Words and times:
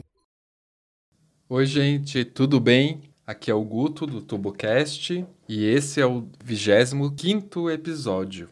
Oi, 1.50 1.66
gente, 1.66 2.24
tudo 2.24 2.62
bem? 2.62 3.02
Aqui 3.28 3.52
é 3.52 3.54
o 3.54 3.66
Guto 3.66 4.08
do 4.08 4.22
TuboCast 4.22 5.26
e 5.50 5.66
esse 5.66 6.00
é 6.00 6.06
o 6.06 6.26
25 6.42 7.70
episódio. 7.70 8.48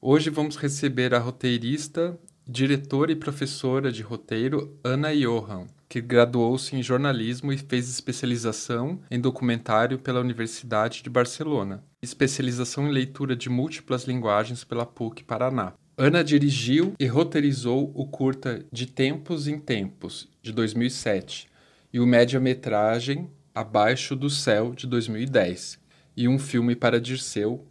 Hoje 0.00 0.30
vamos 0.30 0.56
receber 0.56 1.12
a 1.12 1.18
roteirista, 1.18 2.18
diretora 2.52 3.10
e 3.10 3.16
professora 3.16 3.90
de 3.90 4.02
roteiro 4.02 4.78
Ana 4.84 5.10
Johan, 5.16 5.66
que 5.88 6.02
graduou-se 6.02 6.76
em 6.76 6.82
jornalismo 6.82 7.50
e 7.50 7.56
fez 7.56 7.88
especialização 7.88 9.00
em 9.10 9.18
documentário 9.18 9.98
pela 9.98 10.20
Universidade 10.20 11.02
de 11.02 11.08
Barcelona, 11.08 11.82
especialização 12.02 12.86
em 12.86 12.92
leitura 12.92 13.34
de 13.34 13.48
múltiplas 13.48 14.04
linguagens 14.04 14.64
pela 14.64 14.84
PUC 14.84 15.24
Paraná. 15.24 15.72
Ana 15.96 16.22
dirigiu 16.22 16.92
e 17.00 17.06
roteirizou 17.06 17.90
o 17.94 18.06
curta 18.06 18.62
De 18.70 18.84
Tempos 18.84 19.48
em 19.48 19.58
Tempos, 19.58 20.28
de 20.42 20.52
2007, 20.52 21.48
e 21.90 22.00
o 22.00 22.06
média-metragem 22.06 23.30
Abaixo 23.54 24.14
do 24.14 24.28
Céu, 24.28 24.74
de 24.74 24.86
2010, 24.86 25.78
e 26.14 26.28
um 26.28 26.38
filme 26.38 26.76
para 26.76 27.00
Dirceu, 27.00 27.66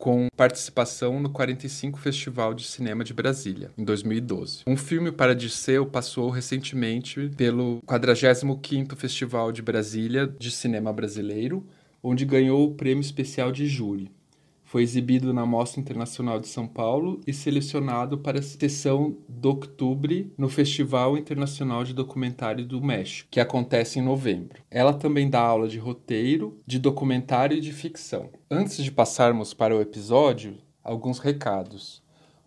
com 0.00 0.28
participação 0.34 1.20
no 1.20 1.28
45 1.28 1.98
Festival 1.98 2.54
de 2.54 2.64
Cinema 2.64 3.04
de 3.04 3.12
Brasília, 3.12 3.70
em 3.76 3.84
2012. 3.84 4.62
Um 4.66 4.76
filme 4.76 5.12
para 5.12 5.34
Dirceu 5.34 5.84
passou 5.84 6.30
recentemente 6.30 7.30
pelo 7.36 7.82
45º 7.86 8.96
Festival 8.96 9.52
de 9.52 9.60
Brasília 9.60 10.26
de 10.26 10.50
Cinema 10.50 10.90
Brasileiro, 10.90 11.66
onde 12.02 12.24
ganhou 12.24 12.66
o 12.66 12.74
prêmio 12.74 13.02
especial 13.02 13.52
de 13.52 13.66
júri. 13.66 14.10
Foi 14.70 14.84
exibido 14.84 15.34
na 15.34 15.44
Mostra 15.44 15.80
Internacional 15.80 16.38
de 16.38 16.46
São 16.46 16.64
Paulo 16.64 17.20
e 17.26 17.32
selecionado 17.32 18.16
para 18.16 18.38
a 18.38 18.42
sessão 18.42 19.16
do 19.28 19.48
outubro 19.48 20.30
no 20.38 20.48
Festival 20.48 21.18
Internacional 21.18 21.82
de 21.82 21.92
Documentário 21.92 22.64
do 22.64 22.80
México, 22.80 23.28
que 23.32 23.40
acontece 23.40 23.98
em 23.98 24.02
novembro. 24.02 24.62
Ela 24.70 24.94
também 24.94 25.28
dá 25.28 25.40
aula 25.40 25.66
de 25.66 25.76
roteiro, 25.76 26.56
de 26.64 26.78
documentário 26.78 27.56
e 27.56 27.60
de 27.60 27.72
ficção. 27.72 28.30
Antes 28.48 28.84
de 28.84 28.92
passarmos 28.92 29.52
para 29.52 29.76
o 29.76 29.80
episódio, 29.80 30.56
alguns 30.84 31.18
recados. 31.18 31.99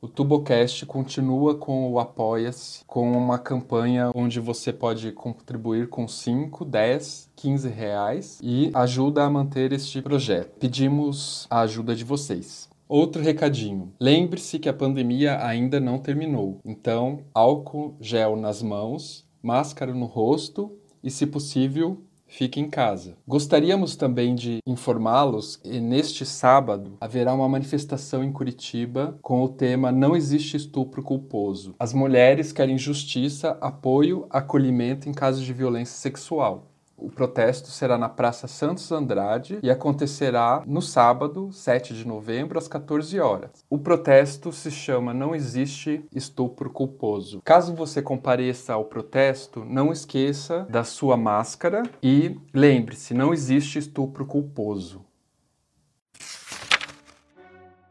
O 0.03 0.07
Tubocast 0.09 0.85
continua 0.85 1.55
com 1.55 1.89
o 1.89 1.97
Apoia-se, 1.97 2.83
com 2.85 3.09
uma 3.13 3.39
campanha 3.39 4.11
onde 4.13 4.37
você 4.37 4.73
pode 4.73 5.09
contribuir 5.13 5.87
com 5.87 6.09
5, 6.09 6.65
10, 6.65 7.31
15 7.33 7.69
reais 7.69 8.37
e 8.43 8.69
ajuda 8.73 9.23
a 9.23 9.29
manter 9.29 9.71
este 9.71 10.01
projeto. 10.01 10.59
Pedimos 10.59 11.47
a 11.49 11.61
ajuda 11.61 11.95
de 11.95 12.03
vocês. 12.03 12.67
Outro 12.85 13.21
recadinho. 13.21 13.93
Lembre-se 13.97 14.59
que 14.59 14.67
a 14.67 14.73
pandemia 14.73 15.41
ainda 15.41 15.79
não 15.79 15.97
terminou. 15.97 16.59
Então, 16.65 17.21
álcool 17.33 17.95
gel 18.01 18.35
nas 18.35 18.61
mãos, 18.61 19.25
máscara 19.41 19.93
no 19.93 20.05
rosto 20.05 20.77
e, 21.01 21.09
se 21.09 21.25
possível, 21.25 22.03
fique 22.33 22.59
em 22.59 22.69
casa. 22.69 23.15
Gostaríamos 23.27 23.95
também 23.95 24.33
de 24.33 24.57
informá-los 24.65 25.55
que 25.55 25.79
neste 25.79 26.25
sábado 26.25 26.97
haverá 26.99 27.33
uma 27.33 27.47
manifestação 27.47 28.23
em 28.23 28.31
Curitiba 28.31 29.17
com 29.21 29.43
o 29.43 29.49
tema 29.49 29.91
Não 29.91 30.15
existe 30.15 30.57
estupro 30.57 31.03
culposo. 31.03 31.75
As 31.77 31.93
mulheres 31.93 32.51
querem 32.51 32.77
justiça, 32.77 33.57
apoio, 33.61 34.25
acolhimento 34.31 35.07
em 35.07 35.13
casos 35.13 35.45
de 35.45 35.53
violência 35.53 35.95
sexual. 35.95 36.72
O 37.03 37.09
protesto 37.09 37.67
será 37.67 37.97
na 37.97 38.07
Praça 38.07 38.47
Santos 38.47 38.89
Andrade 38.89 39.59
e 39.61 39.69
acontecerá 39.69 40.63
no 40.65 40.81
sábado, 40.81 41.51
7 41.51 41.93
de 41.93 42.07
novembro, 42.07 42.57
às 42.57 42.65
14 42.65 43.19
horas. 43.19 43.65
O 43.69 43.77
protesto 43.77 44.53
se 44.53 44.71
chama 44.71 45.13
Não 45.13 45.35
Existe 45.35 46.05
Estupro 46.15 46.69
Culposo. 46.69 47.41
Caso 47.43 47.75
você 47.75 48.01
compareça 48.01 48.71
ao 48.71 48.85
protesto, 48.85 49.65
não 49.65 49.91
esqueça 49.91 50.65
da 50.69 50.85
sua 50.85 51.17
máscara 51.17 51.83
e 52.01 52.37
lembre-se, 52.53 53.13
não 53.13 53.33
existe 53.33 53.77
estupro 53.77 54.25
culposo. 54.25 55.03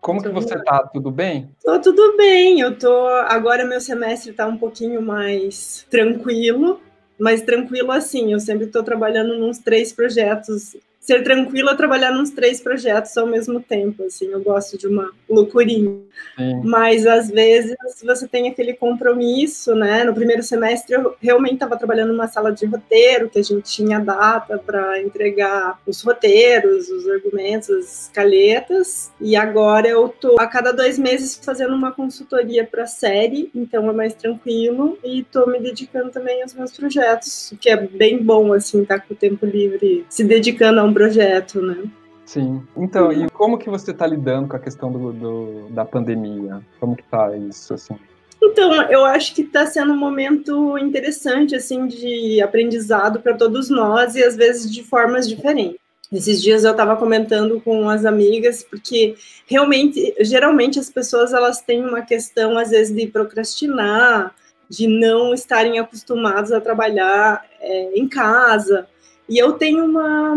Como 0.00 0.22
que 0.22 0.30
você 0.30 0.58
tá? 0.64 0.88
Tudo 0.90 1.10
bem? 1.10 1.54
Tô 1.62 1.78
tudo 1.80 2.16
bem. 2.16 2.60
Eu 2.60 2.78
tô 2.78 3.06
agora 3.28 3.66
meu 3.66 3.80
semestre 3.80 4.32
tá 4.32 4.46
um 4.46 4.56
pouquinho 4.56 5.02
mais 5.02 5.86
tranquilo, 5.90 6.80
mas 7.22 7.40
tranquilo 7.40 7.92
assim. 7.92 8.32
Eu 8.32 8.40
sempre 8.40 8.66
estou 8.66 8.82
trabalhando 8.82 9.38
nos 9.38 9.58
três 9.58 9.92
projetos. 9.92 10.76
Ser 11.02 11.24
tranquila 11.24 11.72
é 11.72 11.74
trabalhar 11.74 12.12
nos 12.12 12.30
três 12.30 12.60
projetos 12.60 13.16
ao 13.16 13.26
mesmo 13.26 13.60
tempo, 13.60 14.04
assim. 14.04 14.26
Eu 14.26 14.40
gosto 14.40 14.78
de 14.78 14.86
uma 14.86 15.10
loucurinha. 15.28 15.98
Sim. 16.38 16.60
Mas 16.62 17.04
às 17.08 17.28
vezes 17.28 17.74
você 18.04 18.28
tem 18.28 18.48
aquele 18.48 18.72
compromisso, 18.72 19.74
né? 19.74 20.04
No 20.04 20.14
primeiro 20.14 20.44
semestre 20.44 20.94
eu 20.94 21.16
realmente 21.20 21.54
estava 21.54 21.76
trabalhando 21.76 22.12
numa 22.12 22.28
sala 22.28 22.52
de 22.52 22.66
roteiro, 22.66 23.28
que 23.28 23.40
a 23.40 23.42
gente 23.42 23.64
tinha 23.64 23.98
data 23.98 24.58
para 24.58 25.02
entregar 25.02 25.76
os 25.84 26.00
roteiros, 26.02 26.88
os 26.88 27.08
argumentos, 27.08 27.69
as 27.70 28.02
escaletas. 28.02 29.10
E 29.20 29.34
agora 29.34 29.88
eu 29.88 30.08
tô 30.08 30.36
a 30.38 30.46
cada 30.46 30.70
dois 30.70 31.00
meses 31.00 31.34
fazendo 31.34 31.74
uma 31.74 31.90
consultoria 31.90 32.64
para 32.64 32.86
série, 32.86 33.50
então 33.52 33.90
é 33.90 33.92
mais 33.92 34.14
tranquilo 34.14 34.96
e 35.02 35.24
tô 35.24 35.46
me 35.46 35.58
dedicando 35.58 36.10
também 36.10 36.42
aos 36.42 36.54
meus 36.54 36.70
projetos, 36.70 37.52
que 37.60 37.69
é 37.69 37.76
bem 37.76 38.22
bom 38.22 38.52
assim 38.52 38.82
estar 38.82 39.00
tá 39.00 39.04
com 39.04 39.14
o 39.14 39.16
tempo 39.16 39.44
livre, 39.44 40.06
se 40.08 40.22
dedicando 40.22 40.78
a 40.78 40.84
um 40.84 40.91
projeto, 40.92 41.60
né? 41.60 41.84
Sim. 42.25 42.62
Então, 42.76 43.12
e 43.12 43.28
como 43.30 43.58
que 43.58 43.69
você 43.69 43.91
está 43.91 44.06
lidando 44.06 44.48
com 44.48 44.56
a 44.56 44.60
questão 44.60 44.91
do, 44.91 45.12
do, 45.12 45.69
da 45.70 45.84
pandemia? 45.84 46.60
Como 46.78 46.97
que 46.97 47.03
tá 47.04 47.36
isso, 47.36 47.75
assim? 47.75 47.97
Então, 48.42 48.72
eu 48.91 49.04
acho 49.04 49.34
que 49.34 49.42
está 49.42 49.66
sendo 49.66 49.92
um 49.92 49.97
momento 49.97 50.76
interessante, 50.78 51.54
assim, 51.54 51.86
de 51.86 52.41
aprendizado 52.41 53.20
para 53.20 53.34
todos 53.34 53.70
nós 53.70 54.16
e 54.16 54.22
às 54.22 54.36
vezes 54.36 54.70
de 54.70 54.82
formas 54.82 55.28
diferentes. 55.28 55.81
Esses 56.12 56.42
dias 56.42 56.64
eu 56.64 56.72
estava 56.72 56.97
comentando 56.97 57.60
com 57.60 57.88
as 57.88 58.04
amigas, 58.04 58.62
porque 58.62 59.14
realmente, 59.47 60.14
geralmente 60.20 60.78
as 60.78 60.91
pessoas 60.91 61.32
elas 61.32 61.62
têm 61.62 61.82
uma 61.82 62.02
questão, 62.02 62.58
às 62.58 62.70
vezes, 62.70 62.94
de 62.94 63.06
procrastinar, 63.06 64.34
de 64.69 64.86
não 64.86 65.32
estarem 65.32 65.78
acostumados 65.78 66.52
a 66.52 66.60
trabalhar 66.60 67.44
é, 67.60 67.98
em 67.98 68.08
casa. 68.08 68.86
E 69.28 69.38
eu 69.38 69.52
tenho 69.52 69.84
uma, 69.84 70.36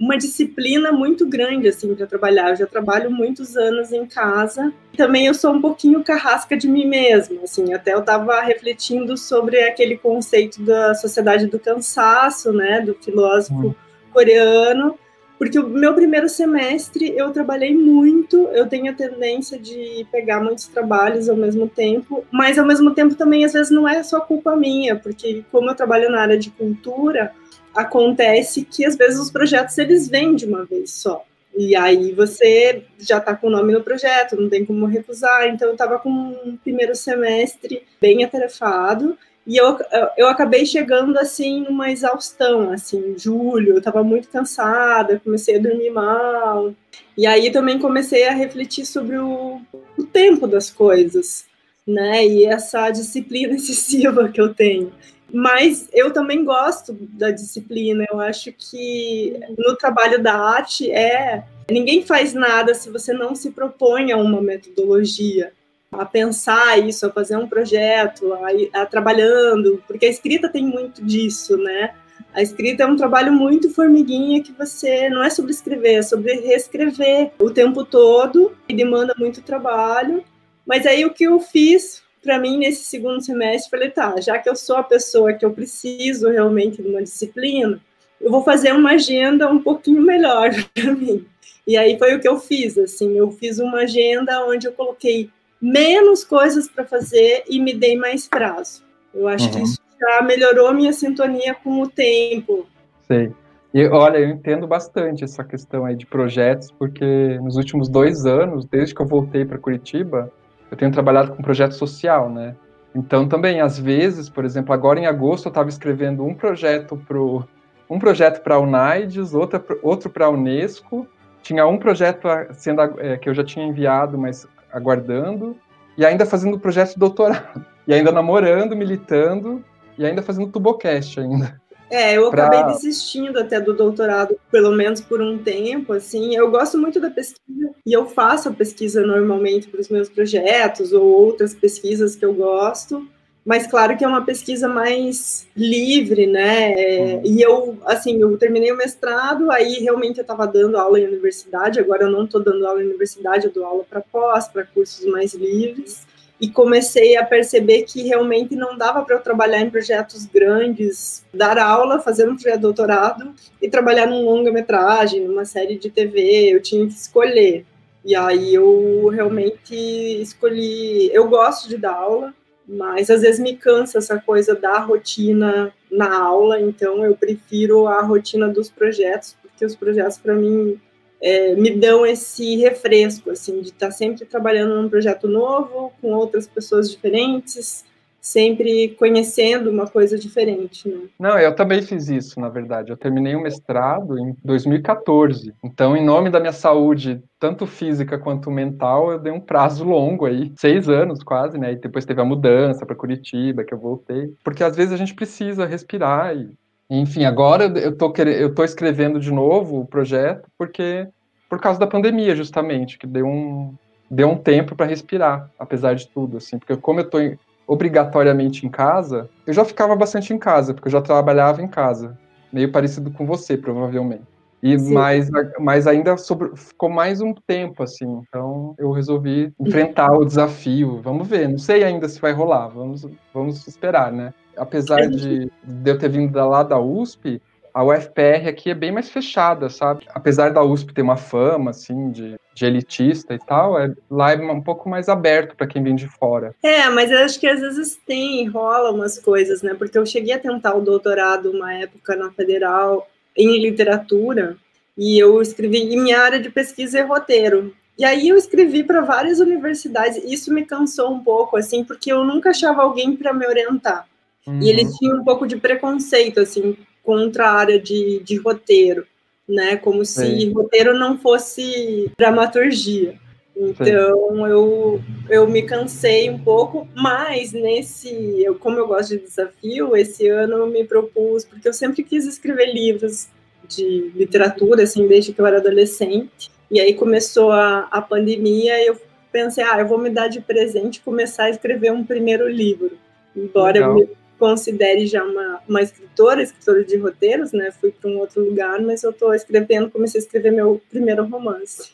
uma 0.00 0.16
disciplina 0.16 0.90
muito 0.90 1.26
grande 1.26 1.68
assim 1.68 1.94
para 1.94 2.06
trabalhar. 2.06 2.48
Eu 2.48 2.56
já 2.56 2.66
trabalho 2.66 3.10
muitos 3.10 3.54
anos 3.54 3.92
em 3.92 4.06
casa. 4.06 4.72
Também 4.96 5.26
eu 5.26 5.34
sou 5.34 5.52
um 5.52 5.60
pouquinho 5.60 6.02
carrasca 6.02 6.56
de 6.56 6.66
mim 6.66 6.86
mesma, 6.86 7.42
assim. 7.42 7.74
Até 7.74 7.92
eu 7.92 8.00
estava 8.00 8.40
refletindo 8.40 9.18
sobre 9.18 9.62
aquele 9.62 9.98
conceito 9.98 10.62
da 10.62 10.94
sociedade 10.94 11.46
do 11.48 11.58
cansaço, 11.58 12.50
né, 12.50 12.80
do 12.80 12.94
filósofo 12.94 13.68
hum. 13.68 13.74
coreano. 14.10 14.98
Porque 15.38 15.58
o 15.58 15.68
meu 15.68 15.94
primeiro 15.94 16.28
semestre 16.28 17.14
eu 17.16 17.30
trabalhei 17.30 17.74
muito, 17.74 18.36
eu 18.52 18.66
tenho 18.68 18.90
a 18.90 18.94
tendência 18.94 19.58
de 19.58 20.06
pegar 20.12 20.38
muitos 20.38 20.66
trabalhos 20.66 21.30
ao 21.30 21.36
mesmo 21.36 21.66
tempo, 21.66 22.24
mas 22.30 22.58
ao 22.58 22.66
mesmo 22.66 22.94
tempo 22.94 23.14
também 23.14 23.42
às 23.42 23.54
vezes 23.54 23.70
não 23.70 23.88
é 23.88 24.02
só 24.02 24.20
culpa 24.20 24.54
minha, 24.54 24.96
porque 24.96 25.42
como 25.50 25.70
eu 25.70 25.74
trabalho 25.74 26.10
na 26.10 26.20
área 26.20 26.38
de 26.38 26.50
cultura, 26.50 27.32
acontece 27.74 28.64
que 28.64 28.84
às 28.84 28.96
vezes 28.96 29.18
os 29.18 29.30
projetos 29.30 29.76
eles 29.78 30.08
vêm 30.08 30.34
de 30.34 30.46
uma 30.46 30.64
vez 30.64 30.90
só. 30.92 31.24
E 31.56 31.74
aí 31.76 32.12
você 32.12 32.84
já 32.98 33.18
está 33.18 33.34
com 33.34 33.48
o 33.48 33.50
nome 33.50 33.72
no 33.72 33.82
projeto, 33.82 34.40
não 34.40 34.48
tem 34.48 34.64
como 34.64 34.86
recusar. 34.86 35.48
Então 35.48 35.68
eu 35.68 35.72
estava 35.72 35.98
com 35.98 36.08
um 36.08 36.56
primeiro 36.62 36.94
semestre 36.94 37.82
bem 38.00 38.24
atarefado 38.24 39.18
e 39.46 39.56
eu, 39.56 39.78
eu 40.16 40.28
acabei 40.28 40.66
chegando 40.66 41.18
assim 41.18 41.62
numa 41.64 41.90
exaustão, 41.90 42.70
assim, 42.70 43.14
julho, 43.16 43.70
eu 43.70 43.78
estava 43.78 44.04
muito 44.04 44.28
cansada, 44.28 45.20
comecei 45.24 45.56
a 45.56 45.60
dormir 45.60 45.90
mal. 45.90 46.74
E 47.16 47.26
aí 47.26 47.50
também 47.50 47.78
comecei 47.78 48.28
a 48.28 48.32
refletir 48.32 48.84
sobre 48.86 49.18
o, 49.18 49.60
o 49.98 50.04
tempo 50.04 50.46
das 50.46 50.70
coisas, 50.70 51.46
né? 51.86 52.24
E 52.24 52.44
essa 52.44 52.90
disciplina 52.90 53.54
excessiva 53.56 54.28
que 54.28 54.40
eu 54.40 54.54
tenho. 54.54 54.92
Mas 55.32 55.88
eu 55.92 56.12
também 56.12 56.44
gosto 56.44 56.92
da 56.92 57.30
disciplina. 57.30 58.04
Eu 58.10 58.20
acho 58.20 58.52
que 58.52 59.38
no 59.56 59.76
trabalho 59.76 60.22
da 60.22 60.34
arte 60.34 60.90
é 60.90 61.44
ninguém 61.70 62.04
faz 62.04 62.34
nada 62.34 62.74
se 62.74 62.90
você 62.90 63.12
não 63.12 63.34
se 63.34 63.50
propõe 63.50 64.10
a 64.10 64.16
uma 64.16 64.42
metodologia, 64.42 65.52
a 65.92 66.04
pensar 66.04 66.78
isso, 66.78 67.06
a 67.06 67.10
fazer 67.10 67.36
um 67.36 67.48
projeto, 67.48 68.32
a, 68.34 68.82
a 68.82 68.86
trabalhando, 68.86 69.82
porque 69.86 70.06
a 70.06 70.10
escrita 70.10 70.48
tem 70.48 70.64
muito 70.64 71.04
disso, 71.04 71.56
né? 71.56 71.94
A 72.32 72.42
escrita 72.42 72.84
é 72.84 72.86
um 72.86 72.96
trabalho 72.96 73.32
muito 73.32 73.70
formiguinha 73.70 74.42
que 74.42 74.52
você 74.52 75.08
não 75.08 75.22
é 75.22 75.30
sobre 75.30 75.50
escrever, 75.50 75.94
é 75.94 76.02
sobre 76.02 76.32
reescrever 76.34 77.32
o 77.38 77.50
tempo 77.50 77.84
todo 77.84 78.56
e 78.68 78.74
demanda 78.74 79.14
muito 79.18 79.42
trabalho. 79.42 80.22
Mas 80.64 80.86
aí 80.86 81.04
o 81.04 81.12
que 81.12 81.24
eu 81.24 81.40
fiz 81.40 82.02
para 82.22 82.38
mim, 82.38 82.58
nesse 82.58 82.84
segundo 82.84 83.20
semestre, 83.22 83.70
falei, 83.70 83.90
tá, 83.90 84.20
já 84.20 84.38
que 84.38 84.48
eu 84.48 84.56
sou 84.56 84.76
a 84.76 84.82
pessoa 84.82 85.32
que 85.32 85.44
eu 85.44 85.52
preciso 85.52 86.28
realmente 86.28 86.82
de 86.82 86.88
uma 86.88 87.02
disciplina, 87.02 87.80
eu 88.20 88.30
vou 88.30 88.44
fazer 88.44 88.72
uma 88.72 88.92
agenda 88.92 89.50
um 89.50 89.62
pouquinho 89.62 90.02
melhor 90.02 90.50
para 90.74 90.92
mim. 90.92 91.26
E 91.66 91.76
aí 91.76 91.98
foi 91.98 92.14
o 92.14 92.20
que 92.20 92.28
eu 92.28 92.38
fiz, 92.38 92.76
assim, 92.76 93.16
eu 93.16 93.30
fiz 93.30 93.58
uma 93.58 93.80
agenda 93.80 94.44
onde 94.46 94.66
eu 94.66 94.72
coloquei 94.72 95.30
menos 95.60 96.24
coisas 96.24 96.68
para 96.68 96.84
fazer 96.84 97.44
e 97.48 97.60
me 97.60 97.74
dei 97.74 97.96
mais 97.96 98.26
prazo. 98.26 98.82
Eu 99.14 99.28
acho 99.28 99.46
uhum. 99.46 99.52
que 99.52 99.62
isso 99.62 99.78
já 100.00 100.22
melhorou 100.22 100.68
a 100.68 100.72
minha 100.72 100.92
sintonia 100.92 101.54
com 101.54 101.82
o 101.82 101.88
tempo. 101.88 102.66
Sei. 103.06 103.32
E 103.72 103.86
olha, 103.86 104.18
eu 104.18 104.28
entendo 104.28 104.66
bastante 104.66 105.22
essa 105.22 105.44
questão 105.44 105.84
aí 105.84 105.94
de 105.94 106.06
projetos, 106.06 106.72
porque 106.72 107.38
nos 107.40 107.56
últimos 107.56 107.88
dois 107.88 108.26
anos, 108.26 108.64
desde 108.64 108.94
que 108.94 109.00
eu 109.00 109.06
voltei 109.06 109.44
para 109.44 109.58
Curitiba, 109.58 110.32
eu 110.70 110.76
tenho 110.76 110.92
trabalhado 110.92 111.32
com 111.32 111.42
projeto 111.42 111.72
social, 111.72 112.30
né? 112.30 112.54
Então 112.94 113.28
também, 113.28 113.60
às 113.60 113.78
vezes, 113.78 114.28
por 114.28 114.44
exemplo, 114.44 114.72
agora 114.72 114.98
em 114.98 115.06
agosto 115.06 115.46
eu 115.46 115.50
estava 115.50 115.68
escrevendo 115.68 116.24
um 116.24 116.34
projeto 116.34 116.96
pro 116.96 117.44
um 117.88 117.98
projeto 117.98 118.40
para 118.42 118.54
a 118.54 118.58
UNAIDS, 118.60 119.34
outro, 119.34 119.80
outro 119.82 120.08
para 120.08 120.26
a 120.26 120.30
Unesco, 120.30 121.08
tinha 121.42 121.66
um 121.66 121.76
projeto 121.76 122.28
sendo 122.52 122.82
é, 123.00 123.16
que 123.16 123.28
eu 123.28 123.34
já 123.34 123.42
tinha 123.42 123.66
enviado, 123.66 124.16
mas 124.16 124.46
aguardando, 124.72 125.56
e 125.98 126.06
ainda 126.06 126.24
fazendo 126.24 126.58
projeto 126.58 126.90
de 126.90 127.00
doutorado, 127.00 127.66
e 127.88 127.92
ainda 127.92 128.12
namorando, 128.12 128.76
militando, 128.76 129.64
e 129.98 130.06
ainda 130.06 130.22
fazendo 130.22 130.52
tubocast 130.52 131.18
ainda. 131.18 131.59
É, 131.90 132.16
eu 132.16 132.30
pra... 132.30 132.46
acabei 132.46 132.72
desistindo 132.72 133.38
até 133.38 133.60
do 133.60 133.74
doutorado, 133.74 134.38
pelo 134.50 134.70
menos 134.72 135.00
por 135.00 135.20
um 135.20 135.36
tempo, 135.36 135.92
assim. 135.92 136.36
Eu 136.36 136.50
gosto 136.50 136.78
muito 136.78 137.00
da 137.00 137.10
pesquisa 137.10 137.70
e 137.84 137.92
eu 137.92 138.06
faço 138.06 138.48
a 138.48 138.52
pesquisa 138.52 139.04
normalmente 139.04 139.68
para 139.68 139.80
os 139.80 139.88
meus 139.88 140.08
projetos 140.08 140.92
ou 140.92 141.02
outras 141.02 141.52
pesquisas 141.52 142.14
que 142.14 142.24
eu 142.24 142.32
gosto, 142.32 143.06
mas 143.44 143.66
claro 143.66 143.96
que 143.96 144.04
é 144.04 144.08
uma 144.08 144.24
pesquisa 144.24 144.68
mais 144.68 145.48
livre, 145.56 146.26
né? 146.26 146.74
Uhum. 146.74 147.22
E 147.24 147.42
eu, 147.42 147.78
assim, 147.86 148.20
eu 148.20 148.36
terminei 148.38 148.70
o 148.70 148.76
mestrado, 148.76 149.50
aí 149.50 149.80
realmente 149.80 150.18
eu 150.18 150.22
estava 150.22 150.46
dando 150.46 150.76
aula 150.76 151.00
em 151.00 151.06
universidade, 151.06 151.80
agora 151.80 152.04
eu 152.04 152.10
não 152.10 152.24
estou 152.24 152.42
dando 152.42 152.66
aula 152.66 152.82
em 152.82 152.86
universidade, 152.86 153.46
eu 153.46 153.52
dou 153.52 153.64
aula 153.64 153.84
para 153.88 154.00
pós, 154.00 154.46
para 154.46 154.64
cursos 154.64 155.04
mais 155.06 155.34
livres 155.34 156.06
e 156.40 156.48
comecei 156.48 157.16
a 157.16 157.24
perceber 157.24 157.82
que 157.82 158.02
realmente 158.02 158.56
não 158.56 158.76
dava 158.76 159.04
para 159.04 159.16
eu 159.16 159.20
trabalhar 159.20 159.60
em 159.60 159.68
projetos 159.68 160.24
grandes, 160.24 161.22
dar 161.34 161.58
aula, 161.58 162.00
fazer 162.00 162.26
um 162.28 162.34
projeto 162.34 162.56
de 162.56 162.62
doutorado 162.62 163.34
e 163.60 163.68
trabalhar 163.68 164.06
num 164.06 164.24
longa-metragem, 164.24 165.26
numa 165.26 165.44
série 165.44 165.78
de 165.78 165.90
TV, 165.90 166.54
eu 166.54 166.62
tinha 166.62 166.86
que 166.86 166.94
escolher. 166.94 167.66
E 168.02 168.16
aí 168.16 168.54
eu 168.54 169.08
realmente 169.12 169.74
escolhi, 170.22 171.10
eu 171.12 171.28
gosto 171.28 171.68
de 171.68 171.76
dar 171.76 171.92
aula, 171.92 172.32
mas 172.66 173.10
às 173.10 173.20
vezes 173.20 173.38
me 173.38 173.56
cansa 173.56 173.98
essa 173.98 174.18
coisa 174.18 174.54
da 174.54 174.78
rotina 174.78 175.74
na 175.90 176.22
aula, 176.22 176.58
então 176.58 177.04
eu 177.04 177.14
prefiro 177.14 177.86
a 177.86 178.00
rotina 178.00 178.48
dos 178.48 178.70
projetos, 178.70 179.36
porque 179.42 179.66
os 179.66 179.76
projetos 179.76 180.16
para 180.16 180.34
mim 180.34 180.80
é, 181.20 181.54
me 181.54 181.70
dão 181.70 182.06
esse 182.06 182.56
refresco, 182.56 183.30
assim, 183.30 183.60
de 183.60 183.68
estar 183.68 183.86
tá 183.86 183.92
sempre 183.92 184.24
trabalhando 184.24 184.80
num 184.80 184.88
projeto 184.88 185.28
novo, 185.28 185.92
com 186.00 186.12
outras 186.12 186.48
pessoas 186.48 186.90
diferentes, 186.90 187.84
sempre 188.20 188.94
conhecendo 188.98 189.70
uma 189.70 189.86
coisa 189.86 190.18
diferente, 190.18 190.88
né? 190.88 191.00
Não, 191.18 191.38
eu 191.38 191.54
também 191.54 191.80
fiz 191.80 192.08
isso, 192.08 192.38
na 192.38 192.48
verdade. 192.48 192.90
Eu 192.90 192.96
terminei 192.96 193.34
o 193.34 193.40
mestrado 193.40 194.18
em 194.18 194.36
2014. 194.44 195.54
Então, 195.64 195.96
em 195.96 196.04
nome 196.04 196.28
da 196.28 196.38
minha 196.38 196.52
saúde, 196.52 197.22
tanto 197.38 197.66
física 197.66 198.18
quanto 198.18 198.50
mental, 198.50 199.10
eu 199.10 199.18
dei 199.18 199.32
um 199.32 199.40
prazo 199.40 199.84
longo 199.84 200.26
aí, 200.26 200.52
seis 200.56 200.88
anos 200.88 201.22
quase, 201.22 201.56
né? 201.56 201.72
E 201.72 201.76
depois 201.76 202.04
teve 202.04 202.20
a 202.20 202.24
mudança 202.24 202.84
para 202.84 202.94
Curitiba, 202.94 203.64
que 203.64 203.72
eu 203.72 203.78
voltei. 203.78 204.34
Porque 204.44 204.62
às 204.62 204.76
vezes 204.76 204.92
a 204.92 204.96
gente 204.96 205.14
precisa 205.14 205.64
respirar 205.64 206.36
e 206.36 206.50
enfim, 206.90 207.24
agora 207.24 207.64
eu 207.64 207.96
tô, 207.96 208.12
eu 208.24 208.54
tô 208.54 208.64
escrevendo 208.64 209.20
de 209.20 209.30
novo 209.30 209.80
o 209.80 209.86
projeto 209.86 210.48
porque 210.58 211.06
por 211.48 211.60
causa 211.60 211.80
da 211.80 211.86
pandemia, 211.86 212.34
justamente, 212.36 212.96
que 212.98 213.06
deu 213.06 213.26
um, 213.26 213.74
deu 214.10 214.28
um 214.28 214.36
tempo 214.36 214.76
para 214.76 214.86
respirar, 214.86 215.50
apesar 215.58 215.94
de 215.94 216.08
tudo, 216.08 216.36
assim, 216.36 216.58
porque 216.58 216.76
como 216.76 217.00
eu 217.00 217.10
tô 217.10 217.18
obrigatoriamente 217.66 218.66
em 218.66 218.68
casa, 218.68 219.28
eu 219.46 219.52
já 219.52 219.64
ficava 219.64 219.94
bastante 219.96 220.32
em 220.32 220.38
casa, 220.38 220.74
porque 220.74 220.88
eu 220.88 220.92
já 220.92 221.00
trabalhava 221.00 221.62
em 221.62 221.68
casa, 221.68 222.16
meio 222.52 222.70
parecido 222.70 223.10
com 223.10 223.26
você, 223.26 223.56
provavelmente. 223.56 224.22
E 224.62 224.76
mais, 224.76 225.30
mais 225.58 225.86
ainda 225.86 226.16
sobre, 226.18 226.54
ficou 226.54 226.90
mais 226.90 227.20
um 227.22 227.32
tempo, 227.32 227.82
assim. 227.82 228.20
Então 228.28 228.74
eu 228.78 228.90
resolvi 228.92 229.52
enfrentar 229.58 230.12
o 230.12 230.24
desafio. 230.24 231.00
Vamos 231.02 231.26
ver, 231.26 231.48
não 231.48 231.56
sei 231.56 231.82
ainda 231.82 232.06
se 232.08 232.20
vai 232.20 232.32
rolar. 232.32 232.68
Vamos, 232.68 233.06
vamos 233.32 233.66
esperar, 233.66 234.12
né? 234.12 234.34
Apesar 234.60 235.08
de, 235.08 235.50
de 235.64 235.90
eu 235.90 235.98
ter 235.98 236.10
vindo 236.10 236.36
lá 236.36 236.62
da 236.62 236.78
USP, 236.78 237.40
a 237.72 237.84
UFPR 237.84 238.48
aqui 238.48 238.70
é 238.70 238.74
bem 238.74 238.92
mais 238.92 239.08
fechada, 239.08 239.68
sabe? 239.68 240.04
Apesar 240.08 240.50
da 240.50 240.62
USP 240.62 240.92
ter 240.92 241.02
uma 241.02 241.16
fama, 241.16 241.70
assim, 241.70 242.10
de, 242.10 242.36
de 242.54 242.66
elitista 242.66 243.34
e 243.34 243.38
tal, 243.38 243.78
é, 243.78 243.94
lá 244.10 244.32
é 244.32 244.36
um 244.36 244.60
pouco 244.60 244.88
mais 244.88 245.08
aberto 245.08 245.56
para 245.56 245.66
quem 245.66 245.82
vem 245.82 245.94
de 245.94 246.06
fora. 246.06 246.54
É, 246.62 246.88
mas 246.90 247.10
eu 247.10 247.18
acho 247.18 247.38
que 247.38 247.46
às 247.46 247.60
vezes 247.60 247.98
tem, 248.06 248.46
rola 248.48 248.90
umas 248.90 249.18
coisas, 249.18 249.62
né? 249.62 249.74
Porque 249.74 249.96
eu 249.96 250.04
cheguei 250.04 250.34
a 250.34 250.38
tentar 250.38 250.74
o 250.74 250.82
doutorado 250.82 251.50
uma 251.50 251.72
época 251.72 252.16
na 252.16 252.30
Federal 252.30 253.08
em 253.36 253.60
literatura 253.60 254.56
e 254.98 255.18
eu 255.18 255.40
escrevi, 255.40 255.78
em 255.78 256.02
minha 256.02 256.20
área 256.20 256.40
de 256.40 256.50
pesquisa 256.50 256.98
é 256.98 257.02
roteiro. 257.02 257.72
E 257.96 258.04
aí 258.04 258.28
eu 258.28 258.36
escrevi 258.36 258.82
para 258.82 259.02
várias 259.02 259.40
universidades, 259.40 260.22
isso 260.24 260.52
me 260.52 260.64
cansou 260.64 261.12
um 261.12 261.22
pouco, 261.22 261.56
assim, 261.56 261.84
porque 261.84 262.10
eu 262.10 262.24
nunca 262.24 262.50
achava 262.50 262.82
alguém 262.82 263.14
para 263.14 263.32
me 263.32 263.46
orientar. 263.46 264.06
Uhum. 264.46 264.60
E 264.62 264.68
eles 264.68 264.90
uhum. 264.90 264.96
tinham 264.98 265.16
um 265.18 265.24
pouco 265.24 265.46
de 265.46 265.56
preconceito, 265.56 266.40
assim, 266.40 266.76
contra 267.02 267.46
a 267.46 267.52
área 267.52 267.80
de, 267.80 268.20
de 268.20 268.36
roteiro, 268.36 269.06
né? 269.48 269.76
Como 269.76 270.04
se 270.04 270.24
Sim. 270.24 270.52
roteiro 270.52 270.98
não 270.98 271.18
fosse 271.18 272.10
dramaturgia. 272.18 273.18
Então 273.56 274.46
eu, 274.46 275.02
eu 275.28 275.46
me 275.46 275.62
cansei 275.62 276.30
um 276.30 276.38
pouco, 276.38 276.88
mas 276.94 277.52
nesse, 277.52 278.08
eu, 278.42 278.54
como 278.54 278.78
eu 278.78 278.86
gosto 278.86 279.10
de 279.10 279.24
desafio, 279.24 279.94
esse 279.94 280.26
ano 280.28 280.56
eu 280.56 280.66
me 280.66 280.84
propus, 280.84 281.44
porque 281.44 281.68
eu 281.68 281.72
sempre 281.72 282.02
quis 282.02 282.26
escrever 282.26 282.72
livros 282.72 283.28
de 283.68 284.12
literatura, 284.14 284.84
assim, 284.84 285.06
desde 285.06 285.32
que 285.32 285.40
eu 285.40 285.46
era 285.46 285.58
adolescente. 285.58 286.50
E 286.70 286.80
aí 286.80 286.94
começou 286.94 287.52
a, 287.52 287.88
a 287.90 288.00
pandemia 288.00 288.82
e 288.82 288.86
eu 288.86 288.96
pensei, 289.30 289.62
ah, 289.62 289.78
eu 289.78 289.86
vou 289.86 289.98
me 289.98 290.08
dar 290.08 290.28
de 290.28 290.40
presente 290.40 291.00
começar 291.00 291.44
a 291.44 291.50
escrever 291.50 291.92
um 291.92 292.04
primeiro 292.04 292.48
livro. 292.48 292.92
Embora 293.36 293.72
Legal. 293.74 293.90
eu 293.90 293.94
me 293.94 294.08
considere 294.40 295.06
já 295.06 295.22
uma, 295.22 295.60
uma 295.68 295.82
escritora, 295.82 296.42
escritora 296.42 296.82
de 296.82 296.96
roteiros, 296.96 297.52
né? 297.52 297.70
Fui 297.70 297.92
para 297.92 298.10
um 298.10 298.18
outro 298.18 298.42
lugar, 298.42 298.80
mas 298.80 299.04
eu 299.04 299.10
estou 299.10 299.34
escrevendo, 299.34 299.90
comecei 299.90 300.18
a 300.18 300.24
escrever 300.24 300.50
meu 300.50 300.80
primeiro 300.90 301.24
romance. 301.26 301.92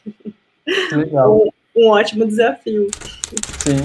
Legal. 0.92 1.36
um, 1.36 1.50
um 1.76 1.88
ótimo 1.88 2.24
desafio. 2.24 2.86
Sim. 3.58 3.82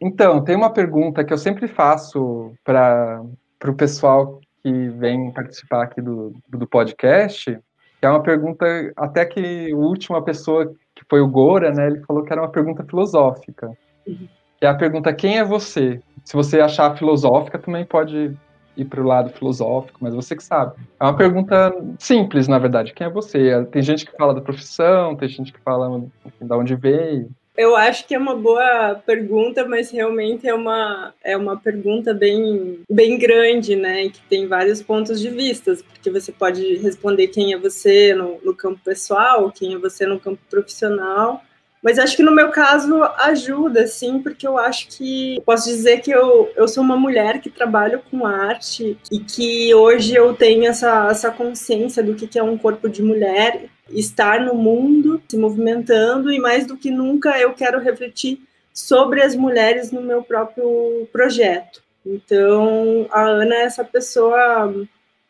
Então, 0.00 0.44
tem 0.44 0.54
uma 0.54 0.72
pergunta 0.72 1.24
que 1.24 1.32
eu 1.32 1.38
sempre 1.38 1.66
faço 1.66 2.52
para 2.64 3.22
o 3.66 3.74
pessoal 3.74 4.40
que 4.62 4.88
vem 4.90 5.32
participar 5.32 5.82
aqui 5.82 6.00
do, 6.00 6.32
do 6.48 6.66
podcast, 6.66 7.58
que 7.98 8.06
é 8.06 8.08
uma 8.08 8.22
pergunta 8.22 8.64
até 8.96 9.24
que 9.26 9.72
a 9.72 9.76
última 9.76 10.22
pessoa 10.22 10.72
foi 11.10 11.20
o 11.20 11.28
Gora, 11.28 11.72
né, 11.72 11.88
ele 11.88 12.00
falou 12.06 12.22
que 12.22 12.32
era 12.32 12.40
uma 12.40 12.48
pergunta 12.48 12.84
filosófica. 12.84 13.68
Uhum. 14.06 14.28
Que 14.58 14.64
é 14.64 14.68
a 14.68 14.74
pergunta 14.74 15.12
quem 15.12 15.38
é 15.38 15.44
você? 15.44 16.00
Se 16.24 16.34
você 16.34 16.60
achar 16.60 16.96
filosófica, 16.96 17.58
também 17.58 17.84
pode 17.84 18.36
ir 18.76 18.84
para 18.84 19.00
o 19.00 19.06
lado 19.06 19.30
filosófico, 19.30 19.98
mas 20.00 20.14
você 20.14 20.36
que 20.36 20.44
sabe. 20.44 20.74
É 21.00 21.04
uma 21.04 21.16
pergunta 21.16 21.74
simples, 21.98 22.46
na 22.46 22.58
verdade. 22.58 22.94
Quem 22.94 23.08
é 23.08 23.10
você? 23.10 23.64
Tem 23.66 23.82
gente 23.82 24.06
que 24.06 24.16
fala 24.16 24.34
da 24.34 24.40
profissão, 24.40 25.16
tem 25.16 25.28
gente 25.28 25.52
que 25.52 25.60
fala 25.60 25.88
enfim, 26.24 26.46
de 26.46 26.54
onde 26.54 26.76
veio. 26.76 27.28
Eu 27.56 27.76
acho 27.76 28.06
que 28.06 28.14
é 28.14 28.18
uma 28.18 28.34
boa 28.34 28.94
pergunta, 29.04 29.66
mas 29.66 29.90
realmente 29.90 30.48
é 30.48 30.54
uma, 30.54 31.12
é 31.22 31.36
uma 31.36 31.58
pergunta 31.58 32.14
bem, 32.14 32.80
bem 32.90 33.18
grande, 33.18 33.76
né? 33.76 34.08
Que 34.08 34.20
tem 34.28 34.46
vários 34.46 34.82
pontos 34.82 35.20
de 35.20 35.28
vista, 35.28 35.76
porque 35.92 36.10
você 36.10 36.32
pode 36.32 36.76
responder 36.76 37.28
quem 37.28 37.52
é 37.52 37.58
você 37.58 38.14
no, 38.14 38.40
no 38.42 38.54
campo 38.54 38.80
pessoal, 38.84 39.52
quem 39.52 39.74
é 39.74 39.78
você 39.78 40.06
no 40.06 40.20
campo 40.20 40.40
profissional. 40.48 41.42
Mas 41.82 41.98
acho 41.98 42.16
que 42.16 42.22
no 42.22 42.34
meu 42.34 42.50
caso 42.50 43.02
ajuda, 43.02 43.86
sim, 43.86 44.20
porque 44.20 44.46
eu 44.46 44.58
acho 44.58 44.88
que 44.88 45.40
posso 45.46 45.66
dizer 45.68 46.00
que 46.02 46.10
eu, 46.10 46.50
eu 46.54 46.68
sou 46.68 46.84
uma 46.84 46.96
mulher 46.96 47.40
que 47.40 47.48
trabalho 47.48 48.02
com 48.10 48.26
arte 48.26 48.98
e 49.10 49.18
que 49.20 49.74
hoje 49.74 50.14
eu 50.14 50.34
tenho 50.34 50.66
essa, 50.66 51.08
essa 51.10 51.30
consciência 51.30 52.02
do 52.02 52.14
que, 52.14 52.26
que 52.26 52.38
é 52.38 52.42
um 52.42 52.58
corpo 52.58 52.86
de 52.88 53.02
mulher 53.02 53.70
estar 53.90 54.40
no 54.40 54.54
mundo, 54.54 55.22
se 55.28 55.36
movimentando, 55.36 56.32
e 56.32 56.38
mais 56.38 56.66
do 56.66 56.76
que 56.76 56.90
nunca 56.90 57.38
eu 57.38 57.52
quero 57.52 57.80
refletir 57.80 58.40
sobre 58.72 59.22
as 59.22 59.34
mulheres 59.34 59.90
no 59.90 60.00
meu 60.00 60.22
próprio 60.22 61.08
projeto. 61.12 61.82
Então, 62.04 63.06
a 63.10 63.22
Ana 63.22 63.54
é 63.56 63.62
essa 63.62 63.84
pessoa 63.84 64.72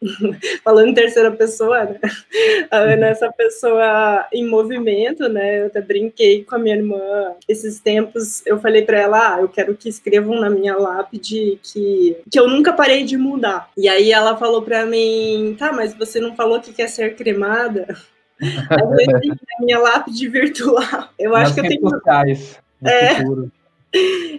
falando 0.64 0.88
em 0.88 0.94
terceira 0.94 1.30
pessoa, 1.30 1.84
né? 1.84 2.00
A 2.70 2.78
Ana 2.78 3.08
é 3.08 3.10
essa 3.10 3.30
pessoa 3.30 4.26
em 4.32 4.48
movimento, 4.48 5.28
né? 5.28 5.60
Eu 5.60 5.66
até 5.66 5.80
brinquei 5.80 6.44
com 6.44 6.54
a 6.54 6.58
minha 6.58 6.76
irmã 6.76 7.34
esses 7.48 7.80
tempos. 7.80 8.44
Eu 8.46 8.58
falei 8.58 8.82
para 8.82 8.98
ela, 8.98 9.34
ah, 9.34 9.40
eu 9.40 9.48
quero 9.48 9.76
que 9.76 9.88
escrevam 9.88 10.40
na 10.40 10.48
minha 10.48 10.76
lápide 10.76 11.58
que, 11.62 12.16
que 12.30 12.38
eu 12.38 12.48
nunca 12.48 12.72
parei 12.72 13.04
de 13.04 13.16
mudar. 13.16 13.70
E 13.76 13.88
aí 13.88 14.10
ela 14.12 14.36
falou 14.36 14.62
para 14.62 14.86
mim, 14.86 15.54
tá, 15.58 15.72
mas 15.72 15.94
você 15.94 16.18
não 16.18 16.34
falou 16.34 16.60
que 16.60 16.72
quer 16.72 16.88
ser 16.88 17.14
cremada? 17.14 17.94
Aí 18.40 19.06
eu 19.26 19.36
minha 19.60 19.78
lápide 19.78 20.28
virtual. 20.28 21.08
Eu 21.18 21.34
acho 21.34 21.50
Nas 21.50 21.54
que 21.54 21.60
eu 21.60 21.68
tenho. 21.68 21.90
Sociais, 21.90 22.58
é, 22.82 23.14
futuro. 23.16 23.50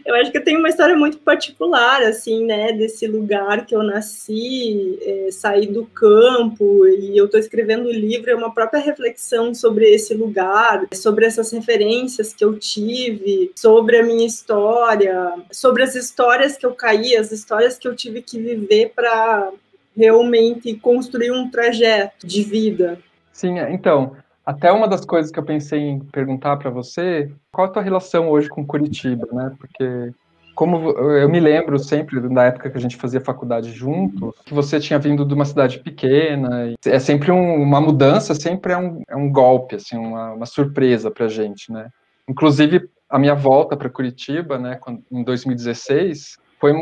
Eu 0.05 0.15
acho 0.15 0.31
que 0.31 0.37
eu 0.37 0.43
tenho 0.43 0.59
uma 0.59 0.69
história 0.69 0.95
muito 0.95 1.17
particular, 1.17 2.01
assim, 2.03 2.45
né, 2.45 2.71
desse 2.71 3.05
lugar 3.05 3.65
que 3.65 3.75
eu 3.75 3.83
nasci, 3.83 4.97
é, 5.01 5.27
saí 5.29 5.67
do 5.67 5.85
campo 5.87 6.87
e 6.87 7.17
eu 7.17 7.25
estou 7.25 7.37
escrevendo 7.37 7.87
o 7.87 7.91
livro, 7.91 8.31
é 8.31 8.35
uma 8.35 8.53
própria 8.53 8.79
reflexão 8.79 9.53
sobre 9.53 9.93
esse 9.93 10.13
lugar, 10.13 10.87
sobre 10.93 11.25
essas 11.25 11.51
referências 11.51 12.33
que 12.33 12.45
eu 12.45 12.57
tive, 12.57 13.51
sobre 13.53 13.97
a 13.97 14.03
minha 14.03 14.25
história, 14.25 15.33
sobre 15.51 15.83
as 15.83 15.95
histórias 15.95 16.55
que 16.55 16.65
eu 16.65 16.73
caí, 16.73 17.17
as 17.17 17.33
histórias 17.33 17.77
que 17.77 17.87
eu 17.87 17.95
tive 17.95 18.21
que 18.21 18.39
viver 18.39 18.93
para 18.95 19.51
realmente 19.95 20.73
construir 20.75 21.31
um 21.31 21.49
trajeto 21.51 22.25
de 22.25 22.41
vida. 22.41 22.97
Sim, 23.31 23.57
então, 23.69 24.15
até 24.45 24.71
uma 24.71 24.87
das 24.87 25.05
coisas 25.05 25.31
que 25.31 25.39
eu 25.39 25.43
pensei 25.43 25.79
em 25.79 25.99
perguntar 25.99 26.57
para 26.57 26.69
você, 26.69 27.31
qual 27.51 27.67
a 27.67 27.71
tua 27.71 27.81
relação 27.81 28.29
hoje 28.29 28.49
com 28.49 28.65
Curitiba, 28.65 29.27
né? 29.31 29.53
Porque 29.57 30.13
como 30.55 30.89
eu 30.89 31.29
me 31.29 31.39
lembro 31.39 31.79
sempre 31.79 32.19
da 32.29 32.43
época 32.43 32.69
que 32.69 32.77
a 32.77 32.81
gente 32.81 32.97
fazia 32.97 33.21
faculdade 33.21 33.71
juntos, 33.71 34.35
que 34.45 34.53
você 34.53 34.79
tinha 34.79 34.99
vindo 34.99 35.25
de 35.25 35.33
uma 35.33 35.45
cidade 35.45 35.79
pequena, 35.79 36.73
é 36.85 36.99
sempre 36.99 37.31
um, 37.31 37.61
uma 37.61 37.79
mudança, 37.79 38.35
sempre 38.35 38.73
é 38.73 38.77
um, 38.77 39.01
é 39.07 39.15
um 39.15 39.31
golpe, 39.31 39.75
assim, 39.75 39.97
uma, 39.97 40.33
uma 40.33 40.45
surpresa 40.45 41.09
para 41.09 41.27
gente, 41.27 41.71
né? 41.71 41.89
Inclusive 42.27 42.89
a 43.09 43.17
minha 43.17 43.35
volta 43.35 43.75
para 43.75 43.89
Curitiba, 43.89 44.57
né, 44.57 44.79
em 45.11 45.23
2016, 45.23 46.37
foi, 46.59 46.73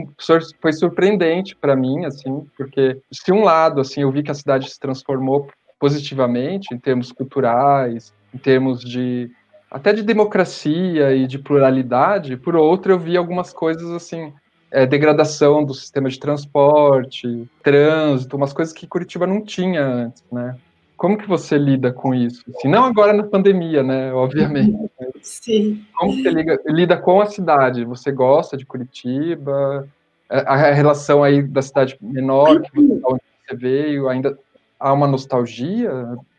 foi 0.62 0.74
surpreendente 0.74 1.56
para 1.56 1.75
mim, 1.75 2.06
assim, 2.06 2.46
porque 2.58 3.01
se 3.12 3.32
um 3.32 3.44
lado, 3.44 3.79
assim, 3.79 4.01
eu 4.01 4.12
vi 4.12 4.22
que 4.22 4.29
a 4.29 4.36
cidade 4.36 4.70
se 4.70 4.79
transformou 4.79 5.48
positivamente 5.79 6.74
em 6.74 6.77
termos 6.77 7.12
culturais, 7.12 8.13
em 8.33 8.38
termos 8.38 8.81
de 8.81 9.31
até 9.71 9.93
de 9.93 10.01
democracia 10.01 11.15
e 11.15 11.27
de 11.27 11.38
pluralidade. 11.38 12.36
Por 12.36 12.55
outro, 12.55 12.91
eu 12.91 13.00
vi 13.00 13.15
algumas 13.15 13.53
coisas 13.53 13.89
assim, 13.91 14.33
é, 14.71 14.86
degradação 14.86 15.63
do 15.63 15.74
sistema 15.74 16.09
de 16.09 16.19
transporte, 16.19 17.48
trânsito, 17.63 18.36
umas 18.36 18.51
coisas 18.51 18.74
que 18.74 18.88
Curitiba 18.88 19.27
não 19.27 19.43
tinha 19.43 19.86
antes, 19.86 20.24
né? 20.31 20.57
Como 20.98 21.17
que 21.17 21.27
você 21.27 21.57
lida 21.57 21.93
com 21.93 22.13
isso? 22.13 22.43
Assim, 22.53 22.67
não 22.67 22.83
agora 22.83 23.13
na 23.13 23.24
pandemia, 23.24 23.81
né? 23.81 24.12
Obviamente. 24.12 24.91
Sim. 25.21 25.86
Como 25.98 26.13
você 26.13 26.29
lida, 26.29 26.59
lida 26.65 26.98
com 26.98 27.21
a 27.21 27.25
cidade? 27.25 27.86
Você 27.86 28.12
gosta 28.12 28.57
de 28.57 28.65
Curitiba? 28.65 29.88
A, 30.29 30.55
a 30.55 30.71
relação 30.71 31.24
aí 31.24 31.41
da 31.41 31.62
cidade 31.62 31.98
menor, 32.01 32.62
que 32.62 32.75
você, 32.75 33.00
onde 33.05 33.21
você 33.48 33.55
veio, 33.55 34.09
ainda 34.09 34.38
há 34.79 34.93
uma 34.93 35.07
nostalgia? 35.07 35.91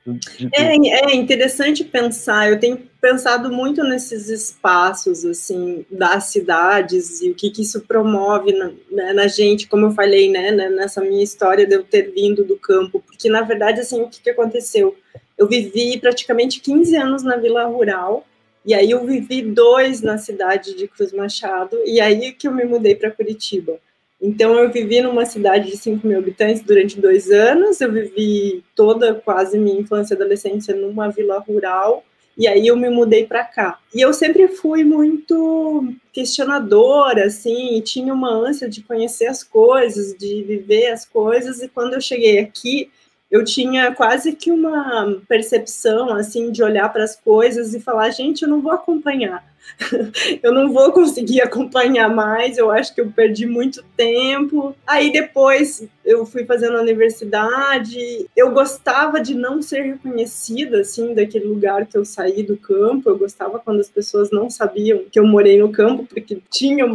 De... 0.06 0.48
É, 0.54 1.12
é 1.12 1.14
interessante 1.14 1.84
pensar, 1.84 2.50
eu 2.50 2.58
tenho 2.58 2.78
pensado 3.00 3.52
muito 3.52 3.84
nesses 3.84 4.28
espaços, 4.28 5.24
assim, 5.24 5.84
das 5.90 6.24
cidades 6.24 7.20
e 7.20 7.30
o 7.30 7.34
que, 7.34 7.50
que 7.50 7.62
isso 7.62 7.82
promove 7.82 8.52
na, 8.52 8.72
né, 8.90 9.12
na, 9.12 9.28
gente, 9.28 9.68
como 9.68 9.86
eu 9.86 9.90
falei, 9.90 10.30
né, 10.30 10.50
né, 10.50 10.68
nessa 10.70 11.02
minha 11.02 11.22
história 11.22 11.66
de 11.66 11.74
eu 11.74 11.84
ter 11.84 12.12
vindo 12.12 12.44
do 12.44 12.56
campo, 12.56 13.02
porque, 13.06 13.28
na 13.28 13.42
verdade, 13.42 13.80
assim, 13.80 14.02
o 14.02 14.08
que, 14.08 14.22
que 14.22 14.30
aconteceu? 14.30 14.96
Eu 15.36 15.46
vivi 15.46 15.98
praticamente 15.98 16.60
15 16.60 16.96
anos 16.96 17.22
na 17.22 17.36
Vila 17.36 17.64
Rural, 17.66 18.26
e 18.64 18.74
aí 18.74 18.90
eu 18.90 19.04
vivi 19.06 19.42
dois 19.42 20.02
na 20.02 20.18
cidade 20.18 20.74
de 20.74 20.88
Cruz 20.88 21.12
Machado, 21.12 21.78
e 21.86 22.00
aí 22.00 22.32
que 22.32 22.48
eu 22.48 22.52
me 22.52 22.64
mudei 22.64 22.94
para 22.94 23.10
Curitiba. 23.10 23.78
Então, 24.20 24.58
eu 24.58 24.70
vivi 24.70 25.00
numa 25.00 25.24
cidade 25.24 25.70
de 25.70 25.76
5 25.78 26.06
mil 26.06 26.18
habitantes 26.18 26.62
durante 26.62 27.00
dois 27.00 27.30
anos, 27.30 27.80
eu 27.80 27.90
vivi 27.90 28.62
toda 28.74 29.14
quase 29.14 29.58
minha 29.58 29.80
infância 29.80 30.12
e 30.12 30.16
adolescência 30.16 30.76
numa 30.76 31.08
vila 31.08 31.38
rural, 31.38 32.04
e 32.36 32.46
aí 32.46 32.66
eu 32.66 32.76
me 32.76 32.90
mudei 32.90 33.26
para 33.26 33.44
cá. 33.44 33.78
E 33.94 34.00
eu 34.00 34.12
sempre 34.12 34.46
fui 34.48 34.84
muito 34.84 35.94
questionadora, 36.12 37.24
assim, 37.26 37.78
e 37.78 37.80
tinha 37.80 38.12
uma 38.12 38.30
ânsia 38.30 38.68
de 38.68 38.82
conhecer 38.82 39.26
as 39.26 39.42
coisas, 39.42 40.14
de 40.16 40.42
viver 40.42 40.88
as 40.88 41.06
coisas, 41.06 41.62
e 41.62 41.68
quando 41.68 41.94
eu 41.94 42.00
cheguei 42.00 42.38
aqui, 42.40 42.90
eu 43.30 43.42
tinha 43.42 43.94
quase 43.94 44.32
que 44.32 44.50
uma 44.50 45.18
percepção, 45.28 46.10
assim, 46.10 46.50
de 46.50 46.62
olhar 46.62 46.92
para 46.92 47.04
as 47.04 47.16
coisas 47.16 47.72
e 47.74 47.80
falar, 47.80 48.10
gente, 48.10 48.42
eu 48.42 48.48
não 48.48 48.60
vou 48.60 48.72
acompanhar 48.72 49.48
eu 50.42 50.52
não 50.52 50.72
vou 50.72 50.92
conseguir 50.92 51.40
acompanhar 51.40 52.08
mais, 52.08 52.58
eu 52.58 52.70
acho 52.70 52.94
que 52.94 53.00
eu 53.00 53.10
perdi 53.10 53.46
muito 53.46 53.84
tempo. 53.96 54.74
Aí 54.86 55.12
depois 55.12 55.86
eu 56.04 56.26
fui 56.26 56.44
fazendo 56.44 56.76
a 56.76 56.80
universidade, 56.80 58.26
eu 58.36 58.50
gostava 58.50 59.20
de 59.20 59.34
não 59.34 59.62
ser 59.62 59.82
reconhecida, 59.82 60.80
assim, 60.80 61.14
daquele 61.14 61.46
lugar 61.46 61.86
que 61.86 61.96
eu 61.96 62.04
saí 62.04 62.42
do 62.42 62.56
campo, 62.56 63.08
eu 63.08 63.18
gostava 63.18 63.58
quando 63.58 63.80
as 63.80 63.88
pessoas 63.88 64.30
não 64.30 64.50
sabiam 64.50 65.04
que 65.10 65.18
eu 65.18 65.26
morei 65.26 65.58
no 65.58 65.70
campo, 65.70 66.04
porque 66.04 66.38
tinha 66.50 66.86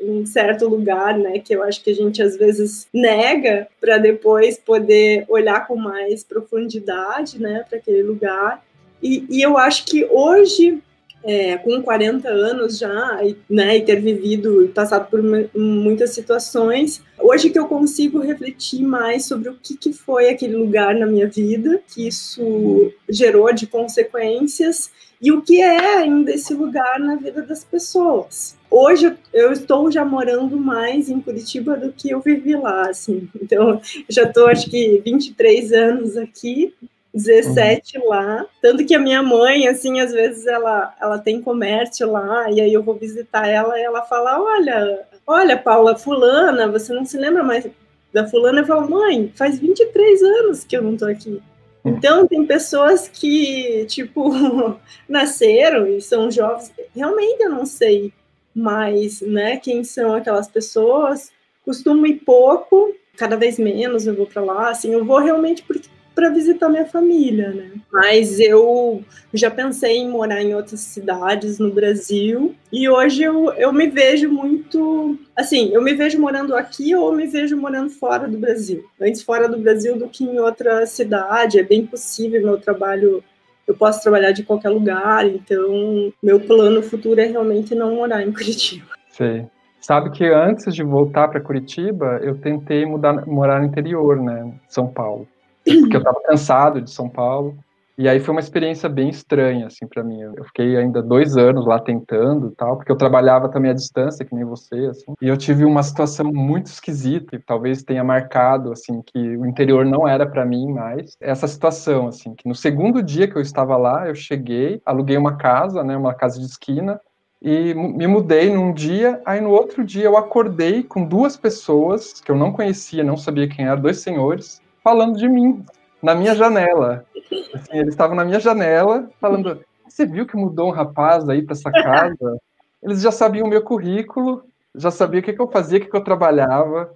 um 0.00 0.26
certo 0.26 0.68
lugar, 0.68 1.18
né, 1.18 1.38
que 1.38 1.54
eu 1.54 1.62
acho 1.62 1.82
que 1.82 1.90
a 1.90 1.94
gente 1.94 2.22
às 2.22 2.36
vezes 2.36 2.86
nega 2.92 3.68
para 3.80 3.98
depois 3.98 4.58
poder 4.58 5.24
olhar 5.28 5.66
com 5.66 5.76
mais 5.76 6.24
profundidade, 6.24 7.40
né, 7.40 7.64
para 7.68 7.78
aquele 7.78 8.02
lugar. 8.02 8.64
E, 9.02 9.26
e 9.28 9.42
eu 9.42 9.58
acho 9.58 9.84
que 9.84 10.04
hoje 10.06 10.82
é, 11.24 11.56
com 11.56 11.82
40 11.82 12.28
anos 12.28 12.78
já, 12.78 13.20
né, 13.48 13.78
e 13.78 13.82
ter 13.82 14.00
vivido 14.00 14.62
e 14.62 14.68
passado 14.68 15.08
por 15.08 15.22
muitas 15.54 16.10
situações, 16.10 17.02
hoje 17.18 17.48
que 17.50 17.58
eu 17.58 17.66
consigo 17.66 18.20
refletir 18.20 18.82
mais 18.82 19.24
sobre 19.24 19.48
o 19.48 19.56
que, 19.60 19.76
que 19.76 19.92
foi 19.92 20.28
aquele 20.28 20.56
lugar 20.56 20.94
na 20.94 21.06
minha 21.06 21.26
vida, 21.26 21.82
que 21.88 22.06
isso 22.06 22.92
gerou 23.08 23.52
de 23.52 23.66
consequências, 23.66 24.90
e 25.20 25.32
o 25.32 25.40
que 25.40 25.62
é 25.62 25.96
ainda 25.96 26.32
esse 26.32 26.52
lugar 26.52 27.00
na 27.00 27.16
vida 27.16 27.40
das 27.40 27.64
pessoas. 27.64 28.56
Hoje 28.70 29.16
eu 29.32 29.52
estou 29.52 29.90
já 29.90 30.04
morando 30.04 30.58
mais 30.58 31.08
em 31.08 31.20
Curitiba 31.20 31.76
do 31.76 31.92
que 31.92 32.10
eu 32.10 32.20
vivi 32.20 32.54
lá, 32.54 32.90
assim. 32.90 33.26
Então, 33.40 33.80
já 34.08 34.24
estou 34.24 34.48
acho 34.48 34.68
que 34.68 35.00
23 35.02 35.72
anos 35.72 36.16
aqui 36.18 36.74
17 37.14 37.98
uhum. 37.98 38.08
lá. 38.08 38.46
Tanto 38.60 38.84
que 38.84 38.94
a 38.94 38.98
minha 38.98 39.22
mãe, 39.22 39.68
assim, 39.68 40.00
às 40.00 40.12
vezes 40.12 40.46
ela, 40.46 40.94
ela 41.00 41.18
tem 41.18 41.40
comércio 41.40 42.10
lá, 42.10 42.50
e 42.50 42.60
aí 42.60 42.72
eu 42.72 42.82
vou 42.82 42.96
visitar 42.96 43.46
ela 43.46 43.78
e 43.78 43.82
ela 43.82 44.02
fala: 44.02 44.42
Olha, 44.42 45.06
olha, 45.26 45.56
Paula, 45.56 45.96
Fulana, 45.96 46.66
você 46.66 46.92
não 46.92 47.04
se 47.04 47.16
lembra 47.16 47.44
mais 47.44 47.66
da 48.12 48.26
Fulana? 48.26 48.60
Eu 48.60 48.66
falo: 48.66 48.90
Mãe, 48.90 49.32
faz 49.36 49.58
23 49.60 50.22
anos 50.22 50.64
que 50.64 50.76
eu 50.76 50.82
não 50.82 50.96
tô 50.96 51.06
aqui. 51.06 51.40
Uhum. 51.84 51.92
Então, 51.92 52.26
tem 52.26 52.44
pessoas 52.44 53.06
que, 53.06 53.84
tipo, 53.86 54.30
nasceram 55.08 55.86
e 55.86 56.00
são 56.00 56.30
jovens. 56.30 56.72
Realmente 56.94 57.42
eu 57.42 57.50
não 57.50 57.64
sei 57.64 58.12
mais, 58.54 59.20
né, 59.20 59.56
quem 59.56 59.84
são 59.84 60.14
aquelas 60.14 60.48
pessoas. 60.48 61.30
Costumo 61.64 62.06
ir 62.06 62.16
pouco, 62.16 62.94
cada 63.16 63.36
vez 63.36 63.58
menos 63.58 64.06
eu 64.06 64.14
vou 64.14 64.26
para 64.26 64.42
lá. 64.42 64.70
Assim, 64.70 64.92
eu 64.92 65.04
vou 65.04 65.18
realmente 65.18 65.62
porque 65.62 65.88
para 66.14 66.30
visitar 66.30 66.68
minha 66.68 66.86
família, 66.86 67.50
né? 67.50 67.70
Mas 67.92 68.38
eu 68.38 69.02
já 69.32 69.50
pensei 69.50 69.98
em 69.98 70.08
morar 70.08 70.40
em 70.40 70.54
outras 70.54 70.80
cidades 70.80 71.58
no 71.58 71.70
Brasil 71.70 72.54
e 72.72 72.88
hoje 72.88 73.22
eu, 73.22 73.52
eu 73.54 73.72
me 73.72 73.88
vejo 73.88 74.30
muito 74.30 75.18
assim, 75.34 75.70
eu 75.72 75.82
me 75.82 75.92
vejo 75.94 76.20
morando 76.20 76.54
aqui 76.54 76.94
ou 76.94 77.12
me 77.12 77.26
vejo 77.26 77.56
morando 77.56 77.90
fora 77.90 78.28
do 78.28 78.38
Brasil. 78.38 78.84
Antes 79.00 79.22
fora 79.22 79.48
do 79.48 79.58
Brasil 79.58 79.98
do 79.98 80.08
que 80.08 80.24
em 80.24 80.38
outra 80.38 80.86
cidade, 80.86 81.58
é 81.58 81.62
bem 81.62 81.84
possível 81.84 82.40
meu 82.40 82.58
trabalho 82.58 83.22
eu 83.66 83.74
posso 83.74 84.02
trabalhar 84.02 84.32
de 84.32 84.42
qualquer 84.42 84.68
lugar, 84.68 85.26
então 85.26 86.12
meu 86.22 86.38
plano 86.38 86.82
futuro 86.82 87.18
é 87.18 87.24
realmente 87.24 87.74
não 87.74 87.94
morar 87.94 88.22
em 88.22 88.30
Curitiba. 88.30 88.84
Sim. 89.08 89.48
Sabe 89.80 90.10
que 90.10 90.24
antes 90.24 90.74
de 90.74 90.82
voltar 90.82 91.28
para 91.28 91.40
Curitiba, 91.40 92.18
eu 92.22 92.38
tentei 92.38 92.84
mudar, 92.84 93.26
morar 93.26 93.60
no 93.60 93.66
interior, 93.66 94.20
né, 94.20 94.52
São 94.68 94.86
Paulo 94.86 95.26
porque 95.64 95.96
eu 95.96 95.98
estava 95.98 96.20
cansado 96.22 96.80
de 96.80 96.90
São 96.90 97.08
Paulo. 97.08 97.56
E 97.96 98.08
aí 98.08 98.18
foi 98.18 98.32
uma 98.32 98.40
experiência 98.40 98.88
bem 98.88 99.08
estranha, 99.08 99.68
assim, 99.68 99.86
para 99.86 100.02
mim. 100.02 100.20
Eu 100.20 100.44
fiquei 100.46 100.76
ainda 100.76 101.00
dois 101.00 101.36
anos 101.36 101.64
lá 101.64 101.78
tentando 101.78 102.50
tal, 102.50 102.76
porque 102.76 102.90
eu 102.90 102.96
trabalhava 102.96 103.48
também 103.48 103.70
à 103.70 103.74
distância, 103.74 104.24
que 104.24 104.34
nem 104.34 104.44
você, 104.44 104.86
assim. 104.86 105.14
E 105.22 105.28
eu 105.28 105.36
tive 105.36 105.64
uma 105.64 105.82
situação 105.82 106.26
muito 106.32 106.66
esquisita, 106.66 107.36
e 107.36 107.38
talvez 107.38 107.84
tenha 107.84 108.02
marcado, 108.02 108.72
assim, 108.72 109.00
que 109.00 109.36
o 109.36 109.46
interior 109.46 109.84
não 109.84 110.08
era 110.08 110.26
para 110.26 110.44
mim 110.44 110.72
mais. 110.72 111.16
Essa 111.20 111.46
situação, 111.46 112.08
assim, 112.08 112.34
que 112.34 112.48
no 112.48 112.54
segundo 112.54 113.00
dia 113.00 113.28
que 113.28 113.36
eu 113.36 113.42
estava 113.42 113.76
lá, 113.76 114.08
eu 114.08 114.14
cheguei, 114.16 114.82
aluguei 114.84 115.16
uma 115.16 115.36
casa, 115.36 115.84
né, 115.84 115.96
uma 115.96 116.14
casa 116.14 116.40
de 116.40 116.46
esquina, 116.46 117.00
e 117.40 117.74
me 117.74 118.06
mudei 118.06 118.52
num 118.52 118.72
dia, 118.72 119.20
aí 119.24 119.40
no 119.40 119.50
outro 119.50 119.84
dia 119.84 120.04
eu 120.04 120.16
acordei 120.16 120.82
com 120.82 121.04
duas 121.04 121.36
pessoas 121.36 122.20
que 122.20 122.30
eu 122.30 122.36
não 122.36 122.50
conhecia, 122.50 123.04
não 123.04 123.18
sabia 123.18 123.46
quem 123.46 123.66
eram, 123.66 123.82
dois 123.82 124.00
senhores, 124.00 124.63
falando 124.84 125.16
de 125.16 125.26
mim, 125.26 125.64
na 126.02 126.14
minha 126.14 126.34
janela. 126.34 127.06
Assim, 127.54 127.78
eles 127.78 127.94
estavam 127.94 128.14
na 128.14 128.24
minha 128.24 128.38
janela 128.38 129.10
falando: 129.18 129.64
Você 129.88 130.04
viu 130.04 130.26
que 130.26 130.36
mudou 130.36 130.68
um 130.68 130.72
rapaz 130.72 131.26
aí 131.28 131.40
para 131.40 131.54
essa 131.54 131.72
casa? 131.72 132.38
Eles 132.82 133.00
já 133.00 133.10
sabiam 133.10 133.46
o 133.46 133.50
meu 133.50 133.62
currículo, 133.62 134.44
já 134.74 134.90
sabiam 134.90 135.20
o 135.20 135.24
que, 135.24 135.32
que 135.32 135.40
eu 135.40 135.50
fazia, 135.50 135.78
o 135.78 135.80
que, 135.80 135.88
que 135.88 135.96
eu 135.96 136.04
trabalhava. 136.04 136.94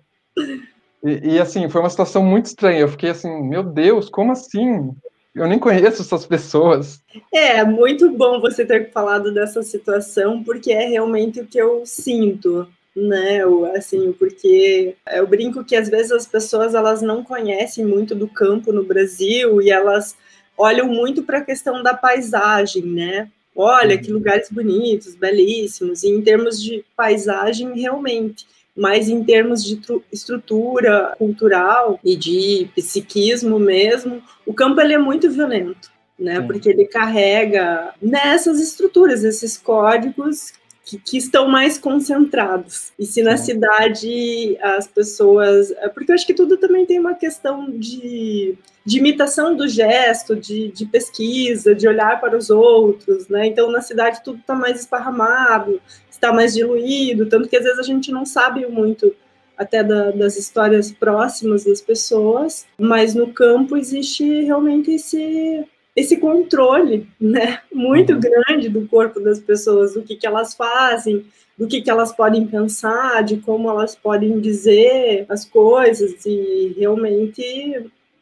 E, 1.02 1.34
e, 1.34 1.40
assim, 1.40 1.68
foi 1.70 1.80
uma 1.80 1.88
situação 1.88 2.22
muito 2.22 2.46
estranha. 2.46 2.80
Eu 2.80 2.88
fiquei 2.88 3.10
assim: 3.10 3.42
Meu 3.42 3.62
Deus, 3.62 4.10
como 4.10 4.32
assim? 4.32 4.94
Eu 5.34 5.46
nem 5.46 5.58
conheço 5.58 6.02
essas 6.02 6.26
pessoas. 6.26 7.00
É, 7.32 7.64
muito 7.64 8.10
bom 8.10 8.40
você 8.40 8.66
ter 8.66 8.90
falado 8.90 9.32
dessa 9.32 9.62
situação, 9.62 10.42
porque 10.42 10.72
é 10.72 10.88
realmente 10.88 11.40
o 11.40 11.46
que 11.46 11.58
eu 11.58 11.86
sinto 11.86 12.68
né? 12.98 13.40
Assim, 13.76 14.12
porque 14.12 14.96
eu 15.12 15.26
brinco 15.26 15.64
que 15.64 15.76
às 15.76 15.88
vezes 15.88 16.10
as 16.10 16.26
pessoas 16.26 16.74
elas 16.74 17.00
não 17.00 17.22
conhecem 17.22 17.84
muito 17.84 18.14
do 18.14 18.26
campo 18.26 18.72
no 18.72 18.84
Brasil 18.84 19.62
e 19.62 19.70
elas 19.70 20.16
olham 20.56 20.88
muito 20.88 21.22
para 21.22 21.38
a 21.38 21.44
questão 21.44 21.82
da 21.82 21.94
paisagem, 21.94 22.82
né? 22.82 23.30
Olha 23.54 23.96
que 23.98 24.08
uhum. 24.08 24.18
lugares 24.18 24.48
bonitos, 24.50 25.14
belíssimos, 25.14 26.02
e 26.02 26.08
em 26.08 26.22
termos 26.22 26.62
de 26.62 26.84
paisagem, 26.96 27.80
realmente, 27.80 28.46
mas 28.76 29.08
em 29.08 29.24
termos 29.24 29.64
de 29.64 29.80
estrutura 30.12 31.14
cultural 31.18 31.98
e 32.04 32.16
de 32.16 32.68
psiquismo 32.74 33.58
mesmo, 33.58 34.22
o 34.46 34.52
campo 34.52 34.80
ele 34.80 34.94
é 34.94 34.98
muito 34.98 35.30
violento. 35.30 35.96
Né, 36.18 36.40
porque 36.40 36.68
ele 36.68 36.84
carrega 36.84 37.94
nessas 38.02 38.58
estruturas, 38.58 39.22
esses 39.22 39.56
códigos 39.56 40.52
que, 40.88 40.96
que, 40.98 41.18
estão 41.18 41.46
mais 41.46 41.76
concentrados. 41.76 42.92
E 42.98 43.04
se 43.04 43.22
na 43.22 43.36
cidade 43.36 44.56
as 44.62 44.86
pessoas. 44.86 45.70
É 45.72 45.88
porque 45.88 46.10
eu 46.10 46.14
acho 46.14 46.26
que 46.26 46.32
tudo 46.32 46.56
também 46.56 46.86
tem 46.86 46.98
uma 46.98 47.14
questão 47.14 47.70
de, 47.70 48.56
de 48.86 48.98
imitação 48.98 49.54
do 49.54 49.68
gesto, 49.68 50.34
de, 50.34 50.68
de, 50.68 50.86
pesquisa, 50.86 51.74
de 51.74 51.86
olhar 51.86 52.18
para 52.18 52.38
os 52.38 52.48
outros, 52.48 53.28
né? 53.28 53.46
Então 53.46 53.70
na 53.70 53.82
cidade 53.82 54.24
tudo 54.24 54.38
está 54.38 54.54
mais 54.54 54.80
esparramado, 54.80 55.78
está 56.10 56.32
mais 56.32 56.54
diluído, 56.54 57.26
tanto 57.26 57.48
que 57.48 57.56
às 57.58 57.64
vezes 57.64 57.78
a 57.78 57.82
gente 57.82 58.10
não 58.10 58.24
sabe 58.24 58.66
muito 58.66 59.14
até 59.58 59.84
da, 59.84 60.10
das 60.12 60.38
histórias 60.38 60.90
próximas 60.90 61.64
das 61.64 61.82
pessoas, 61.82 62.66
mas 62.78 63.14
no 63.14 63.30
campo 63.32 63.76
existe 63.76 64.24
realmente 64.44 64.92
esse 64.92 65.66
esse 65.98 66.16
controle, 66.18 67.08
né, 67.20 67.58
muito 67.72 68.14
uhum. 68.14 68.20
grande 68.20 68.68
do 68.68 68.86
corpo 68.86 69.20
das 69.20 69.40
pessoas, 69.40 69.94
do 69.94 70.02
que, 70.02 70.16
que 70.16 70.26
elas 70.26 70.54
fazem, 70.54 71.24
do 71.58 71.66
que, 71.66 71.82
que 71.82 71.90
elas 71.90 72.12
podem 72.12 72.46
pensar, 72.46 73.24
de 73.24 73.38
como 73.38 73.68
elas 73.68 73.96
podem 73.96 74.38
dizer 74.38 75.26
as 75.28 75.44
coisas, 75.44 76.24
e 76.24 76.74
realmente 76.78 77.42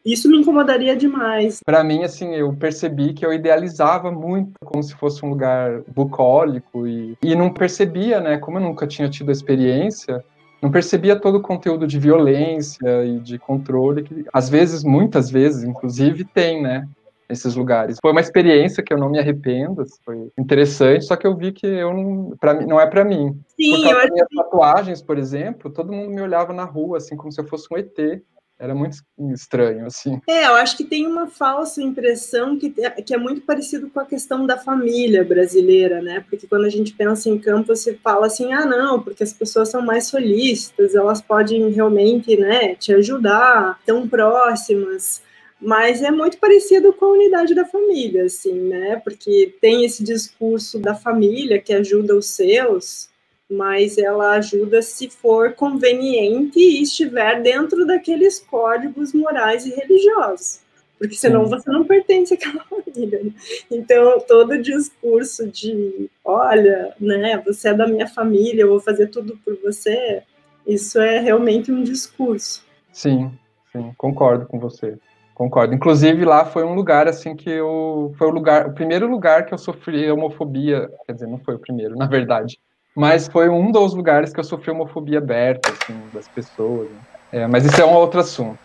isso 0.05 0.31
me 0.31 0.39
incomodaria 0.39 0.97
demais. 0.97 1.61
Para 1.65 1.85
mim, 1.85 2.03
assim, 2.03 2.35
eu 2.35 2.51
percebi 2.55 3.13
que 3.13 3.27
eu 3.27 3.33
idealizava 3.33 4.11
muito 4.11 4.53
como 4.65 4.83
se 4.83 4.95
fosse 4.95 5.25
um 5.27 5.31
lugar 5.31 5.83
bucólico 5.89 6.87
e, 6.87 7.15
e 7.23 7.35
não 7.35 7.53
percebia, 7.53 8.21
né, 8.21 8.39
como 8.39 8.59
eu 8.59 8.63
nunca 8.63 8.87
tinha 8.87 9.11
tido 9.11 9.29
a 9.29 9.33
experiência, 9.33 10.25
não 10.63 10.71
percebia 10.71 11.15
todo 11.15 11.37
o 11.37 11.43
conteúdo 11.43 11.87
de 11.87 11.99
violência 11.99 13.05
e 13.05 13.19
de 13.19 13.39
controle 13.39 14.03
que, 14.03 14.25
às 14.33 14.49
vezes, 14.49 14.83
muitas 14.83 15.31
vezes, 15.31 15.63
inclusive, 15.63 16.25
tem, 16.25 16.63
né? 16.63 16.89
Esses 17.29 17.55
lugares. 17.55 17.99
Foi 18.01 18.13
uma 18.13 18.21
experiência 18.21 18.83
que 18.83 18.93
eu 18.93 18.99
não 18.99 19.11
me 19.11 19.19
arrependo, 19.19 19.85
foi 20.05 20.31
interessante, 20.39 21.05
só 21.05 21.17
que 21.17 21.27
eu 21.27 21.37
vi 21.37 21.53
que 21.53 21.67
eu 21.67 21.93
não, 21.93 22.37
pra 22.39 22.55
mim, 22.55 22.67
não 22.67 22.81
é 22.81 22.87
para 22.87 23.05
mim. 23.05 23.39
Sim, 23.57 23.83
por 23.83 23.91
eu 23.91 24.13
minhas 24.13 24.29
que... 24.29 24.37
tatuagens, 24.37 25.03
por 25.03 25.19
exemplo, 25.19 25.71
todo 25.71 25.93
mundo 25.93 26.11
me 26.11 26.21
olhava 26.21 26.53
na 26.53 26.65
rua 26.65 26.99
assim 26.99 27.17
como 27.17 27.33
se 27.33 27.41
eu 27.41 27.47
fosse 27.47 27.67
um 27.73 27.77
ET. 27.77 28.23
Era 28.59 28.75
muito 28.75 28.97
estranho, 29.35 29.85
assim. 29.85 30.19
É, 30.27 30.47
eu 30.47 30.55
acho 30.55 30.79
que 30.79 30.85
tem 30.85 31.07
uma 31.07 31.27
falsa 31.27 31.83
impressão 31.83 32.59
que, 32.59 32.71
que 32.71 33.13
é 33.13 33.19
muito 33.19 33.43
parecido 33.43 33.91
com 33.91 34.01
a 34.01 34.07
questão 34.07 34.47
da 34.47 34.57
família 34.57 35.23
brasileira, 35.23 36.01
né? 36.01 36.25
Porque 36.27 36.47
quando 36.47 36.65
a 36.65 36.71
gente 36.71 36.95
pensa 36.95 37.29
em 37.29 37.39
campo, 37.39 37.77
você 37.77 37.99
fala 38.03 38.27
assim, 38.27 38.55
ah, 38.55 38.65
não, 38.65 39.03
porque 39.03 39.23
as 39.23 39.35
pessoas 39.35 39.69
são 39.69 39.83
mais 39.83 40.07
solícitas, 40.07 40.95
elas 40.95 41.21
podem 41.21 41.69
realmente, 41.71 42.35
né, 42.35 42.75
te 42.77 42.95
ajudar, 42.95 43.79
tão 43.85 44.09
próximas 44.09 45.21
mas 45.61 46.03
é 46.03 46.11
muito 46.11 46.39
parecido 46.39 46.93
com 46.93 47.07
a 47.07 47.13
unidade 47.13 47.55
da 47.55 47.65
família, 47.65 48.25
assim, 48.25 48.53
né? 48.53 49.01
Porque 49.03 49.55
tem 49.61 49.85
esse 49.85 50.05
discurso 50.05 50.79
da 50.79 50.95
família 50.95 51.61
que 51.61 51.73
ajuda 51.73 52.15
os 52.15 52.27
seus, 52.27 53.09
mas 53.51 53.97
ela 53.97 54.33
ajuda 54.33 54.83
se 54.83 55.09
for 55.09 55.53
conveniente 55.53 56.59
e 56.59 56.83
estiver 56.83 57.41
dentro 57.41 57.87
daqueles 57.87 58.39
códigos 58.41 59.13
morais 59.13 59.65
e 59.65 59.71
religiosos. 59.71 60.61
Porque 60.99 61.15
senão 61.15 61.47
você 61.47 61.71
não 61.71 61.85
pertence 61.85 62.35
àquela 62.35 62.65
família. 62.69 63.23
Né? 63.23 63.33
Então, 63.71 64.19
todo 64.21 64.61
discurso 64.61 65.47
de, 65.47 66.11
olha, 66.25 66.95
né, 66.99 67.43
você 67.45 67.69
é 67.69 67.75
da 67.75 67.87
minha 67.87 68.09
família, 68.09 68.63
eu 68.63 68.69
vou 68.69 68.81
fazer 68.81 69.09
tudo 69.09 69.39
por 69.45 69.57
você, 69.63 70.23
isso 70.67 70.99
é 70.99 71.19
realmente 71.21 71.71
um 71.71 71.83
discurso. 71.83 72.65
Sim, 72.93 73.31
sim, 73.73 73.93
concordo 73.97 74.47
com 74.47 74.59
você. 74.59 74.99
Concordo. 75.37 75.75
Inclusive 75.75 76.25
lá 76.25 76.47
foi 76.47 76.65
um 76.65 76.75
lugar 76.75 77.07
assim 77.07 77.37
que 77.37 77.51
eu 77.51 78.11
foi 78.17 78.27
o 78.27 78.31
lugar, 78.31 78.69
o 78.69 78.73
primeiro 78.73 79.07
lugar 79.07 79.45
que 79.45 79.53
eu 79.53 79.59
sofri 79.59 80.11
homofobia, 80.11 80.91
quer 81.07 81.13
dizer, 81.13 81.27
não 81.27 81.37
foi 81.37 81.57
o 81.57 81.59
primeiro, 81.59 81.95
na 81.95 82.07
verdade, 82.07 82.59
mas 82.97 83.29
foi 83.29 83.51
um 83.51 83.71
dos 83.71 83.93
lugares 83.93 84.33
que 84.33 84.41
eu 84.41 84.45
sofri 84.45 84.71
homofobia 84.71 85.19
aberta 85.19 85.71
assim 85.71 85.95
das 86.11 86.27
pessoas. 86.27 86.89
Né? 86.89 86.97
É, 87.33 87.47
mas 87.47 87.67
isso 87.67 87.79
é 87.79 87.85
um 87.85 87.93
outro 87.93 88.19
assunto. 88.19 88.59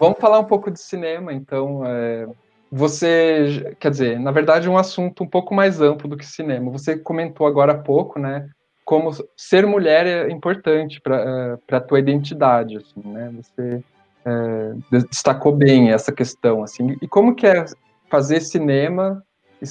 Vamos 0.00 0.18
falar 0.18 0.38
um 0.38 0.44
pouco 0.44 0.70
de 0.70 0.80
cinema, 0.80 1.34
então. 1.34 1.82
É, 1.84 2.26
você, 2.70 3.76
quer 3.78 3.90
dizer, 3.90 4.18
na 4.18 4.30
verdade, 4.30 4.70
um 4.70 4.78
assunto 4.78 5.22
um 5.22 5.28
pouco 5.28 5.54
mais 5.54 5.82
amplo 5.82 6.08
do 6.08 6.16
que 6.16 6.24
cinema. 6.24 6.70
Você 6.70 6.96
comentou 6.96 7.46
agora 7.46 7.72
há 7.72 7.78
pouco, 7.78 8.18
né, 8.18 8.48
como 8.84 9.10
ser 9.36 9.66
mulher 9.66 10.06
é 10.06 10.30
importante 10.30 11.00
para 11.00 11.58
a 11.70 11.80
tua 11.80 11.98
identidade, 11.98 12.76
assim, 12.76 13.08
né? 13.08 13.32
Você 13.36 13.82
é, 14.24 14.74
destacou 14.90 15.52
bem 15.52 15.90
essa 15.90 16.12
questão, 16.12 16.62
assim. 16.62 16.96
E 17.00 17.08
como 17.08 17.34
que 17.34 17.46
é 17.46 17.64
fazer 18.10 18.40
cinema 18.40 19.22
é, 19.62 19.66